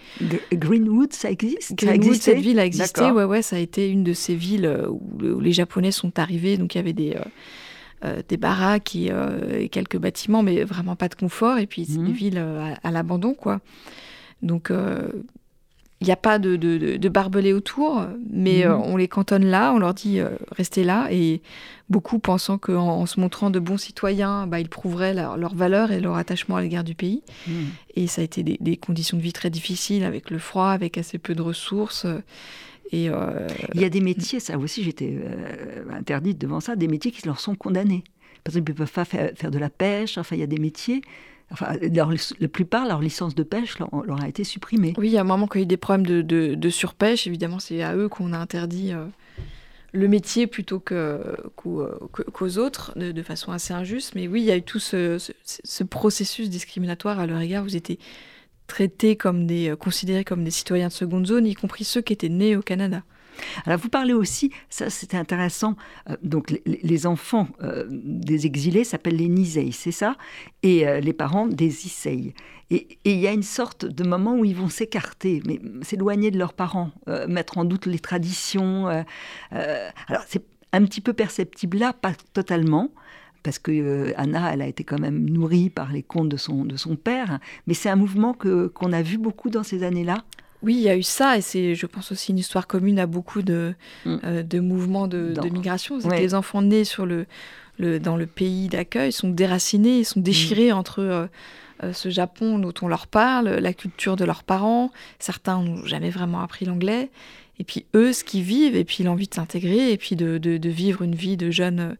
Greenwood, 0.52 1.12
ça 1.12 1.30
existe? 1.30 1.74
Greenwood, 1.76 2.14
cette 2.14 2.38
ville 2.38 2.58
a 2.58 2.66
existé, 2.66 3.10
ouais, 3.10 3.24
ouais, 3.24 3.42
ça 3.42 3.56
a 3.56 3.58
été 3.58 3.88
une 3.88 4.04
de 4.04 4.12
ces 4.12 4.34
villes 4.34 4.66
euh, 4.66 4.88
où, 4.88 5.40
les 5.40 5.52
Japonais 5.52 5.90
sont 5.90 6.18
arrivés, 6.18 6.56
donc 6.56 6.74
il 6.74 6.78
y 6.78 6.80
avait 6.80 6.92
des... 6.92 7.16
Euh, 7.16 8.22
des 8.30 8.38
baraques 8.38 8.96
et, 8.96 9.12
quelques 9.70 9.98
bâtiments, 9.98 10.42
mais 10.42 10.64
vraiment 10.64 10.96
pas 10.96 11.10
de 11.10 11.14
confort. 11.14 11.58
Et 11.58 11.66
puis, 11.66 11.84
c'est 11.84 12.02
des 12.02 12.12
villes 12.12 12.38
à, 12.38 12.78
à 12.82 12.90
l'abandon, 12.90 13.34
quoi. 13.34 13.60
Donc, 14.40 14.72
il 16.00 16.06
n'y 16.06 16.12
a 16.12 16.16
pas 16.16 16.38
de, 16.38 16.56
de, 16.56 17.08
barbelés 17.10 17.52
autour, 17.52 18.06
mais 18.30 18.64
mhm. 18.64 18.70
euh, 18.70 18.76
on 18.76 18.96
les 18.96 19.08
cantonne 19.08 19.44
là, 19.44 19.72
on 19.74 19.78
leur 19.78 19.92
dit 19.92 20.18
euh, 20.18 20.30
restez 20.52 20.82
là. 20.82 21.08
Et 21.10 21.42
beaucoup 21.90 22.18
pensant 22.18 22.56
qu'en 22.56 22.88
en 22.88 23.06
se 23.06 23.20
montrant 23.20 23.50
de 23.50 23.58
bons 23.58 23.76
citoyens, 23.76 24.46
bah, 24.46 24.60
ils 24.60 24.70
prouveraient 24.70 25.12
leur, 25.12 25.54
valeur 25.54 25.92
et 25.92 26.00
leur 26.00 26.16
attachement 26.16 26.56
à 26.56 26.62
l'égard 26.62 26.84
du 26.84 26.94
pays. 26.94 27.22
Mhm. 27.46 27.66
Et 27.96 28.06
ça 28.06 28.22
a 28.22 28.24
été 28.24 28.42
des, 28.42 28.76
conditions 28.78 29.18
de 29.18 29.22
vie 29.22 29.34
très 29.34 29.50
difficiles, 29.50 30.04
avec 30.04 30.30
le 30.30 30.38
froid, 30.38 30.68
avec 30.68 30.96
assez 30.96 31.18
peu 31.18 31.34
de 31.34 31.42
ressources. 31.42 32.06
Et, 32.92 33.10
euh, 33.10 33.46
Il 33.74 33.80
y 33.82 33.84
a 33.84 33.90
des 33.90 34.00
métiers, 34.00 34.40
ça 34.40 34.56
aussi 34.56 34.82
j'étais 34.82 35.18
interdite 35.90 36.38
devant 36.38 36.60
ça, 36.60 36.76
des 36.76 36.88
métiers 36.88 37.10
qui 37.10 37.26
leur 37.26 37.40
sont 37.40 37.54
condamnés. 37.54 38.04
Parce 38.42 38.54
qu'ils 38.54 38.64
ne 38.66 38.72
peuvent 38.72 38.90
pas 38.90 39.04
faire, 39.04 39.32
faire 39.36 39.50
de 39.50 39.58
la 39.58 39.68
pêche, 39.68 40.16
enfin 40.16 40.34
il 40.34 40.38
y 40.38 40.42
a 40.42 40.46
des 40.46 40.58
métiers 40.58 41.02
Enfin, 41.52 41.76
la 41.82 42.48
plupart, 42.48 42.86
leur 42.86 43.00
licence 43.00 43.34
de 43.34 43.42
pêche 43.42 43.78
leur, 43.78 44.22
a 44.22 44.28
été 44.28 44.44
supprimée. 44.44 44.94
Oui, 44.96 45.10
il 45.10 45.16
a 45.16 45.20
un 45.22 45.24
moment 45.24 45.48
qu'il 45.48 45.60
y 45.60 45.62
a 45.62 45.64
eu 45.64 45.66
des 45.66 45.76
problèmes 45.76 46.06
de, 46.06 46.70
surpêche, 46.70 47.26
évidemment, 47.26 47.58
c'est 47.58 47.82
à 47.82 47.96
eux 47.96 48.08
qu'on 48.08 48.32
a 48.32 48.38
interdit 48.38 48.92
euh, 48.92 49.06
le 49.92 50.06
métier 50.06 50.46
plutôt 50.46 50.78
qu'aux 50.78 52.58
autres, 52.58 52.92
de, 52.96 53.22
façon 53.22 53.50
assez 53.50 53.74
injuste. 53.74 54.14
Mais 54.14 54.28
oui, 54.28 54.42
il 54.42 54.44
y 54.44 54.52
a 54.52 54.56
eu 54.56 54.62
tout 54.62 54.78
ce, 54.78 55.18
ce, 55.44 55.84
processus 55.84 56.48
discriminatoire 56.50 57.18
à 57.18 57.26
leur 57.26 57.40
égard. 57.40 57.64
Vous 57.64 57.76
étiez 57.76 57.98
traités 58.68 59.16
comme 59.16 59.46
des, 59.46 59.74
considérés 59.78 60.24
comme 60.24 60.44
des 60.44 60.52
citoyens 60.52 60.88
de 60.88 60.92
seconde 60.92 61.26
zone, 61.26 61.46
y 61.46 61.54
compris 61.54 61.82
ceux 61.82 62.00
qui 62.00 62.12
étaient 62.12 62.28
nés 62.28 62.56
au 62.56 62.62
Canada. 62.62 63.02
Alors 63.66 63.78
vous 63.78 63.88
parlez 63.88 64.12
aussi, 64.12 64.50
ça 64.68 64.90
c'était 64.90 65.16
intéressant, 65.16 65.76
euh, 66.08 66.16
donc 66.22 66.60
les, 66.66 67.06
enfants 67.06 67.48
euh, 67.62 67.86
des 67.90 68.46
exilés 68.46 68.84
s'appellent 68.84 69.16
les 69.16 69.28
Nisei, 69.28 69.72
c'est 69.72 69.92
ça? 69.92 70.16
Et 70.62 70.86
euh, 70.86 71.00
les 71.00 71.12
parents 71.12 71.46
des 71.46 71.86
Issei. 71.86 72.34
Et 72.70 72.98
il 73.04 73.18
y 73.18 73.26
a 73.26 73.32
une 73.32 73.42
sorte 73.42 73.84
de 73.84 74.04
moment 74.04 74.36
où 74.36 74.44
ils 74.44 74.54
vont 74.54 74.68
s'écarter, 74.68 75.42
mais 75.44 75.60
s'éloigner 75.82 76.30
de 76.30 76.38
leurs 76.38 76.52
parents, 76.52 76.92
mettre 77.26 77.58
en 77.58 77.64
doute 77.64 77.86
les 77.86 77.98
traditions. 77.98 78.86
alors 79.50 80.22
c'est 80.28 80.44
un 80.72 80.84
petit 80.84 81.00
peu 81.00 81.12
perceptible 81.12 81.78
là, 81.78 81.92
pas 81.92 82.12
totalement, 82.32 82.90
parce 83.42 83.58
que 83.58 84.12
Anna, 84.16 84.52
elle 84.52 84.62
a 84.62 84.68
été 84.68 84.84
quand 84.84 85.00
même 85.00 85.28
nourrie 85.28 85.68
par 85.68 85.90
les 85.90 86.04
contes 86.04 86.28
de 86.28 86.36
son, 86.36 86.64
de 86.64 86.76
son 86.76 86.94
père. 86.94 87.40
Mais 87.66 87.74
c'est 87.74 87.88
un 87.88 87.96
mouvement 87.96 88.34
que, 88.34 88.68
qu'on 88.68 88.92
a 88.92 89.02
vu 89.02 89.18
beaucoup 89.18 89.50
dans 89.50 89.64
ces 89.64 89.82
années-là? 89.82 90.22
Oui, 90.62 90.74
il 90.74 90.82
y 90.82 90.88
a 90.88 90.96
eu 90.96 91.02
ça, 91.02 91.38
et 91.38 91.40
c'est, 91.40 91.74
je 91.74 91.86
pense, 91.86 92.12
aussi 92.12 92.32
une 92.32 92.38
histoire 92.38 92.66
commune 92.66 92.98
à 92.98 93.06
beaucoup 93.06 93.42
de, 93.42 93.74
mm. 94.04 94.16
euh, 94.24 94.42
de 94.42 94.60
mouvements 94.60 95.08
de, 95.08 95.32
de 95.32 95.48
migration. 95.48 95.98
les 96.10 96.34
enfants 96.34 96.62
nés 96.62 96.84
sur 96.84 97.06
le, 97.06 97.26
le, 97.78 97.98
dans 97.98 98.16
le 98.16 98.26
pays 98.26 98.68
d'accueil 98.68 99.12
sont 99.12 99.30
déracinés, 99.30 100.04
sont 100.04 100.20
déchirés 100.20 100.72
mm. 100.72 100.76
entre 100.76 101.28
euh, 101.82 101.92
ce 101.92 102.10
Japon 102.10 102.58
dont 102.58 102.74
on 102.82 102.88
leur 102.88 103.06
parle, 103.06 103.48
la 103.48 103.72
culture 103.72 104.16
de 104.16 104.24
leurs 104.24 104.42
parents. 104.42 104.92
Certains 105.18 105.62
n'ont 105.62 105.86
jamais 105.86 106.10
vraiment 106.10 106.40
appris 106.40 106.66
l'anglais. 106.66 107.10
Et 107.58 107.64
puis 107.64 107.84
eux, 107.94 108.12
ce 108.12 108.24
qu'ils 108.24 108.42
vivent, 108.42 108.76
et 108.76 108.84
puis 108.84 109.04
l'envie 109.04 109.28
de 109.28 109.34
s'intégrer, 109.34 109.92
et 109.92 109.96
puis 109.96 110.16
de, 110.16 110.38
de, 110.38 110.68
vivre 110.68 111.02
une 111.02 111.14
vie 111.14 111.36
de 111.36 111.50
jeunes 111.50 111.96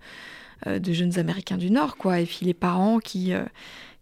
euh, 0.67 0.79
de 0.79 0.93
jeunes 0.93 1.19
Américains 1.19 1.57
du 1.57 1.71
Nord, 1.71 1.97
quoi. 1.97 2.21
Et 2.21 2.27
puis 2.27 2.41
les 2.43 2.55
parents 2.55 2.99
qui, 2.99 3.33
euh, 3.33 3.45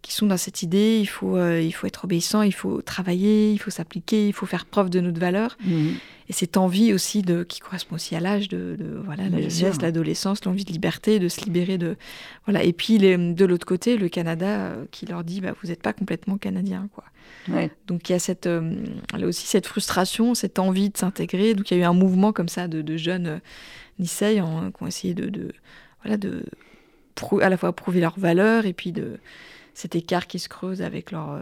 qui 0.01 0.13
sont 0.13 0.27
dans 0.27 0.37
cette 0.37 0.63
idée, 0.63 0.99
il 0.99 1.07
faut, 1.07 1.35
euh, 1.35 1.61
il 1.61 1.71
faut 1.71 1.85
être 1.85 2.05
obéissant, 2.05 2.41
il 2.41 2.53
faut 2.53 2.81
travailler, 2.81 3.51
il 3.51 3.57
faut 3.57 3.69
s'appliquer, 3.69 4.27
il 4.27 4.33
faut 4.33 4.45
faire 4.45 4.65
preuve 4.65 4.89
de 4.89 5.01
notre 5.01 5.19
valeur. 5.19 5.57
Mhm. 5.65 5.95
Et 6.29 6.33
cette 6.33 6.57
envie 6.57 6.93
aussi 6.93 7.21
de, 7.21 7.43
qui 7.43 7.59
correspond 7.59 7.95
aussi 7.95 8.15
à 8.15 8.19
l'âge 8.19 8.49
de, 8.49 8.77
voilà, 9.03 9.29
la 9.29 9.49
jeunesse, 9.49 9.81
l'adolescence, 9.81 10.45
l'envie 10.45 10.63
de 10.63 10.71
liberté, 10.71 11.17
de 11.17 11.27
se 11.27 11.43
libérer 11.43 11.79
de 11.79 11.97
voilà. 12.45 12.63
Et 12.63 12.71
puis 12.71 12.99
de 12.99 13.45
l'autre 13.45 13.65
côté, 13.65 13.97
le 13.97 14.09
Canada 14.09 14.75
qui 14.91 15.07
leur 15.07 15.23
dit 15.23 15.41
bah, 15.41 15.55
vous 15.59 15.69
n'êtes 15.69 15.81
pas 15.81 15.91
complètement 15.91 16.37
canadien 16.37 16.87
quoi. 16.93 17.03
Donc 17.87 18.09
il 18.09 18.11
y 18.11 18.15
a 18.15 18.19
cette 18.19 18.47
aussi 19.23 19.47
cette 19.47 19.65
frustration, 19.65 20.35
cette 20.35 20.59
envie 20.59 20.91
de 20.91 20.97
s'intégrer. 20.97 21.55
Donc 21.55 21.71
il 21.71 21.77
y 21.77 21.79
a 21.79 21.83
eu 21.83 21.85
un 21.87 21.93
mouvement 21.93 22.31
comme 22.31 22.47
ça 22.47 22.67
de, 22.67 22.97
jeunes 22.97 23.27
euh, 23.27 23.39
Nisei 23.97 24.35
qui 24.35 24.41
ont 24.83 24.87
essayé 24.87 25.15
de, 25.15 25.29
de 25.29 25.51
voilà, 26.03 26.17
de 26.17 26.45
à 27.41 27.49
la 27.49 27.57
fois 27.57 27.73
prouver 27.73 28.01
leur 28.01 28.17
valeur 28.19 28.65
et 28.65 28.73
puis 28.73 28.91
de 28.91 29.19
cet 29.73 29.95
écart 29.95 30.27
qui 30.27 30.39
se 30.39 30.49
creuse 30.49 30.81
avec, 30.81 31.11
leur, 31.11 31.31
euh, 31.31 31.41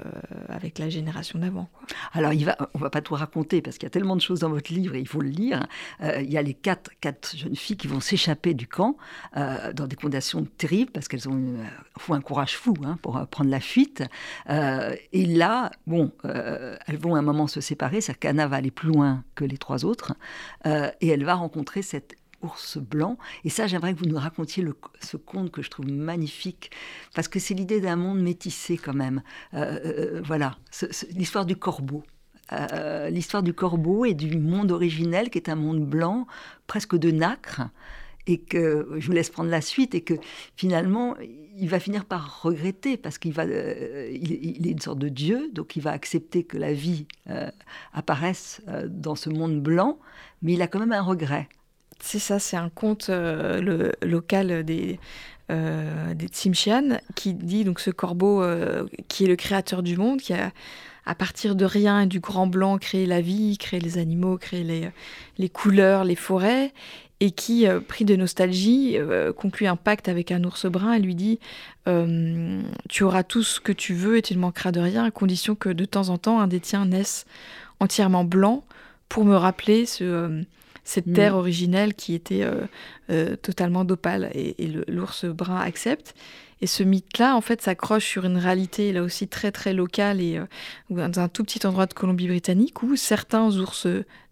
avec 0.50 0.80
la 0.80 0.90
génération 0.90 1.40
d'avant. 1.40 1.70
Alors, 2.14 2.34
il 2.34 2.46
va, 2.46 2.58
on 2.74 2.80
va 2.80 2.90
pas 2.90 3.02
tout 3.02 3.16
raconter 3.16 3.62
parce 3.62 3.78
qu'il 3.78 3.86
y 3.86 3.88
a 3.88 3.92
tellement 3.92 4.16
de 4.16 4.22
choses 4.22 4.42
dans 4.42 4.50
votre 4.50 4.74
livre 4.74 4.96
et 4.96 5.00
il 5.00 5.08
faut 5.08 5.22
le 5.22 5.30
lire. 5.30 5.68
Euh, 6.02 6.22
il 6.22 6.32
y 6.32 6.38
a 6.38 6.42
les 6.42 6.54
quatre, 6.54 6.92
quatre 7.02 7.36
jeunes 7.36 7.56
filles 7.56 7.78
qui 7.78 7.88
vont 7.88 8.00
s'échapper 8.00 8.54
du 8.54 8.68
camp 8.68 8.98
euh, 9.36 9.74
dans 9.74 9.88
des 9.88 9.96
conditions 9.96 10.46
terribles 10.58 10.92
parce 10.92 11.08
qu'elles 11.08 11.30
ont 11.30 11.56
un 12.10 12.22
courage 12.22 12.58
fou 12.58 12.74
hein, 12.84 12.98
pour 13.02 13.26
prendre 13.28 13.50
la 13.50 13.60
fuite. 13.60 14.04
et 14.50 15.26
là, 15.26 15.72
bon, 15.86 16.12
elles 16.24 16.98
vont 16.98 17.16
à 17.16 17.20
un 17.20 17.24
moment 17.24 17.48
se 17.48 17.62
séparer. 17.62 18.02
Sakana 18.02 18.48
va 18.48 18.58
aller 18.58 18.72
plus 18.72 18.90
loin 18.90 19.24
que 19.36 19.46
les 19.46 19.58
trois 19.58 19.86
autres 19.86 20.14
et 20.66 21.08
elle 21.08 21.24
va 21.24 21.36
rencontrer 21.36 21.82
cette 21.82 22.16
ours 22.42 22.78
blanc. 22.78 23.18
Et 23.44 23.50
ça, 23.50 23.68
j'aimerais 23.68 23.94
que 23.94 24.00
vous 24.00 24.06
nous 24.06 24.18
racontiez 24.18 24.66
ce 25.02 25.18
conte 25.18 25.52
que 25.52 25.62
je 25.62 25.70
trouve 25.70 25.88
magnifique, 25.88 26.72
parce 27.16 27.28
que 27.28 27.40
c'est 27.40 27.54
l'idée 27.54 27.82
d'un 27.82 27.96
monde 27.96 28.22
métissé 28.22 28.78
quand 28.78 28.94
même. 28.94 29.22
Euh, 29.54 29.80
euh, 29.86 30.18
euh, 30.18 30.22
voilà, 30.24 30.58
l'histoire 31.12 31.46
du 31.46 31.56
corbeau. 31.56 32.04
l'histoire 33.10 33.44
du 33.44 33.54
corbeau 33.54 34.06
et 34.06 34.14
du 34.14 34.38
monde 34.38 34.72
originel 34.72 35.30
qui 35.30 35.38
est 35.38 35.50
un 35.50 35.56
monde 35.56 35.86
blanc, 35.86 36.28
presque 36.68 36.96
de 36.96 37.12
nacre, 37.12 37.62
et 38.30 38.40
que 38.40 38.90
je 38.98 39.08
vous 39.08 39.14
laisse 39.14 39.30
prendre 39.30 39.50
la 39.50 39.62
suite, 39.62 39.96
et 39.96 40.02
que 40.02 40.16
finalement, 40.58 41.16
il 41.58 41.70
va 41.70 41.80
finir 41.80 42.06
par 42.06 42.42
regretter, 42.42 42.98
parce 42.98 43.18
qu'il 43.18 43.34
va, 43.34 43.46
il, 43.46 44.68
est 44.68 44.72
une 44.72 44.82
sorte 44.82 45.00
de 45.00 45.10
Dieu, 45.10 45.50
donc 45.54 45.76
il 45.76 45.82
va 45.82 45.92
accepter 45.92 46.44
que 46.44 46.58
la 46.58 46.74
vie 46.74 47.08
apparaisse 47.94 48.62
dans 48.88 49.16
ce 49.16 49.30
monde 49.30 49.62
blanc, 49.62 49.98
mais 50.42 50.54
il 50.54 50.62
a 50.62 50.68
quand 50.68 50.80
même 50.80 50.92
un 50.92 51.02
regret. 51.02 51.48
C'est 52.00 52.20
ça, 52.20 52.40
c'est 52.40 52.58
un 52.58 52.70
conte 52.70 53.10
euh, 53.10 53.92
local 54.02 54.64
des, 54.64 55.00
euh, 55.50 56.14
Tsimshian 56.14 57.00
qui 57.16 57.34
dit 57.34 57.64
donc 57.64 57.80
ce 57.80 57.90
corbeau 57.90 58.42
euh, 58.42 58.86
qui 59.08 59.26
est 59.26 59.28
le 59.28 59.36
créateur 59.36 59.84
du 59.84 59.98
monde, 59.98 60.20
qui 60.20 60.34
a 60.34 60.52
à 61.06 61.16
partir 61.16 61.56
de 61.56 61.64
rien 61.64 62.02
et 62.02 62.06
du 62.06 62.20
grand 62.20 62.48
blanc 62.48 62.78
créé 62.78 63.06
la 63.06 63.22
vie, 63.22 63.58
créé 63.58 63.80
les 63.80 63.98
animaux, 63.98 64.38
créé 64.38 64.64
les, 64.64 64.90
les 65.38 65.48
couleurs, 65.48 66.04
les 66.04 66.18
forêts, 66.18 66.74
et 67.22 67.32
qui, 67.32 67.66
pris 67.88 68.04
de 68.04 68.18
nostalgie, 68.18 68.98
conclut 69.38 69.68
un 69.68 69.78
pacte 69.78 70.10
avec 70.10 70.34
un 70.34 70.44
ours 70.44 70.66
brun 70.66 70.94
et 70.94 71.00
lui 71.00 71.16
dit 71.16 71.40
Tu 72.90 73.04
auras 73.04 73.24
tout 73.24 73.42
ce 73.42 73.62
que 73.62 73.72
tu 73.72 73.94
veux 73.94 74.18
et 74.18 74.22
tu 74.22 74.36
ne 74.36 74.40
manqueras 74.40 74.74
de 74.74 74.82
rien, 74.82 75.06
à 75.06 75.12
condition 75.12 75.56
que 75.56 75.70
de 75.70 75.86
temps 75.86 76.10
en 76.10 76.18
temps 76.18 76.42
un 76.42 76.48
des 76.48 76.60
tiens 76.60 76.86
naisse 76.86 77.26
entièrement 77.80 78.26
blanc 78.26 78.66
pour 79.08 79.24
me 79.24 79.38
rappeler 79.38 79.86
ce 79.86 80.44
cette 80.88 81.08
mm. 81.08 81.14
terre 81.14 81.36
originelle 81.36 81.94
qui 81.94 82.14
était 82.14 82.44
euh, 82.44 82.62
euh, 83.10 83.36
totalement 83.36 83.84
d'opale. 83.84 84.32
Et, 84.34 84.56
l'ours 84.88 85.26
brun 85.26 85.60
accepte. 85.60 86.16
Et 86.62 86.66
ce 86.66 86.82
mythe-là, 86.82 87.36
en 87.36 87.42
fait, 87.42 87.62
s'accroche 87.62 88.06
sur 88.06 88.24
une 88.24 88.38
réalité 88.38 88.94
là 88.94 89.04
aussi 89.04 89.28
très 89.28 89.52
très 89.52 89.74
locale 89.74 90.22
et 90.22 90.38
euh, 90.38 90.46
dans 90.90 91.20
un 91.20 91.28
tout 91.28 91.44
petit 91.44 91.68
endroit 91.68 91.88
de 91.88 91.94
Colombie-Britannique 91.94 92.82
où 92.84 92.96
certains 92.96 93.58
ours 93.58 93.86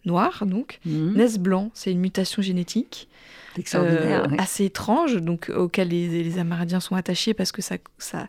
noirs 0.05 0.45
donc 0.45 0.79
mm. 0.85 1.17
naissent 1.17 1.39
blancs. 1.39 1.71
C'est 1.73 1.91
une 1.91 1.99
mutation 1.99 2.41
génétique. 2.41 3.09
assez 4.37 4.65
étrange, 4.65 5.17
donc 5.17 5.51
auquel 5.53 5.89
les, 5.89 6.23
les, 6.23 6.39
Amérindiens 6.39 6.79
sont 6.79 6.95
attachés 6.95 7.33
parce 7.33 7.51
que 7.51 7.61
ça, 7.61 7.75
ça, 7.97 8.27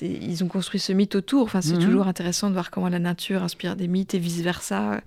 ils 0.00 0.44
ont 0.44 0.48
construit 0.48 0.80
ce 0.80 0.92
mythe 0.92 1.14
autour. 1.14 1.42
Enfin, 1.42 1.60
c'est 1.60 1.74
mhm. 1.74 1.84
toujours 1.84 2.06
intéressant 2.06 2.48
de 2.48 2.54
voir 2.54 2.70
comment 2.70 2.88
la 2.88 2.98
nature 2.98 3.42
inspire 3.42 3.76
des 3.76 3.88
mythes 3.88 4.14
et 4.14 4.18
vice 4.18 4.40
versa. 4.40 5.00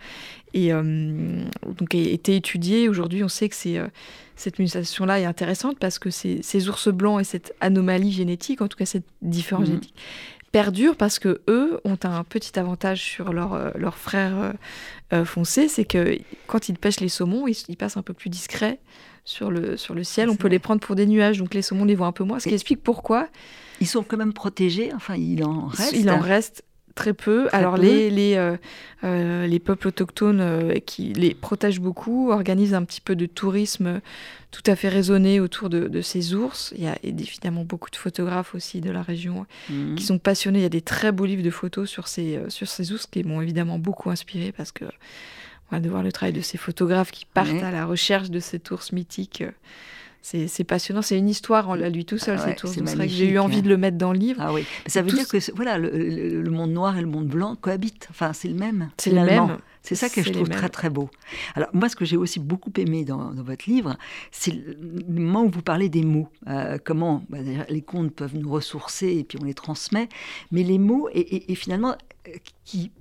Et 0.54 0.74
euh, 0.74 1.44
donc, 1.80 1.96
a 1.96 1.98
été 1.98 2.36
étudié. 2.36 2.90
Aujourd'hui, 2.90 3.24
on 3.24 3.30
sait 3.30 3.50
que 3.50 3.56
c'est, 3.56 3.78
euh, 3.78 3.88
cette 4.36 4.60
mutation-là 4.60 5.20
est 5.20 5.26
intéressante 5.26 5.80
parce 5.80 6.00
que 6.00 6.10
ces, 6.10 6.42
ces, 6.44 6.68
ours 6.70 6.90
blancs 6.90 7.22
et 7.22 7.24
cette 7.24 7.56
anomalie 7.62 8.12
génétique, 8.12 8.62
en 8.62 8.68
tout 8.68 8.78
cas 8.78 8.86
cette 8.86 9.06
différence 9.22 9.64
mhm. 9.64 9.74
génétique, 9.74 9.96
perdurent 10.52 10.98
parce 10.98 11.18
que 11.18 11.42
eux 11.48 11.80
ont 11.84 11.98
un 12.04 12.24
petit 12.24 12.60
avantage 12.60 13.02
sur 13.02 13.34
leurs 13.34 13.54
euh, 13.54 13.72
leur 13.76 13.98
frères 13.98 14.54
foncés, 15.26 15.68
c'est 15.68 15.86
que 15.86 16.18
quand 16.48 16.70
ils 16.70 16.78
pêchent 16.78 17.00
les 17.00 17.10
saumons, 17.10 17.48
ils, 17.48 17.56
ils, 17.68 17.78
passent 17.78 17.98
un 17.98 18.02
peu 18.02 18.14
plus 18.14 18.32
discrets 18.32 18.80
sur 19.26 19.52
le, 19.52 19.78
sur 19.78 19.94
le 19.94 20.04
ciel. 20.04 20.30
On 20.30 20.36
peut 20.36 20.48
les 20.48 20.60
prendre 20.60 20.82
pour 20.82 20.96
des 20.96 21.06
nuages, 21.06 21.38
donc 21.38 21.54
les 21.54 21.62
saumons 21.62 21.86
les 21.86 21.96
voient 21.96 22.08
un 22.08 22.12
peu 22.12 22.24
moins. 22.24 22.40
Ce 22.40 22.48
qui 22.48 22.54
explique 22.54 22.82
pourquoi 22.82 23.30
ils 23.84 23.88
sont 23.88 24.04
quand 24.04 24.16
même 24.16 24.34
protégés, 24.34 24.92
enfin 24.96 25.16
il 25.16 25.44
en 25.44 25.68
reste. 25.68 25.94
Il 25.94 26.10
en 26.10 26.20
reste 26.20 26.64
très 26.96 27.14
peu. 27.14 27.50
Alors 27.52 27.76
les 27.76 28.10
les, 28.10 28.36
euh, 28.36 28.56
euh, 29.04 29.46
les 29.46 29.60
peuples 29.60 29.90
autochtones 29.90 30.40
euh, 30.40 30.80
qui 30.80 31.12
les 31.12 31.34
protègent 31.34 31.82
beaucoup 31.82 32.32
organisent 32.32 32.76
un 32.76 32.84
petit 32.84 33.02
peu 33.02 33.18
de 33.18 33.26
tourisme 33.26 34.00
tout 34.52 34.62
à 34.68 34.78
fait 34.78 34.88
raisonné 34.88 35.42
autour 35.42 35.70
de, 35.70 36.02
ces 36.02 36.34
ours. 36.34 36.74
Il 36.78 36.84
y 36.84 36.88
a 36.88 36.96
évidemment 37.04 37.66
beaucoup 37.66 37.90
de 37.90 37.96
photographes 37.98 38.56
aussi 38.56 38.80
de 38.80 38.92
la 38.92 39.02
région 39.02 39.48
mhm. 39.70 39.96
qui 39.96 40.06
sont 40.06 40.20
passionnés. 40.20 40.60
Il 40.60 40.64
y 40.64 40.66
a 40.66 40.70
des 40.70 40.82
très 40.82 41.12
beaux 41.12 41.26
livres 41.26 41.44
de 41.44 41.50
photos 41.50 41.90
sur 41.90 42.08
ces 42.08 42.40
sur 42.48 42.70
ces 42.70 42.94
ours 42.94 43.06
qui 43.08 43.24
m'ont 43.24 43.42
évidemment 43.42 43.80
beaucoup 43.80 44.12
inspiré 44.12 44.54
parce 44.56 44.72
que 44.72 44.86
de 45.72 45.90
voir 45.90 46.04
le 46.04 46.12
travail 46.12 46.34
de 46.34 46.42
ces 46.42 46.60
photographes 46.60 47.12
qui 47.12 47.26
partent 47.26 47.64
à 47.64 47.72
la 47.72 47.86
recherche 47.86 48.30
de 48.30 48.40
cet 48.40 48.70
ours 48.72 48.92
mythique 48.92 49.44
c'est 50.24 50.64
passionnant. 50.64 51.02
C'est 51.02 51.18
une 51.18 51.30
histoire 51.30 51.70
en 51.70 51.76
lui 51.76 52.06
tout 52.06 52.18
seul, 52.18 52.40
C'est 52.40 52.82
vrai 52.82 53.08
que 53.08 53.14
j'ai 53.14 53.28
eu 53.28 53.40
envie 53.40 53.62
de 53.62 53.68
le 53.68 53.78
mettre 53.78 53.98
dans 53.98 54.14
le 54.14 54.20
livre. 54.20 54.42
Ah 54.42 54.54
oui. 54.54 54.66
Ça 54.88 55.02
veut 55.02 55.12
dire 55.12 55.28
que 55.28 55.38
voilà, 55.54 55.78
le, 55.78 56.50
monde 56.50 56.72
noir 56.72 56.98
et 56.98 57.02
le 57.02 57.08
monde 57.08 57.28
blanc 57.28 57.56
cohabitent. 57.56 58.08
Enfin, 58.10 58.32
c'est 58.34 58.48
le 58.48 58.56
même. 58.56 58.90
C'est 58.98 59.12
le 59.12 59.24
même. 59.24 59.58
C'est 59.82 59.96
ça 59.96 60.08
que 60.08 60.24
je 60.24 60.32
trouve 60.32 60.48
très 60.48 60.70
très 60.70 60.90
beau. 60.90 61.10
Alors 61.56 61.70
moi, 61.74 61.90
ce 61.90 61.98
que 61.98 62.06
j'ai 62.06 62.16
aussi 62.16 62.40
beaucoup 62.40 62.72
aimé 62.78 63.04
dans, 63.04 63.34
votre 63.34 63.70
livre, 63.70 63.98
c'est 64.32 64.52
le 64.54 65.20
moment 65.20 65.44
où 65.44 65.50
vous 65.50 65.62
parlez 65.62 65.90
des 65.90 66.04
mots. 66.04 66.30
Euh, 66.48 66.78
comment 66.82 67.26
bah, 67.30 67.40
les 67.68 67.82
contes 67.82 68.14
peuvent 68.14 68.38
nous 68.38 68.50
ressourcer 68.50 69.08
et 69.08 69.24
puis 69.26 69.38
on 69.42 69.46
les 69.46 69.54
transmet. 69.54 70.08
Mais 70.52 70.64
les 70.64 70.80
mots 70.80 71.10
et 71.14 71.56
finalement 71.56 71.98
euh, 72.30 72.32
qui 72.64 72.92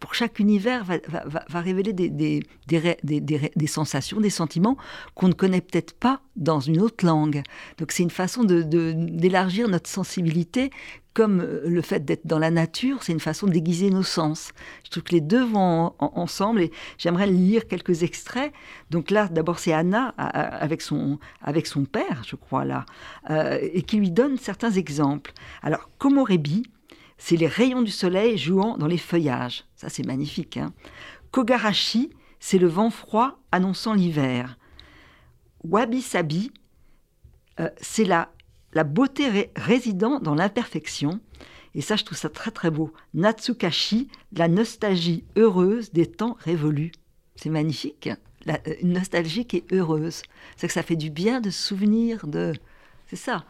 pour 0.00 0.14
chaque 0.14 0.38
univers, 0.38 0.84
va, 0.84 1.60
révéler 1.60 1.92
des, 1.92 3.66
sensations, 3.66 4.20
des 4.20 4.30
sentiments 4.30 4.76
qu'on 5.14 5.28
ne 5.28 5.32
connaît 5.32 5.60
peut-être 5.60 5.94
pas 5.94 6.20
dans 6.36 6.60
une 6.60 6.80
autre 6.80 7.04
langue. 7.04 7.42
Donc 7.78 7.90
c'est 7.90 8.04
une 8.04 8.10
façon 8.10 8.44
d'élargir 8.44 9.66
de, 9.66 9.72
notre 9.72 9.90
sensibilité, 9.90 10.70
comme 11.14 11.40
euh, 11.40 11.62
le 11.66 11.82
fait 11.82 12.04
d'être 12.04 12.26
dans 12.26 12.38
la 12.38 12.52
nature, 12.52 13.02
c'est 13.02 13.12
une 13.12 13.18
façon 13.18 13.48
d'aiguiser 13.48 13.90
nos 13.90 14.04
sens. 14.04 14.52
Je 14.84 14.90
trouve 14.90 15.02
que 15.02 15.12
les 15.12 15.20
deux 15.20 15.44
vont 15.44 15.92
ensemble 15.98 16.62
et 16.62 16.70
j'aimerais 16.96 17.26
lire 17.26 17.66
quelques 17.66 18.04
extraits. 18.04 18.52
Donc 18.90 19.10
là, 19.10 19.26
d'abord, 19.26 19.58
c'est 19.58 19.72
Anna 19.72 20.14
avec 20.16 20.80
son, 20.80 21.18
avec 21.42 21.66
son 21.66 21.86
père, 21.86 22.22
je 22.24 22.36
crois, 22.36 22.64
là, 22.64 22.86
euh, 23.30 23.58
et 23.60 23.82
qui 23.82 23.96
lui 23.96 24.12
donne 24.12 24.38
certains 24.38 24.70
exemples. 24.70 25.32
Alors, 25.62 25.90
Komorebi, 25.98 26.62
c'est 27.18 27.36
les 27.36 27.48
rayons 27.48 27.82
du 27.82 27.90
soleil 27.90 28.38
jouant 28.38 28.78
dans 28.78 28.86
les 28.86 28.98
feuillages. 28.98 29.64
Ça, 29.74 29.88
c'est 29.88 30.06
magnifique. 30.06 30.56
Hein 30.56 30.72
Kogarashi, 31.32 32.10
c'est 32.40 32.58
le 32.58 32.68
vent 32.68 32.90
froid 32.90 33.38
annonçant 33.52 33.92
l'hiver. 33.92 34.56
Wabi-sabi, 35.64 36.52
euh, 37.60 37.68
c'est 37.80 38.04
la, 38.04 38.32
la 38.72 38.84
beauté 38.84 39.50
résidant 39.56 40.20
dans 40.20 40.34
l'imperfection. 40.34 41.20
Et 41.74 41.80
ça, 41.80 41.96
je 41.96 42.04
trouve 42.04 42.18
ça 42.18 42.28
très 42.28 42.50
très 42.50 42.70
beau. 42.70 42.92
Natsukashi, 43.14 44.08
la 44.32 44.48
nostalgie 44.48 45.24
heureuse 45.36 45.92
des 45.92 46.06
temps 46.06 46.36
révolus. 46.40 46.92
C'est 47.36 47.50
magnifique. 47.50 48.08
La, 48.46 48.58
une 48.80 48.92
nostalgie 48.92 49.44
qui 49.44 49.58
est 49.58 49.72
heureuse. 49.72 50.22
C'est 50.56 50.68
que 50.68 50.72
ça 50.72 50.82
fait 50.82 50.96
du 50.96 51.10
bien 51.10 51.40
de 51.40 51.50
souvenir 51.50 52.26
de. 52.26 52.54
C'est 53.08 53.16
ça. 53.16 53.44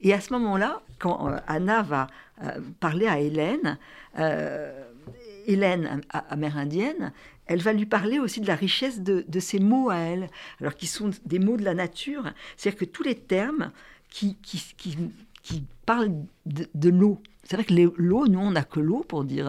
Et 0.00 0.12
à 0.12 0.20
ce 0.20 0.32
moment-là, 0.34 0.82
quand 0.98 1.28
euh, 1.28 1.36
Anna 1.46 1.82
va 1.82 2.06
euh, 2.42 2.60
parler 2.80 3.06
à 3.06 3.20
Hélène, 3.20 3.78
Hélène 5.46 6.00
amérindienne, 6.10 7.12
elle 7.46 7.60
va 7.60 7.72
lui 7.74 7.84
parler 7.86 8.18
aussi 8.18 8.40
de 8.40 8.46
la 8.46 8.54
richesse 8.54 9.00
de, 9.00 9.24
de 9.28 9.40
ces 9.40 9.58
mots 9.58 9.90
à 9.90 9.96
elle, 9.96 10.30
alors 10.60 10.74
qui 10.74 10.86
sont 10.86 11.10
des 11.26 11.38
mots 11.38 11.58
de 11.58 11.64
la 11.64 11.74
nature. 11.74 12.24
C'est-à-dire 12.56 12.80
que 12.80 12.84
tous 12.86 13.02
les 13.02 13.14
termes 13.14 13.72
qui, 14.08 14.36
parlent 15.84 16.12
de, 16.46 16.88
l'eau, 16.88 17.20
c'est 17.44 17.56
vrai 17.56 17.64
que 17.64 17.74
l'eau, 17.74 18.26
nous, 18.26 18.40
on 18.40 18.52
n'a 18.52 18.64
que 18.64 18.80
l'eau 18.80 19.04
pour 19.06 19.24
dire, 19.24 19.46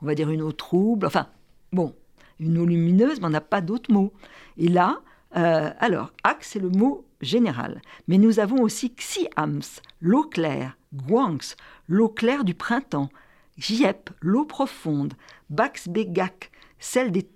on 0.00 0.06
va 0.06 0.14
dire 0.14 0.30
une 0.30 0.42
eau 0.42 0.52
trouble, 0.52 1.06
enfin, 1.06 1.26
bon, 1.72 1.92
une 2.38 2.56
eau 2.58 2.64
lumineuse, 2.64 3.20
mais 3.20 3.26
on 3.26 3.30
n'a 3.30 3.40
pas 3.40 3.60
d'autres 3.60 3.92
mots. 3.92 4.12
Et 4.56 4.68
là, 4.68 5.00
euh, 5.36 5.70
alors, 5.78 6.12
ak, 6.24 6.38
c'est 6.40 6.58
le 6.58 6.70
mot 6.70 7.04
général. 7.20 7.80
Mais 8.06 8.18
nous 8.18 8.40
avons 8.40 8.62
aussi 8.62 8.94
xiams, 8.94 9.62
l'eau 10.00 10.24
claire, 10.24 10.76
guanx, 10.94 11.56
l'eau 11.88 12.08
claire 12.08 12.44
du 12.44 12.54
printemps, 12.54 13.10
jiep, 13.56 14.10
l'eau 14.20 14.44
profonde, 14.44 15.14
bax 15.50 15.88
begak, 15.88 16.50
celle 16.78 17.10
des 17.10 17.28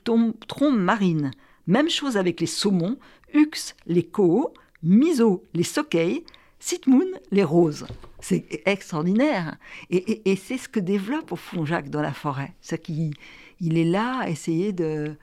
trombes 0.46 0.78
marines. 0.78 1.32
Même 1.66 1.90
chose 1.90 2.16
avec 2.16 2.40
les 2.40 2.46
saumons, 2.46 2.98
ux, 3.34 3.74
les 3.86 4.04
koos, 4.04 4.52
miso, 4.82 5.44
les 5.54 5.62
sokeis, 5.62 6.24
sitmoun, 6.58 7.08
les 7.30 7.44
roses. 7.44 7.86
C'est 8.20 8.62
extraordinaire. 8.66 9.56
Et, 9.90 10.36
c'est 10.36 10.58
ce 10.58 10.68
que 10.68 10.80
développe 10.80 11.32
au 11.32 11.36
fond 11.36 11.64
Jacques 11.64 11.90
dans 11.90 12.02
la 12.02 12.12
forêt. 12.12 12.54
Ce 12.60 12.76
qui, 12.76 13.12
il 13.60 13.78
est 13.78 13.84
là 13.84 14.20
à 14.20 14.28
essayer 14.28 14.72
de, 14.72 15.16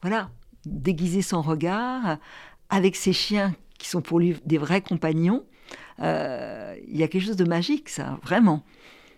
voilà, 0.00 0.30
déguiser 0.64 1.22
son 1.22 1.42
regard 1.42 2.18
avec 2.70 2.96
ses 2.96 3.12
chiens 3.12 3.54
qui 3.78 3.88
sont 3.88 4.02
pour 4.02 4.18
lui 4.18 4.36
des 4.44 4.58
vrais 4.58 4.80
compagnons. 4.80 5.44
Euh, 6.00 6.74
il 6.86 6.96
y 6.96 7.02
a 7.02 7.08
quelque 7.08 7.24
chose 7.24 7.36
de 7.36 7.44
magique, 7.44 7.88
ça, 7.88 8.18
vraiment. 8.22 8.64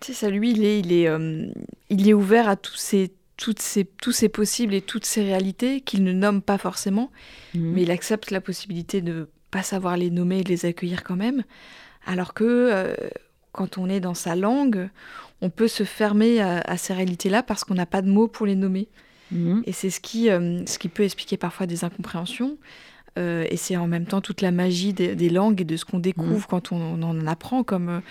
C'est 0.01 0.13
ça, 0.13 0.29
lui, 0.29 0.51
il 0.51 0.63
est, 0.63 0.79
il 0.79 0.93
est, 0.93 1.07
euh, 1.07 1.47
il 1.89 2.07
est 2.09 2.13
ouvert 2.13 2.47
à 2.47 2.55
tous 2.55 2.75
ces, 2.75 3.11
toutes 3.37 3.61
ces, 3.61 3.85
tous 3.85 4.11
ces 4.11 4.29
possibles 4.29 4.73
et 4.73 4.81
toutes 4.81 5.05
ces 5.05 5.23
réalités 5.23 5.81
qu'il 5.81 6.03
ne 6.03 6.13
nomme 6.13 6.41
pas 6.41 6.57
forcément, 6.57 7.11
mhm. 7.53 7.73
mais 7.73 7.81
il 7.83 7.91
accepte 7.91 8.31
la 8.31 8.41
possibilité 8.41 9.01
de 9.01 9.29
pas 9.51 9.63
savoir 9.63 9.97
les 9.97 10.09
nommer 10.09 10.39
et 10.39 10.43
les 10.43 10.65
accueillir 10.65 11.03
quand 11.03 11.15
même, 11.15 11.43
alors 12.05 12.33
que 12.33 12.43
euh, 12.43 12.95
quand 13.51 13.77
on 13.77 13.89
est 13.89 13.99
dans 13.99 14.13
sa 14.13 14.35
langue, 14.35 14.89
on 15.41 15.49
peut 15.49 15.67
se 15.67 15.83
fermer 15.83 16.41
à 16.41 16.77
ces 16.77 16.93
réalités-là 16.93 17.43
parce 17.43 17.63
qu'on 17.63 17.73
n'a 17.73 17.85
pas 17.85 18.01
de 18.01 18.09
mots 18.09 18.27
pour 18.27 18.45
les 18.45 18.55
nommer. 18.55 18.89
Mhm. 19.31 19.63
Et 19.65 19.71
c'est 19.71 19.89
ce 19.89 19.99
qui, 19.99 20.29
euh, 20.29 20.65
ce 20.65 20.79
qui 20.79 20.89
peut 20.89 21.03
expliquer 21.03 21.37
parfois 21.37 21.65
des 21.65 21.83
incompréhensions. 21.83 22.57
Euh, 23.17 23.45
et 23.49 23.57
c'est 23.57 23.75
en 23.75 23.87
même 23.87 24.05
temps 24.05 24.21
toute 24.21 24.41
la 24.41 24.51
magie 24.51 24.93
des, 24.93 25.29
langues 25.29 25.61
et 25.61 25.65
de 25.65 25.77
ce 25.77 25.85
qu'on 25.85 25.99
découvre 25.99 26.35
mhm. 26.35 26.45
quand 26.49 26.71
on, 26.71 27.01
en 27.01 27.27
apprend, 27.27 27.63
comme 27.63 28.01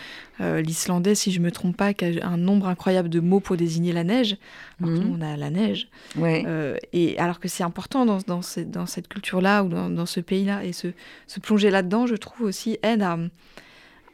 euh, 0.40 0.60
l'islandais, 0.60 1.14
si 1.14 1.32
je 1.32 1.40
ne 1.40 1.44
me 1.44 1.52
trompe 1.52 1.76
pas, 1.76 1.94
qui 1.94 2.04
a 2.04 2.26
un 2.26 2.36
nombre 2.36 2.68
incroyable 2.68 3.08
de 3.08 3.20
mots 3.20 3.40
pour 3.40 3.56
désigner 3.56 3.92
la 3.92 4.04
neige. 4.04 4.36
Alors 4.80 4.94
que 4.94 5.00
mhm. 5.00 5.08
nous, 5.08 5.16
on 5.18 5.20
a 5.20 5.36
la 5.36 5.50
neige. 5.50 5.88
et 6.92 7.18
alors 7.18 7.40
que 7.40 7.48
c'est 7.48 7.64
important 7.64 8.04
dans, 8.06 8.18
dans, 8.26 8.40
dans 8.66 8.86
cette 8.86 9.08
culture-là 9.08 9.64
ou 9.64 9.68
dans, 9.68 9.90
dans 9.90 10.06
ce 10.06 10.20
pays-là. 10.20 10.64
Et 10.64 10.72
se, 10.72 10.88
se 11.26 11.40
plonger 11.40 11.70
là-dedans, 11.70 12.06
je 12.06 12.16
trouve 12.16 12.46
aussi 12.46 12.78
aide 12.82 13.02
à, 13.02 13.18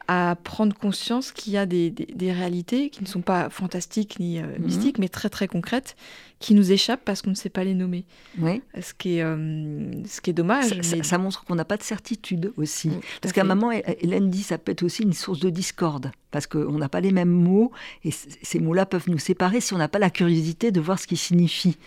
à 0.07 0.35
prendre 0.43 0.75
conscience 0.75 1.31
qu'il 1.31 1.53
y 1.53 1.57
a 1.57 1.65
des, 1.65 1.89
des, 1.89 2.31
réalités 2.31 2.89
qui 2.89 3.01
ne 3.01 3.07
sont 3.07 3.21
pas 3.21 3.49
fantastiques 3.49 4.19
ni 4.19 4.41
mystiques, 4.59 4.99
mais 4.99 5.09
très 5.09 5.29
très 5.29 5.47
concrètes, 5.47 5.95
qui 6.39 6.53
nous 6.53 6.71
échappent 6.71 7.03
parce 7.05 7.21
qu'on 7.21 7.29
ne 7.29 7.35
sait 7.35 7.49
pas 7.49 7.63
les 7.63 7.73
nommer. 7.73 8.05
Oui. 8.39 8.61
Ce 8.81 8.93
qui 8.93 9.17
est, 9.17 9.23
euh, 9.23 10.03
ce 10.05 10.19
qui 10.21 10.31
est 10.31 10.33
dommage. 10.33 10.81
Ça, 10.81 11.17
montre 11.17 11.45
qu'on 11.45 11.55
n'a 11.55 11.65
pas 11.65 11.77
de 11.77 11.83
certitude 11.83 12.51
aussi. 12.57 12.91
parce 13.21 13.33
qu'à 13.33 13.41
un 13.41 13.45
moment, 13.45 13.71
Hélène 13.71 14.29
dit 14.29 14.43
ça 14.43 14.57
peut 14.57 14.71
être 14.71 14.83
aussi 14.83 15.03
une 15.03 15.13
source 15.13 15.39
de 15.39 15.49
discorde 15.49 16.11
parce 16.31 16.47
qu'on 16.47 16.77
n'a 16.77 16.89
pas 16.89 16.99
les 16.99 17.11
mêmes 17.11 17.31
mots 17.31 17.71
et 18.03 18.11
ces 18.11 18.59
mots-là 18.59 18.85
peuvent 18.85 19.09
nous 19.09 19.17
séparer 19.17 19.61
si 19.61 19.73
on 19.73 19.77
n'a 19.77 19.87
pas 19.87 19.99
la 19.99 20.09
curiosité 20.09 20.71
de 20.71 20.81
voir 20.81 20.99
ce 20.99 21.07
qu'ils 21.07 21.17
signifient. 21.17 21.77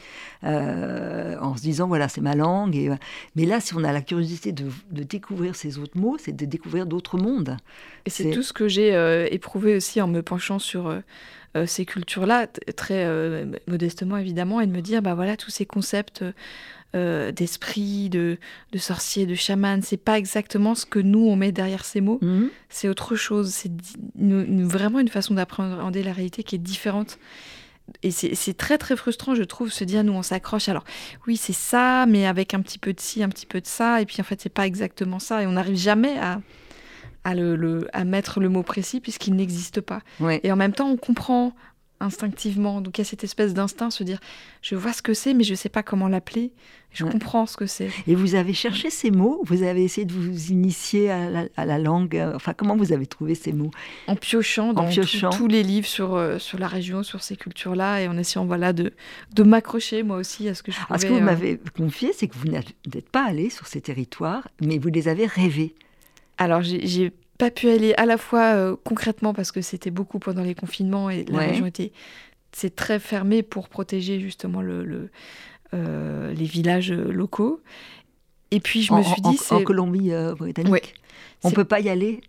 Euh, 0.44 1.36
en 1.40 1.56
se 1.56 1.62
disant 1.62 1.86
voilà, 1.86 2.08
c'est 2.08 2.22
ma 2.22 2.34
langue. 2.34 2.74
Et, 2.74 2.90
mais 3.36 3.44
là, 3.44 3.60
si 3.60 3.74
on 3.74 3.84
a 3.84 3.92
la 3.92 4.00
curiosité 4.00 4.52
de, 4.52 4.64
de 4.90 5.02
découvrir 5.02 5.54
ces 5.54 5.78
autres 5.78 5.98
mots, 5.98 6.16
c'est 6.18 6.34
de 6.34 6.46
découvrir 6.46 6.86
d'autres 6.86 7.18
mondes. 7.18 7.58
Et 8.06 8.10
c'est 8.10 8.30
tout 8.30 8.42
ce 8.42 8.54
que 8.54 8.68
j'ai 8.68 8.94
euh, 8.94 9.28
éprouvé 9.30 9.76
aussi 9.76 10.00
en 10.00 10.08
me 10.08 10.22
penchant 10.22 10.58
sur 10.58 10.88
euh, 11.56 11.66
ces 11.66 11.86
cultures-là, 11.86 12.46
très 12.76 13.04
euh, 13.06 13.46
modestement 13.66 14.16
évidemment, 14.18 14.60
et 14.60 14.66
de 14.66 14.72
me 14.72 14.82
dire, 14.82 15.00
bah 15.00 15.14
voilà, 15.14 15.36
tous 15.36 15.50
ces 15.50 15.64
concepts 15.64 16.24
euh, 16.94 17.32
d'esprit, 17.32 18.10
de, 18.10 18.38
de 18.72 18.78
sorcier, 18.78 19.24
de 19.24 19.34
chaman, 19.34 19.80
c'est 19.82 19.96
pas 19.96 20.18
exactement 20.18 20.74
ce 20.74 20.84
que 20.84 20.98
nous 20.98 21.26
on 21.26 21.36
met 21.36 21.52
derrière 21.52 21.84
ces 21.84 22.00
mots, 22.00 22.18
mhm. 22.20 22.50
c'est 22.68 22.88
autre 22.88 23.16
chose, 23.16 23.50
c'est 23.50 23.72
vraiment 24.14 24.98
une 24.98 25.08
façon 25.08 25.34
d'appréhender 25.34 26.02
la 26.02 26.12
réalité 26.12 26.42
qui 26.42 26.54
est 26.54 26.58
différente. 26.58 27.18
Et 28.02 28.10
c'est 28.10 28.54
très 28.54 28.76
très 28.76 28.96
frustrant, 28.96 29.34
je 29.34 29.42
trouve, 29.42 29.72
se 29.72 29.82
dire, 29.82 30.04
nous 30.04 30.12
on 30.12 30.22
s'accroche. 30.22 30.68
Alors 30.68 30.84
oui, 31.26 31.38
c'est 31.38 31.54
ça, 31.54 32.04
mais 32.06 32.26
avec 32.26 32.52
un 32.52 32.60
petit 32.60 32.78
peu 32.78 32.92
de 32.92 33.00
ci, 33.00 33.22
un 33.22 33.30
petit 33.30 33.46
peu 33.46 33.62
de 33.62 33.66
ça, 33.66 34.02
et 34.02 34.04
puis 34.04 34.16
en 34.20 34.24
fait, 34.24 34.38
c'est 34.42 34.52
pas 34.52 34.66
exactement 34.66 35.18
ça, 35.18 35.42
et 35.42 35.46
on 35.46 35.52
n'arrive 35.52 35.76
jamais 35.76 36.18
à, 36.18 36.42
à, 37.24 37.34
le, 37.34 37.88
à 37.92 38.04
mettre 38.04 38.40
le 38.40 38.48
mot 38.48 38.62
précis 38.62 39.00
puisqu'il 39.00 39.34
n'existe 39.34 39.80
pas. 39.80 40.00
Et 40.42 40.52
en 40.52 40.56
même 40.56 40.72
temps, 40.72 40.88
on 40.88 40.96
comprend 40.96 41.52
instinctivement. 42.00 42.80
Donc 42.80 42.98
il 42.98 43.00
y 43.00 43.02
a 43.02 43.04
cette 43.04 43.24
espèce 43.24 43.54
d'instinct, 43.54 43.90
se 43.90 44.04
dire, 44.04 44.20
je 44.62 44.76
vois 44.76 44.92
ce 44.92 45.02
que 45.02 45.14
c'est, 45.14 45.34
mais 45.34 45.44
je 45.44 45.50
ne 45.50 45.56
sais 45.56 45.68
pas 45.68 45.82
comment 45.82 46.08
l'appeler. 46.08 46.52
Je 46.90 47.04
comprends 47.04 47.44
ce 47.44 47.56
que 47.56 47.66
c'est. 47.66 47.90
Et 48.06 48.14
vous 48.14 48.34
avez 48.34 48.54
cherché 48.54 48.88
ces 48.88 49.10
mots? 49.10 49.42
Vous 49.44 49.62
avez 49.62 49.84
essayé 49.84 50.06
de 50.06 50.12
vous 50.12 50.50
initier 50.50 51.10
à 51.10 51.66
la, 51.66 51.78
langue? 51.78 52.16
Enfin, 52.34 52.54
comment 52.54 52.76
vous 52.76 52.92
avez 52.92 53.06
trouvé 53.06 53.34
ces 53.34 53.52
mots? 53.52 53.70
En 54.06 54.16
piochant 54.16 54.72
dans 54.72 54.88
tous 55.30 55.48
les 55.48 55.62
livres 55.62 55.86
sur, 55.86 56.14
euh, 56.14 56.38
sur 56.38 56.58
la 56.58 56.66
région, 56.66 57.02
sur 57.02 57.22
ces 57.22 57.36
cultures-là, 57.36 58.00
et 58.00 58.08
en 58.08 58.16
essayant 58.16 58.46
voilà, 58.46 58.72
de, 58.72 58.94
de 59.34 59.42
m'accrocher 59.42 60.02
moi 60.02 60.16
aussi 60.16 60.48
à 60.48 60.54
ce 60.54 60.62
que 60.62 60.72
je 60.72 60.78
pouvais... 60.78 60.88
Alors, 60.88 61.00
ce 61.00 61.06
que 61.06 61.12
vous 61.12 61.18
euh, 61.18 61.22
m'avez 61.22 61.60
confié, 61.76 62.12
c'est 62.14 62.26
que 62.26 62.36
vous 62.36 62.48
n'êtes 62.48 63.10
pas 63.10 63.26
allé 63.26 63.50
sur 63.50 63.66
ces 63.66 63.82
territoires, 63.82 64.48
mais 64.62 64.78
vous 64.78 64.88
les 64.88 65.08
avez 65.08 65.26
rêvés. 65.26 65.74
Alors, 66.38 66.62
j'ai 66.62 67.12
pas 67.38 67.50
pu 67.50 67.68
aller 67.68 67.94
à 67.96 68.06
la 68.06 68.18
fois 68.18 68.54
euh, 68.54 68.76
concrètement 68.84 69.32
parce 69.32 69.52
que 69.52 69.60
c'était 69.60 69.90
beaucoup 69.90 70.18
pendant 70.18 70.42
les 70.42 70.54
confinements 70.54 71.10
et 71.10 71.24
la 71.24 71.38
région 71.40 71.66
était 71.66 71.92
c'est 72.52 72.74
très 72.74 72.98
fermé 72.98 73.42
pour 73.42 73.68
protéger 73.68 74.20
justement 74.20 74.62
le, 74.62 75.10
euh, 75.74 76.32
les 76.32 76.44
villages 76.46 76.90
euh, 76.90 77.12
locaux. 77.12 77.60
Et 78.50 78.60
puis 78.60 78.82
je 78.82 78.94
me 78.94 79.02
suis 79.02 79.20
dit, 79.20 79.38
en, 79.50 79.56
en 79.56 79.62
Colombie-Britannique. 79.62 80.94
On 81.44 81.50
ne 81.50 81.54
peut 81.54 81.64
pas 81.64 81.78
y 81.78 81.88
aller 81.88 82.20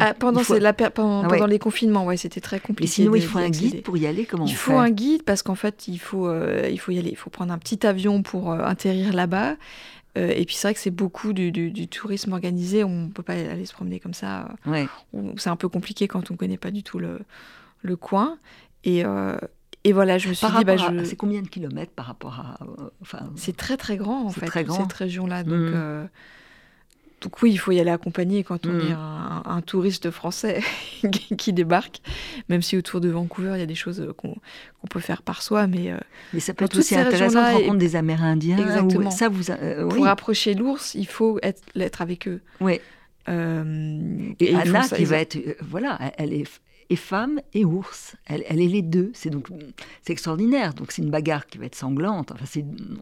ah, 0.00 0.14
pendant, 0.14 0.40
la, 0.58 0.72
pendant, 0.72 1.22
ah 1.22 1.28
pendant 1.28 1.46
les 1.46 1.60
confinements, 1.60 2.04
ouais, 2.04 2.16
c'était 2.16 2.40
très 2.40 2.58
compliqué. 2.58 2.82
Mais 2.82 2.86
sinon, 3.04 3.14
il 3.14 3.22
faut 3.22 3.38
un 3.38 3.50
guide 3.50 3.82
pour 3.82 3.96
y 3.96 4.06
aller. 4.06 4.24
Comment 4.24 4.46
Il 4.46 4.54
faut 4.54 4.76
un 4.76 4.90
guide 4.90 5.22
parce 5.22 5.44
qu'en 5.44 5.54
fait, 5.54 5.86
il 5.86 5.98
faut, 5.98 6.28
il 6.68 6.78
faut 6.78 6.90
y 6.90 6.98
aller. 6.98 7.10
Il 7.10 7.16
faut 7.16 7.30
prendre 7.30 7.52
un 7.52 7.58
petit 7.58 7.86
avion 7.86 8.22
pour 8.22 8.52
atterrir 8.52 9.12
là-bas. 9.12 9.56
Euh, 10.18 10.32
et 10.34 10.44
puis 10.44 10.56
c'est 10.56 10.68
vrai 10.68 10.74
que 10.74 10.80
c'est 10.80 10.90
beaucoup 10.90 11.32
du, 11.32 11.88
tourisme 11.88 12.32
organisé, 12.32 12.84
on 12.84 13.06
ne 13.06 13.08
peut 13.08 13.22
pas 13.22 13.34
aller 13.34 13.66
se 13.66 13.72
promener 13.72 14.00
comme 14.00 14.14
ça. 14.14 14.48
C'est 15.36 15.50
un 15.50 15.56
peu 15.56 15.68
compliqué 15.68 16.08
quand 16.08 16.30
on 16.30 16.34
ne 16.34 16.38
connaît 16.38 16.58
pas 16.58 16.70
du 16.70 16.82
tout 16.82 16.98
le, 16.98 17.20
le 17.82 17.96
coin. 17.96 18.38
Et, 18.84 19.04
euh, 19.04 19.36
et 19.84 19.92
voilà, 19.92 20.18
je 20.18 20.28
me 20.28 20.34
suis 20.34 20.46
dit... 20.46 20.64
Bah, 20.64 20.76
C'est 21.04 21.16
combien 21.16 21.42
de 21.42 21.48
kilomètres 21.48 21.92
par 21.92 22.06
rapport 22.06 22.40
à... 22.40 22.58
Enfin, 23.00 23.30
c'est 23.36 23.56
très 23.56 23.76
très 23.76 23.96
grand 23.96 24.26
en 24.26 24.30
fait, 24.30 24.46
très 24.46 24.64
grand. 24.64 24.76
cette 24.82 24.92
région-là. 24.92 25.44
Donc, 25.44 25.70
mmh. 25.70 26.08
Euh, 27.18 27.24
donc 27.24 27.42
oui, 27.42 27.50
il 27.52 27.56
faut 27.56 27.72
y 27.72 27.80
aller 27.80 27.90
accompagné 27.90 28.44
quand 28.44 28.66
on 28.66 28.78
est 28.80 28.94
mm. 28.94 29.42
un, 29.44 29.62
touriste 29.62 30.10
français 30.10 30.60
qui 31.38 31.52
débarque, 31.52 32.00
même 32.48 32.62
si 32.62 32.76
autour 32.76 33.00
de 33.00 33.08
Vancouver, 33.08 33.52
il 33.54 33.60
y 33.60 33.62
a 33.62 33.66
des 33.66 33.74
choses 33.74 34.12
qu'on 34.16 34.36
peut 34.90 35.00
faire 35.00 35.22
par 35.22 35.42
soi. 35.42 35.66
Mais, 35.66 35.90
euh, 35.90 35.98
mais 36.32 36.40
ça 36.40 36.54
peut 36.54 36.64
être 36.64 36.78
aussi 36.78 36.96
intéressant 36.96 37.40
de 37.40 37.54
rencontrer 37.56 37.78
des 37.78 37.96
Amérindiens. 37.96 38.58
Exactement. 38.58 39.10
ça 39.10 39.28
vous 39.28 39.50
euh, 39.50 39.88
Pour 39.88 40.06
approcher 40.06 40.54
l'ours, 40.54 40.94
il 40.94 41.06
faut 41.06 41.38
être, 41.42 41.62
être 41.76 42.02
avec 42.02 42.28
eux. 42.28 42.40
Oui. 42.60 42.80
Euh, 43.28 44.32
et, 44.40 44.54
Anna, 44.54 44.88
qui 44.88 45.04
va 45.04 45.18
être, 45.18 45.38
voilà, 45.60 45.98
elle 46.16 46.32
est, 46.32 46.46
et 46.90 46.96
femme 46.96 47.40
et 47.52 47.64
ours. 47.64 48.16
Elle, 48.26 48.44
elle 48.48 48.60
est 48.60 48.68
les 48.68 48.82
deux. 48.82 49.10
C'est 49.14 49.30
donc 49.30 49.48
c'est 50.02 50.12
extraordinaire. 50.12 50.74
Donc 50.74 50.92
c'est 50.92 51.02
une 51.02 51.10
bagarre 51.10 51.46
qui 51.46 51.58
va 51.58 51.66
être 51.66 51.74
sanglante. 51.74 52.32
Enfin, 52.32 52.44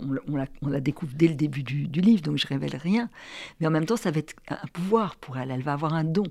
on, 0.03 0.37
on, 0.63 0.69
la, 0.69 0.81
découvre 0.81 1.13
dès 1.15 1.29
le 1.29 1.35
début 1.35 1.63
du, 1.63 1.87
livre, 2.01 2.23
donc 2.23 2.39
je 2.39 2.47
révèle 2.47 2.77
rien. 2.77 3.09
Mais 3.61 3.67
en 3.67 3.71
même 3.71 3.87
temps, 3.87 3.97
ça 3.97 4.11
va 4.11 4.19
être 4.19 4.35
un 4.49 4.67
pouvoir 4.73 5.17
pour 5.17 5.39
elle. 5.39 5.51
Elle 5.51 5.63
va 5.63 5.73
avoir 5.73 5.95
un 5.95 6.05
don 6.05 6.27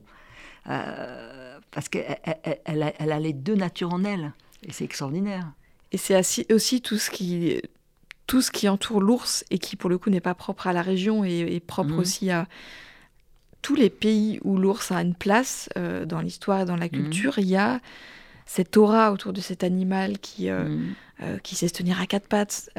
euh, 0.69 1.59
parce 1.71 1.89
qu'elle 1.89 2.17
elle, 2.65 3.11
a, 3.11 3.19
les 3.19 3.33
deux 3.33 3.55
natures 3.55 3.93
en 3.93 4.03
elle. 4.03 4.33
Et 4.63 4.71
c'est 4.71 4.83
extraordinaire. 4.83 5.51
Et 5.91 5.97
c'est 5.97 6.51
aussi 6.51 6.81
tout 6.81 6.97
ce 6.97 7.09
qui 7.09 7.61
tout 8.27 8.41
ce 8.41 8.49
qui 8.49 8.67
entoure 8.67 9.01
l'ours 9.01 9.45
et 9.51 9.59
qui 9.59 9.75
pour 9.75 9.87
le 9.87 9.99
coup 9.99 10.09
n'est 10.09 10.19
pas 10.19 10.33
propre 10.33 10.65
à 10.65 10.73
la 10.73 10.81
région 10.81 11.23
et, 11.23 11.59
propre 11.59 11.91
mmh. 11.91 11.99
aussi 11.99 12.31
à 12.31 12.47
tous 13.65 13.73
les 13.73 13.89
pays 13.89 14.39
où 14.43 14.57
l'ours 14.57 14.91
a 14.91 15.01
une 15.01 15.15
place 15.15 15.69
euh, 15.75 16.05
dans 16.05 16.21
l'histoire 16.21 16.61
et 16.61 16.65
dans 16.65 16.75
la 16.75 16.85
mhm. 16.85 16.91
culture, 16.91 17.39
il 17.39 17.47
y 17.47 17.55
a 17.55 17.79
cette 18.45 18.77
aura 18.77 19.11
autour 19.11 19.33
de 19.33 19.41
cet 19.41 19.63
animal 19.63 20.19
qui, 20.19 20.51
euh, 20.51 20.65
mhm. 20.65 20.93
euh, 21.23 21.37
qui 21.39 21.55
sait 21.55 21.67
se 21.67 21.73
tenir 21.73 21.99
à 21.99 22.05
quatre 22.05 22.27
pattes, 22.27 22.69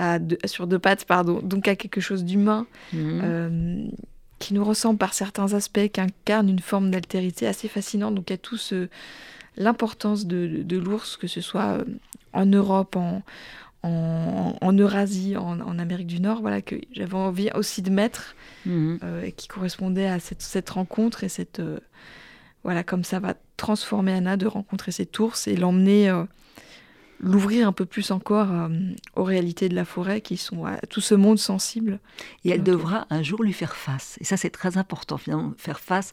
sur 0.45 0.69
deux 0.69 0.79
pattes, 0.79 1.05
pardon, 1.05 1.41
donc 1.43 1.67
à 1.67 1.75
quelque 1.75 2.01
chose 2.01 2.25
d'humain. 2.25 2.69
Mhm. 2.93 3.91
qui 4.39 4.55
nous 4.55 4.65
ressemble 4.65 4.99
par 4.99 5.13
certains 5.13 5.55
aspects, 5.55 5.89
qui 5.89 6.01
incarne 6.01 6.49
une 6.49 6.61
forme 6.61 6.93
d'altérité 6.93 7.49
assez 7.49 7.67
fascinante. 7.67 8.15
Donc 8.15 8.31
il 8.31 8.35
y 8.35 8.35
a 8.35 8.39
tout 8.39 8.59
ce 8.59 8.89
l'importance 9.57 10.27
de, 10.27 10.77
l'ours, 10.77 11.17
que 11.17 11.27
ce 11.27 11.41
soit 11.41 11.79
en 12.33 12.47
Europe, 12.47 12.95
en, 12.95 13.23
en, 13.83 14.73
Eurasie, 14.73 15.37
en, 15.37 15.79
Amérique 15.79 16.07
du 16.07 16.21
Nord, 16.21 16.41
voilà, 16.41 16.63
que 16.63 16.77
j'avais 16.93 17.15
envie 17.15 17.51
aussi 17.55 17.83
de 17.83 17.91
mettre, 17.91 18.35
mhm. 18.65 18.99
euh, 19.03 19.31
qui 19.31 19.49
correspondait 19.49 20.07
à 20.07 20.19
cette, 20.19 20.71
rencontre 20.71 21.25
et 21.25 21.29
cette. 21.29 21.61
Euh, 21.61 21.79
voilà, 22.65 22.83
comme 22.83 23.05
ça 23.05 23.21
va 23.21 23.35
transformer 23.57 24.13
Anna 24.13 24.37
de 24.37 24.47
rencontrer 24.47 24.91
cette 24.91 25.19
ours 25.19 25.47
et 25.47 25.57
l'emmener. 25.57 26.11
Euh, 26.11 26.25
l'ouvrir 27.19 27.67
un 27.67 27.73
peu 27.73 27.87
plus 27.87 28.11
encore 28.11 28.49
aux 29.15 29.25
réalités 29.25 29.71
de 29.71 29.75
la 29.75 29.87
forêt 29.87 30.21
qui 30.21 30.37
sont 30.37 30.67
à 30.67 30.77
tout 30.81 31.01
ce 31.01 31.15
monde 31.15 31.39
sensible. 31.39 31.99
Et 32.45 32.51
elle 32.51 32.63
devra 32.63 33.07
un 33.09 33.23
jour 33.23 33.43
lui 33.43 33.55
faire 33.55 33.75
face. 33.75 34.19
Et 34.21 34.25
ça, 34.25 34.37
c'est 34.37 34.51
très 34.51 34.77
important, 34.77 35.17
finalement, 35.17 35.55
faire 35.57 35.81
face 35.81 36.13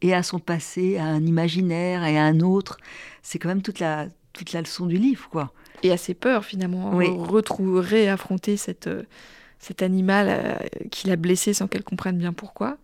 et 0.00 0.12
à 0.12 0.24
son 0.24 0.40
passé, 0.40 0.98
à 0.98 1.04
un 1.04 1.24
imaginaire 1.24 2.02
et 2.02 2.18
à 2.18 2.24
un 2.24 2.40
autre. 2.40 2.78
C'est 3.22 3.38
quand 3.38 3.50
même 3.50 3.62
toute 3.62 3.78
la, 3.78 4.08
toute 4.32 4.52
la 4.52 4.60
leçon 4.60 4.86
du 4.86 4.96
livre, 4.96 5.28
quoi 5.30 5.52
et 5.82 5.92
assez 5.92 6.14
peur 6.14 6.44
finalement, 6.44 6.94
oui. 6.94 7.08
retrouver, 7.08 8.08
affronter 8.08 8.56
cette, 8.56 8.86
euh, 8.86 9.02
cet 9.58 9.82
animal 9.82 10.26
euh, 10.28 10.54
qui 10.90 11.08
l'a 11.08 11.16
blessé 11.16 11.54
sans 11.54 11.66
qu'elle 11.66 11.84
comprenne 11.84 12.18
bien 12.18 12.32
pourquoi. 12.32 12.78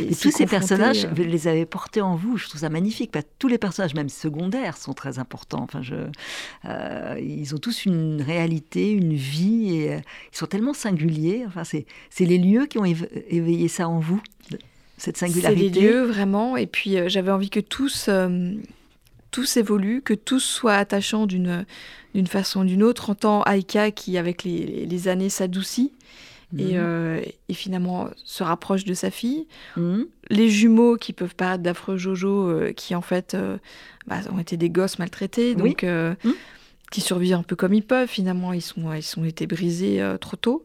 Et, 0.00 0.14
tous 0.14 0.30
ces 0.30 0.44
personnages, 0.44 1.06
euh, 1.06 1.10
vous 1.14 1.22
les 1.22 1.48
avez 1.48 1.64
portés 1.64 2.02
en 2.02 2.14
vous. 2.14 2.36
Je 2.36 2.46
trouve 2.48 2.60
ça 2.60 2.68
magnifique. 2.68 3.12
tous 3.38 3.48
les 3.48 3.56
personnages, 3.56 3.94
même 3.94 4.10
secondaires, 4.10 4.76
sont 4.76 4.92
très 4.92 5.18
importants. 5.18 5.62
Enfin, 5.62 5.80
je, 5.82 5.94
ils 7.18 7.54
ont 7.54 7.58
tous 7.58 7.86
une 7.86 8.20
réalité, 8.20 8.90
une 8.90 9.14
vie, 9.14 9.76
et 9.76 10.00
ils 10.32 10.36
sont 10.36 10.46
tellement 10.46 10.74
singuliers. 10.74 11.44
Enfin, 11.46 11.62
c'est 11.64 11.86
les 12.20 12.38
lieux 12.38 12.66
qui 12.66 12.78
ont 12.78 12.84
éveillé 12.84 13.68
ça 13.68 13.88
en 13.88 13.98
vous, 13.98 14.20
cette 14.98 15.16
singularité. 15.16 15.70
C'est 15.72 15.80
les 15.80 15.88
lieux 15.88 16.02
vraiment. 16.02 16.58
Et 16.58 16.66
puis, 16.66 16.98
j'avais 17.08 17.30
envie 17.30 17.48
que 17.48 17.60
tous 17.60 18.10
tous 19.30 19.56
évoluent, 19.56 20.02
que 20.02 20.14
tous 20.14 20.40
soient 20.40 20.74
attachants 20.74 21.26
d'une 21.26 21.64
d'une 22.14 22.26
façon 22.26 22.60
ou 22.60 22.64
d'une 22.64 22.82
autre. 22.82 23.10
En 23.10 23.14
tant 23.14 23.44
Aika 23.44 23.90
qui, 23.90 24.18
avec 24.18 24.44
les, 24.44 25.08
années, 25.08 25.28
s'adoucit 25.28 25.92
et, 26.56 26.64
mhm. 26.64 26.70
euh, 26.74 27.20
et, 27.48 27.54
finalement 27.54 28.08
se 28.24 28.42
rapproche 28.42 28.84
de 28.84 28.94
sa 28.94 29.10
fille. 29.10 29.46
Mhm. 29.76 30.06
Les 30.30 30.48
jumeaux 30.48 30.96
qui 30.96 31.12
peuvent 31.12 31.34
paraître 31.34 31.62
d'affreux 31.62 31.96
Jojo, 31.96 32.48
euh, 32.48 32.72
qui 32.72 32.94
en 32.94 33.02
fait 33.02 33.34
euh, 33.34 33.58
bah, 34.06 34.20
ont 34.32 34.38
été 34.38 34.56
des 34.56 34.70
gosses 34.70 34.98
maltraités, 34.98 35.54
donc 35.54 35.82
mhm. 35.82 36.16
qui 36.90 37.00
survivent 37.00 37.34
un 37.34 37.42
peu 37.42 37.56
comme 37.56 37.74
ils 37.74 37.84
peuvent. 37.84 38.08
Finalement, 38.08 38.52
ils 38.52 38.62
sont 38.62 38.92
ils 38.94 39.02
sont 39.02 39.24
été 39.24 39.46
brisés 39.46 40.02
trop 40.20 40.36
tôt. 40.36 40.64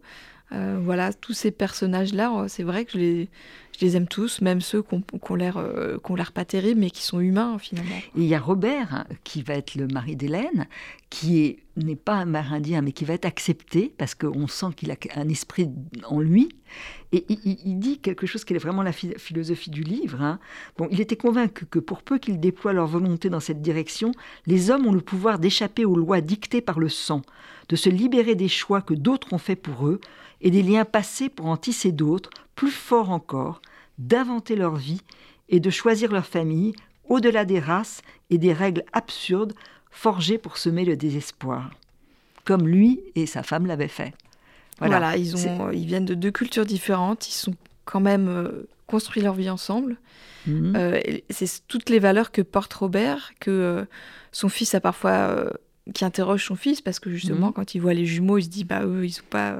voilà, 0.51 1.11
tous 1.11 1.33
ces 1.33 1.51
personnages-là, 1.51 2.45
c'est 2.47 2.63
vrai 2.63 2.85
que 2.85 2.93
je 2.93 2.97
les, 2.97 3.29
je 3.77 3.85
les 3.85 3.97
aime 3.97 4.07
tous, 4.07 4.41
même 4.41 4.61
ceux 4.61 4.83
qui 4.83 4.95
ont, 4.95 5.35
l'air 5.35 5.57
euh, 5.57 5.97
l'air 6.15 6.31
pas 6.31 6.45
terribles, 6.45 6.79
mais 6.79 6.89
qui 6.89 7.01
sont 7.01 7.19
humains 7.19 7.57
finalement. 7.57 7.95
il 8.15 8.25
y 8.25 8.35
a 8.35 8.39
Robert, 8.39 8.93
hein, 8.93 9.05
qui 9.23 9.41
va 9.41 9.55
être 9.55 9.75
le 9.75 9.87
mari 9.87 10.15
d'Hélène, 10.15 10.67
qui 11.09 11.57
n'est 11.75 11.95
pas 11.95 12.15
un 12.15 12.21
Amérindien, 12.21 12.81
mais 12.81 12.91
qui 12.91 13.05
va 13.05 13.13
être 13.13 13.25
accepté, 13.25 13.93
parce 13.97 14.13
qu'on 14.15 14.47
sent 14.47 14.67
qu'il 14.75 14.91
a 14.91 14.95
un 15.15 15.27
esprit 15.27 15.69
en 16.05 16.19
lui. 16.19 16.49
Et 17.11 17.25
il, 17.29 17.77
dit 17.77 17.99
quelque 17.99 18.25
chose 18.25 18.43
qui 18.43 18.53
est 18.53 18.57
vraiment 18.57 18.81
la 18.81 18.91
philosophie 18.91 19.69
du 19.69 19.83
livre. 19.83 20.21
Hein. 20.21 20.39
Bon, 20.77 20.87
il 20.91 20.99
était 20.99 21.15
convaincu 21.15 21.67
que 21.67 21.77
pour 21.77 22.01
peu 22.01 22.17
qu'ils 22.17 22.39
déploient 22.39 22.73
leur 22.73 22.87
volonté 22.87 23.29
dans 23.29 23.39
cette 23.39 23.61
direction, 23.61 24.11
les 24.47 24.71
hommes 24.71 24.87
ont 24.87 24.93
le 24.93 25.01
pouvoir 25.01 25.37
d'échapper 25.37 25.85
aux 25.85 25.95
lois 25.95 26.21
dictées 26.21 26.61
par 26.61 26.79
le 26.79 26.89
sang, 26.89 27.21
de 27.69 27.75
se 27.75 27.89
libérer 27.89 28.33
des 28.33 28.47
choix 28.47 28.81
que 28.81 28.95
d'autres 28.95 29.33
ont 29.33 29.37
faits 29.37 29.61
pour 29.61 29.87
eux, 29.87 29.99
et 30.41 30.51
des 30.51 30.61
liens 30.61 30.85
passés 30.85 31.29
pour 31.29 31.45
en 31.47 31.57
tisser 31.57 31.91
d'autres, 31.91 32.29
plus 32.55 32.71
forts 32.71 33.09
encore, 33.09 33.61
d'inventer 33.97 34.55
leur 34.55 34.75
vie 34.75 35.01
et 35.49 35.59
de 35.59 35.69
choisir 35.69 36.11
leur 36.11 36.25
famille 36.25 36.73
au-delà 37.07 37.45
des 37.45 37.59
races 37.59 38.01
et 38.29 38.37
des 38.37 38.53
règles 38.53 38.83
absurdes 38.93 39.53
forgées 39.91 40.37
pour 40.37 40.57
semer 40.57 40.85
le 40.85 40.95
désespoir, 40.95 41.71
comme 42.45 42.67
lui 42.67 43.01
et 43.15 43.25
sa 43.25 43.43
femme 43.43 43.65
l'avaient 43.65 43.87
fait. 43.87 44.13
Voilà, 44.79 45.15
ils, 45.17 45.35
ont, 45.37 45.69
ils 45.71 45.85
viennent 45.85 46.05
de 46.05 46.15
deux 46.15 46.31
cultures 46.31 46.65
différentes, 46.65 47.29
ils 47.29 47.33
sont 47.33 47.53
quand 47.85 47.99
même 47.99 48.27
euh, 48.27 48.67
construit 48.87 49.21
leur 49.21 49.35
vie 49.35 49.49
ensemble. 49.49 49.97
Mhm. 50.47 50.73
Euh, 50.75 50.99
c'est 51.29 51.67
toutes 51.67 51.89
les 51.89 51.99
valeurs 51.99 52.31
que 52.31 52.41
porte 52.41 52.73
Robert, 52.73 53.33
que 53.39 53.51
euh, 53.51 53.85
son 54.31 54.49
fils 54.49 54.73
a 54.73 54.81
parfois, 54.81 55.53
qui 55.93 56.03
interroge 56.03 56.45
son 56.45 56.55
fils, 56.55 56.81
parce 56.81 56.99
que 56.99 57.11
justement, 57.11 57.47
mhm. 57.47 57.53
quand 57.53 57.75
il 57.75 57.79
voit 57.79 57.93
les 57.93 58.05
jumeaux, 58.05 58.39
il 58.39 58.43
se 58.43 58.49
dit, 58.49 58.63
bah 58.63 58.83
eux, 58.83 59.05
ils 59.05 59.11
sont 59.11 59.23
pas 59.29 59.57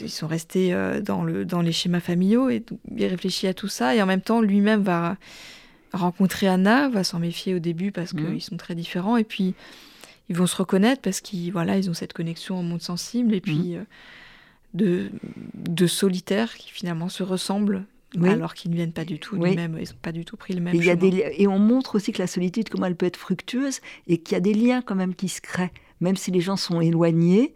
ils 0.00 0.10
sont 0.10 0.26
restés 0.26 0.72
euh, 0.72 1.00
dans, 1.00 1.24
le, 1.24 1.44
dans 1.44 1.60
les 1.60 1.72
schémas 1.72 2.00
familiaux 2.00 2.48
et 2.48 2.64
il 2.96 3.06
réfléchit 3.06 3.46
à 3.46 3.54
tout 3.54 3.68
ça 3.68 3.94
et 3.94 4.02
en 4.02 4.06
même 4.06 4.20
temps 4.20 4.40
lui-même 4.40 4.82
va 4.82 5.16
rencontrer 5.92 6.46
Anna, 6.46 6.88
va 6.88 7.04
s'en 7.04 7.18
méfier 7.18 7.54
au 7.54 7.58
début 7.58 7.92
parce 7.92 8.12
qu'ils 8.12 8.22
mhm. 8.22 8.40
sont 8.40 8.56
très 8.56 8.74
différents 8.74 9.16
et 9.16 9.24
puis 9.24 9.54
ils 10.28 10.36
vont 10.36 10.46
se 10.46 10.56
reconnaître 10.56 11.02
parce 11.02 11.20
qu'ils 11.20 11.52
voilà, 11.52 11.76
ils 11.76 11.90
ont 11.90 11.94
cette 11.94 12.12
connexion 12.12 12.60
au 12.60 12.62
monde 12.62 12.82
sensible 12.82 13.34
et 13.34 13.40
puis 13.40 13.74
mhm. 13.74 13.76
euh, 13.76 13.84
de, 14.74 15.10
de 15.54 15.86
solitaires 15.86 16.54
qui 16.54 16.70
finalement 16.70 17.08
se 17.08 17.22
ressemblent 17.22 17.84
alors 18.22 18.54
qu'ils 18.54 18.70
ne 18.72 18.76
viennent 18.76 18.92
pas 18.92 19.04
du 19.04 19.18
tout 19.18 19.36
du 19.36 19.42
même, 19.42 19.78
ils 19.80 19.88
n'ont 19.88 19.98
pas 20.02 20.12
du 20.12 20.24
tout 20.24 20.36
pris 20.36 20.54
le 20.54 20.60
même 20.60 20.74
et 20.74 20.82
chemin. 20.82 20.94
des, 20.96 21.32
et 21.38 21.46
on 21.46 21.58
montre 21.58 21.94
aussi 21.94 22.12
que 22.12 22.18
la 22.18 22.26
solitude, 22.26 22.68
comment 22.68 22.86
elle 22.86 22.96
peut 22.96 23.06
être 23.06 23.16
fructueuse 23.16 23.80
et 24.08 24.18
qu'il 24.18 24.34
y 24.34 24.36
a 24.36 24.40
des 24.40 24.54
liens 24.54 24.82
quand 24.82 24.96
même 24.96 25.14
qui 25.14 25.28
se 25.28 25.40
créent, 25.40 25.70
même 26.00 26.16
si 26.16 26.30
les 26.30 26.40
gens 26.40 26.56
sont 26.56 26.80
éloignés 26.80 27.54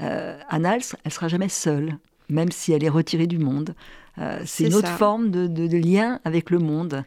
euh, 0.00 0.38
Anna, 0.48 0.76
elle, 0.76 0.82
ne 1.04 1.10
sera 1.10 1.28
jamais 1.28 1.48
seule, 1.48 1.98
même 2.28 2.50
si 2.50 2.72
elle 2.72 2.84
est 2.84 2.88
retirée 2.88 3.26
du 3.26 3.38
monde. 3.38 3.74
Euh, 4.18 4.40
c'est 4.44 4.66
une 4.66 4.74
autre 4.74 4.88
forme 4.88 5.30
de, 5.30 5.76
lien 5.76 6.20
avec 6.24 6.50
le 6.50 6.58
monde 6.58 7.04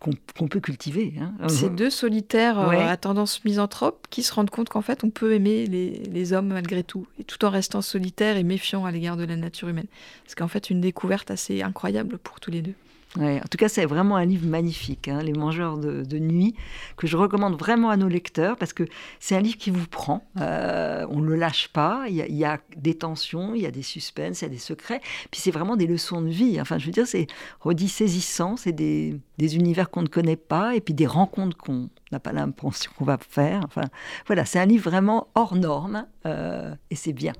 qu'on 0.00 0.46
peut 0.46 0.60
cultiver. 0.60 1.14
Hein. 1.20 1.48
C'est 1.48 1.74
deux 1.74 1.90
solitaires 1.90 2.60
euh, 2.60 2.70
à 2.70 2.96
tendance 2.96 3.44
misanthrope 3.44 4.06
qui 4.10 4.22
se 4.22 4.32
rendent 4.32 4.50
compte 4.50 4.68
qu'en 4.68 4.80
fait 4.80 5.02
on 5.02 5.10
peut 5.10 5.32
aimer 5.32 5.66
les, 5.66 6.32
hommes 6.32 6.48
malgré 6.48 6.84
tout, 6.84 7.06
et 7.18 7.24
tout 7.24 7.44
en 7.44 7.50
restant 7.50 7.82
solitaire 7.82 8.36
et 8.36 8.44
méfiant 8.44 8.84
à 8.84 8.92
l'égard 8.92 9.16
de 9.16 9.24
la 9.24 9.34
nature 9.34 9.68
humaine. 9.68 9.88
C'est 10.26 10.38
qu'en 10.38 10.46
fait 10.46 10.70
une 10.70 10.80
découverte 10.80 11.32
assez 11.32 11.62
incroyable 11.62 12.18
pour 12.18 12.38
tous 12.38 12.52
les 12.52 12.62
deux 12.62 12.74
en 13.16 13.48
tout 13.50 13.58
cas, 13.58 13.68
c'est 13.68 13.86
vraiment 13.86 14.16
un 14.16 14.24
livre 14.24 14.46
magnifique, 14.46 15.08
hein, 15.08 15.22
Les 15.22 15.32
Mangeurs 15.32 15.78
de, 15.78 16.18
Nuit, 16.18 16.54
que 16.96 17.06
je 17.06 17.16
recommande 17.16 17.58
vraiment 17.58 17.90
à 17.90 17.96
nos 17.96 18.08
lecteurs 18.08 18.56
parce 18.56 18.72
que 18.72 18.84
c'est 19.18 19.34
un 19.34 19.40
livre 19.40 19.56
qui 19.56 19.70
vous 19.70 19.86
prend. 19.86 20.28
Euh, 20.40 21.06
on 21.10 21.20
ne 21.20 21.26
le 21.26 21.36
lâche 21.36 21.68
pas. 21.68 22.04
Il 22.08 22.14
y, 22.14 22.44
a, 22.44 22.58
des 22.76 22.94
tensions, 22.94 23.54
il 23.54 23.62
y 23.62 23.66
a 23.66 23.70
des 23.70 23.82
suspens, 23.82 24.32
il 24.40 24.42
y 24.42 24.44
a 24.44 24.48
des 24.48 24.58
secrets. 24.58 25.00
Puis 25.30 25.40
c'est 25.40 25.50
vraiment 25.50 25.76
des 25.76 25.86
leçons 25.86 26.20
de 26.20 26.28
vie. 26.28 26.60
Enfin, 26.60 26.78
je 26.78 26.86
veux 26.86 26.92
dire, 26.92 27.06
c'est 27.06 27.26
redit 27.60 27.88
saisissant. 27.88 28.56
C'est 28.56 28.72
des, 28.72 29.20
univers 29.40 29.88
qu'on 29.90 30.02
ne 30.02 30.08
connaît 30.08 30.36
pas 30.36 30.74
et 30.74 30.80
puis 30.80 30.94
des 30.94 31.06
rencontres 31.06 31.56
qu'on 31.56 31.88
n'a 32.12 32.20
pas 32.20 32.32
l'impression 32.32 32.90
qu'on 32.96 33.04
va 33.04 33.18
faire. 33.18 33.62
Enfin, 33.64 33.84
voilà, 34.26 34.44
c'est 34.44 34.58
un 34.58 34.66
livre 34.66 34.90
vraiment 34.90 35.28
hors 35.34 35.54
norme 35.54 36.06
euh, 36.26 36.74
et 36.90 36.96
c'est 36.96 37.12
bien. 37.12 37.32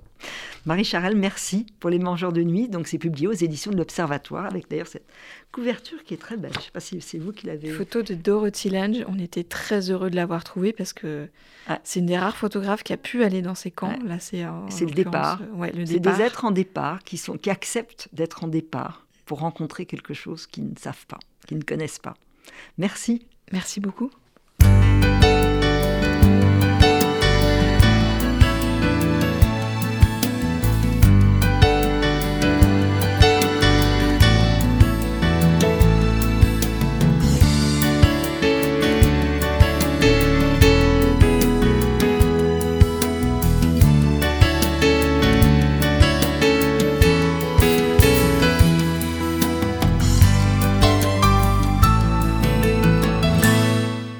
Marie 0.66 0.84
Charelle, 0.84 1.16
merci 1.16 1.66
pour 1.80 1.90
Les 1.90 1.98
Mangeurs 1.98 2.32
de 2.32 2.42
Nuit. 2.42 2.68
Donc, 2.68 2.88
c'est 2.88 2.98
publié 2.98 3.26
aux 3.26 3.32
éditions 3.32 3.70
de 3.70 3.76
l'Observatoire, 3.76 4.46
avec 4.46 4.68
d'ailleurs 4.68 4.86
cette 4.86 5.06
couverture 5.52 6.02
qui 6.04 6.14
est 6.14 6.18
très 6.18 6.36
belle. 6.36 6.52
Je 6.54 6.58
ne 6.58 6.62
sais 6.64 6.70
pas 6.70 6.80
si 6.80 7.00
c'est 7.00 7.18
vous 7.18 7.32
qui 7.32 7.46
l'avez. 7.46 7.70
Photo 7.70 8.02
de 8.02 8.14
Dorothy 8.14 8.68
Lange. 8.68 9.04
On 9.08 9.18
était 9.18 9.44
très 9.44 9.90
heureux 9.90 10.10
de 10.10 10.16
l'avoir 10.16 10.44
trouvée 10.44 10.72
parce 10.72 10.92
que 10.92 11.28
ah. 11.68 11.80
c'est 11.84 12.00
une 12.00 12.06
des 12.06 12.18
rares 12.18 12.36
photographes 12.36 12.82
qui 12.82 12.92
a 12.92 12.96
pu 12.96 13.22
aller 13.22 13.42
dans 13.42 13.54
ces 13.54 13.70
camps. 13.70 13.98
Là, 14.04 14.18
c'est 14.18 14.42
le 14.44 14.92
départ. 14.92 15.40
c'est 15.86 16.00
des 16.00 16.20
êtres 16.20 16.44
en 16.44 16.50
départ 16.50 17.02
qui, 17.04 17.16
sont, 17.16 17.38
qui 17.38 17.50
acceptent 17.50 18.08
d'être 18.12 18.44
en 18.44 18.48
départ 18.48 19.06
pour 19.24 19.40
rencontrer 19.40 19.86
quelque 19.86 20.14
chose 20.14 20.46
qu'ils 20.46 20.68
ne 20.68 20.76
savent 20.78 21.06
pas, 21.06 21.18
qu'ils 21.46 21.58
ne 21.58 21.62
connaissent 21.62 21.98
pas. 21.98 22.14
Merci. 22.78 23.26
Merci 23.52 23.80
beaucoup. 23.80 24.10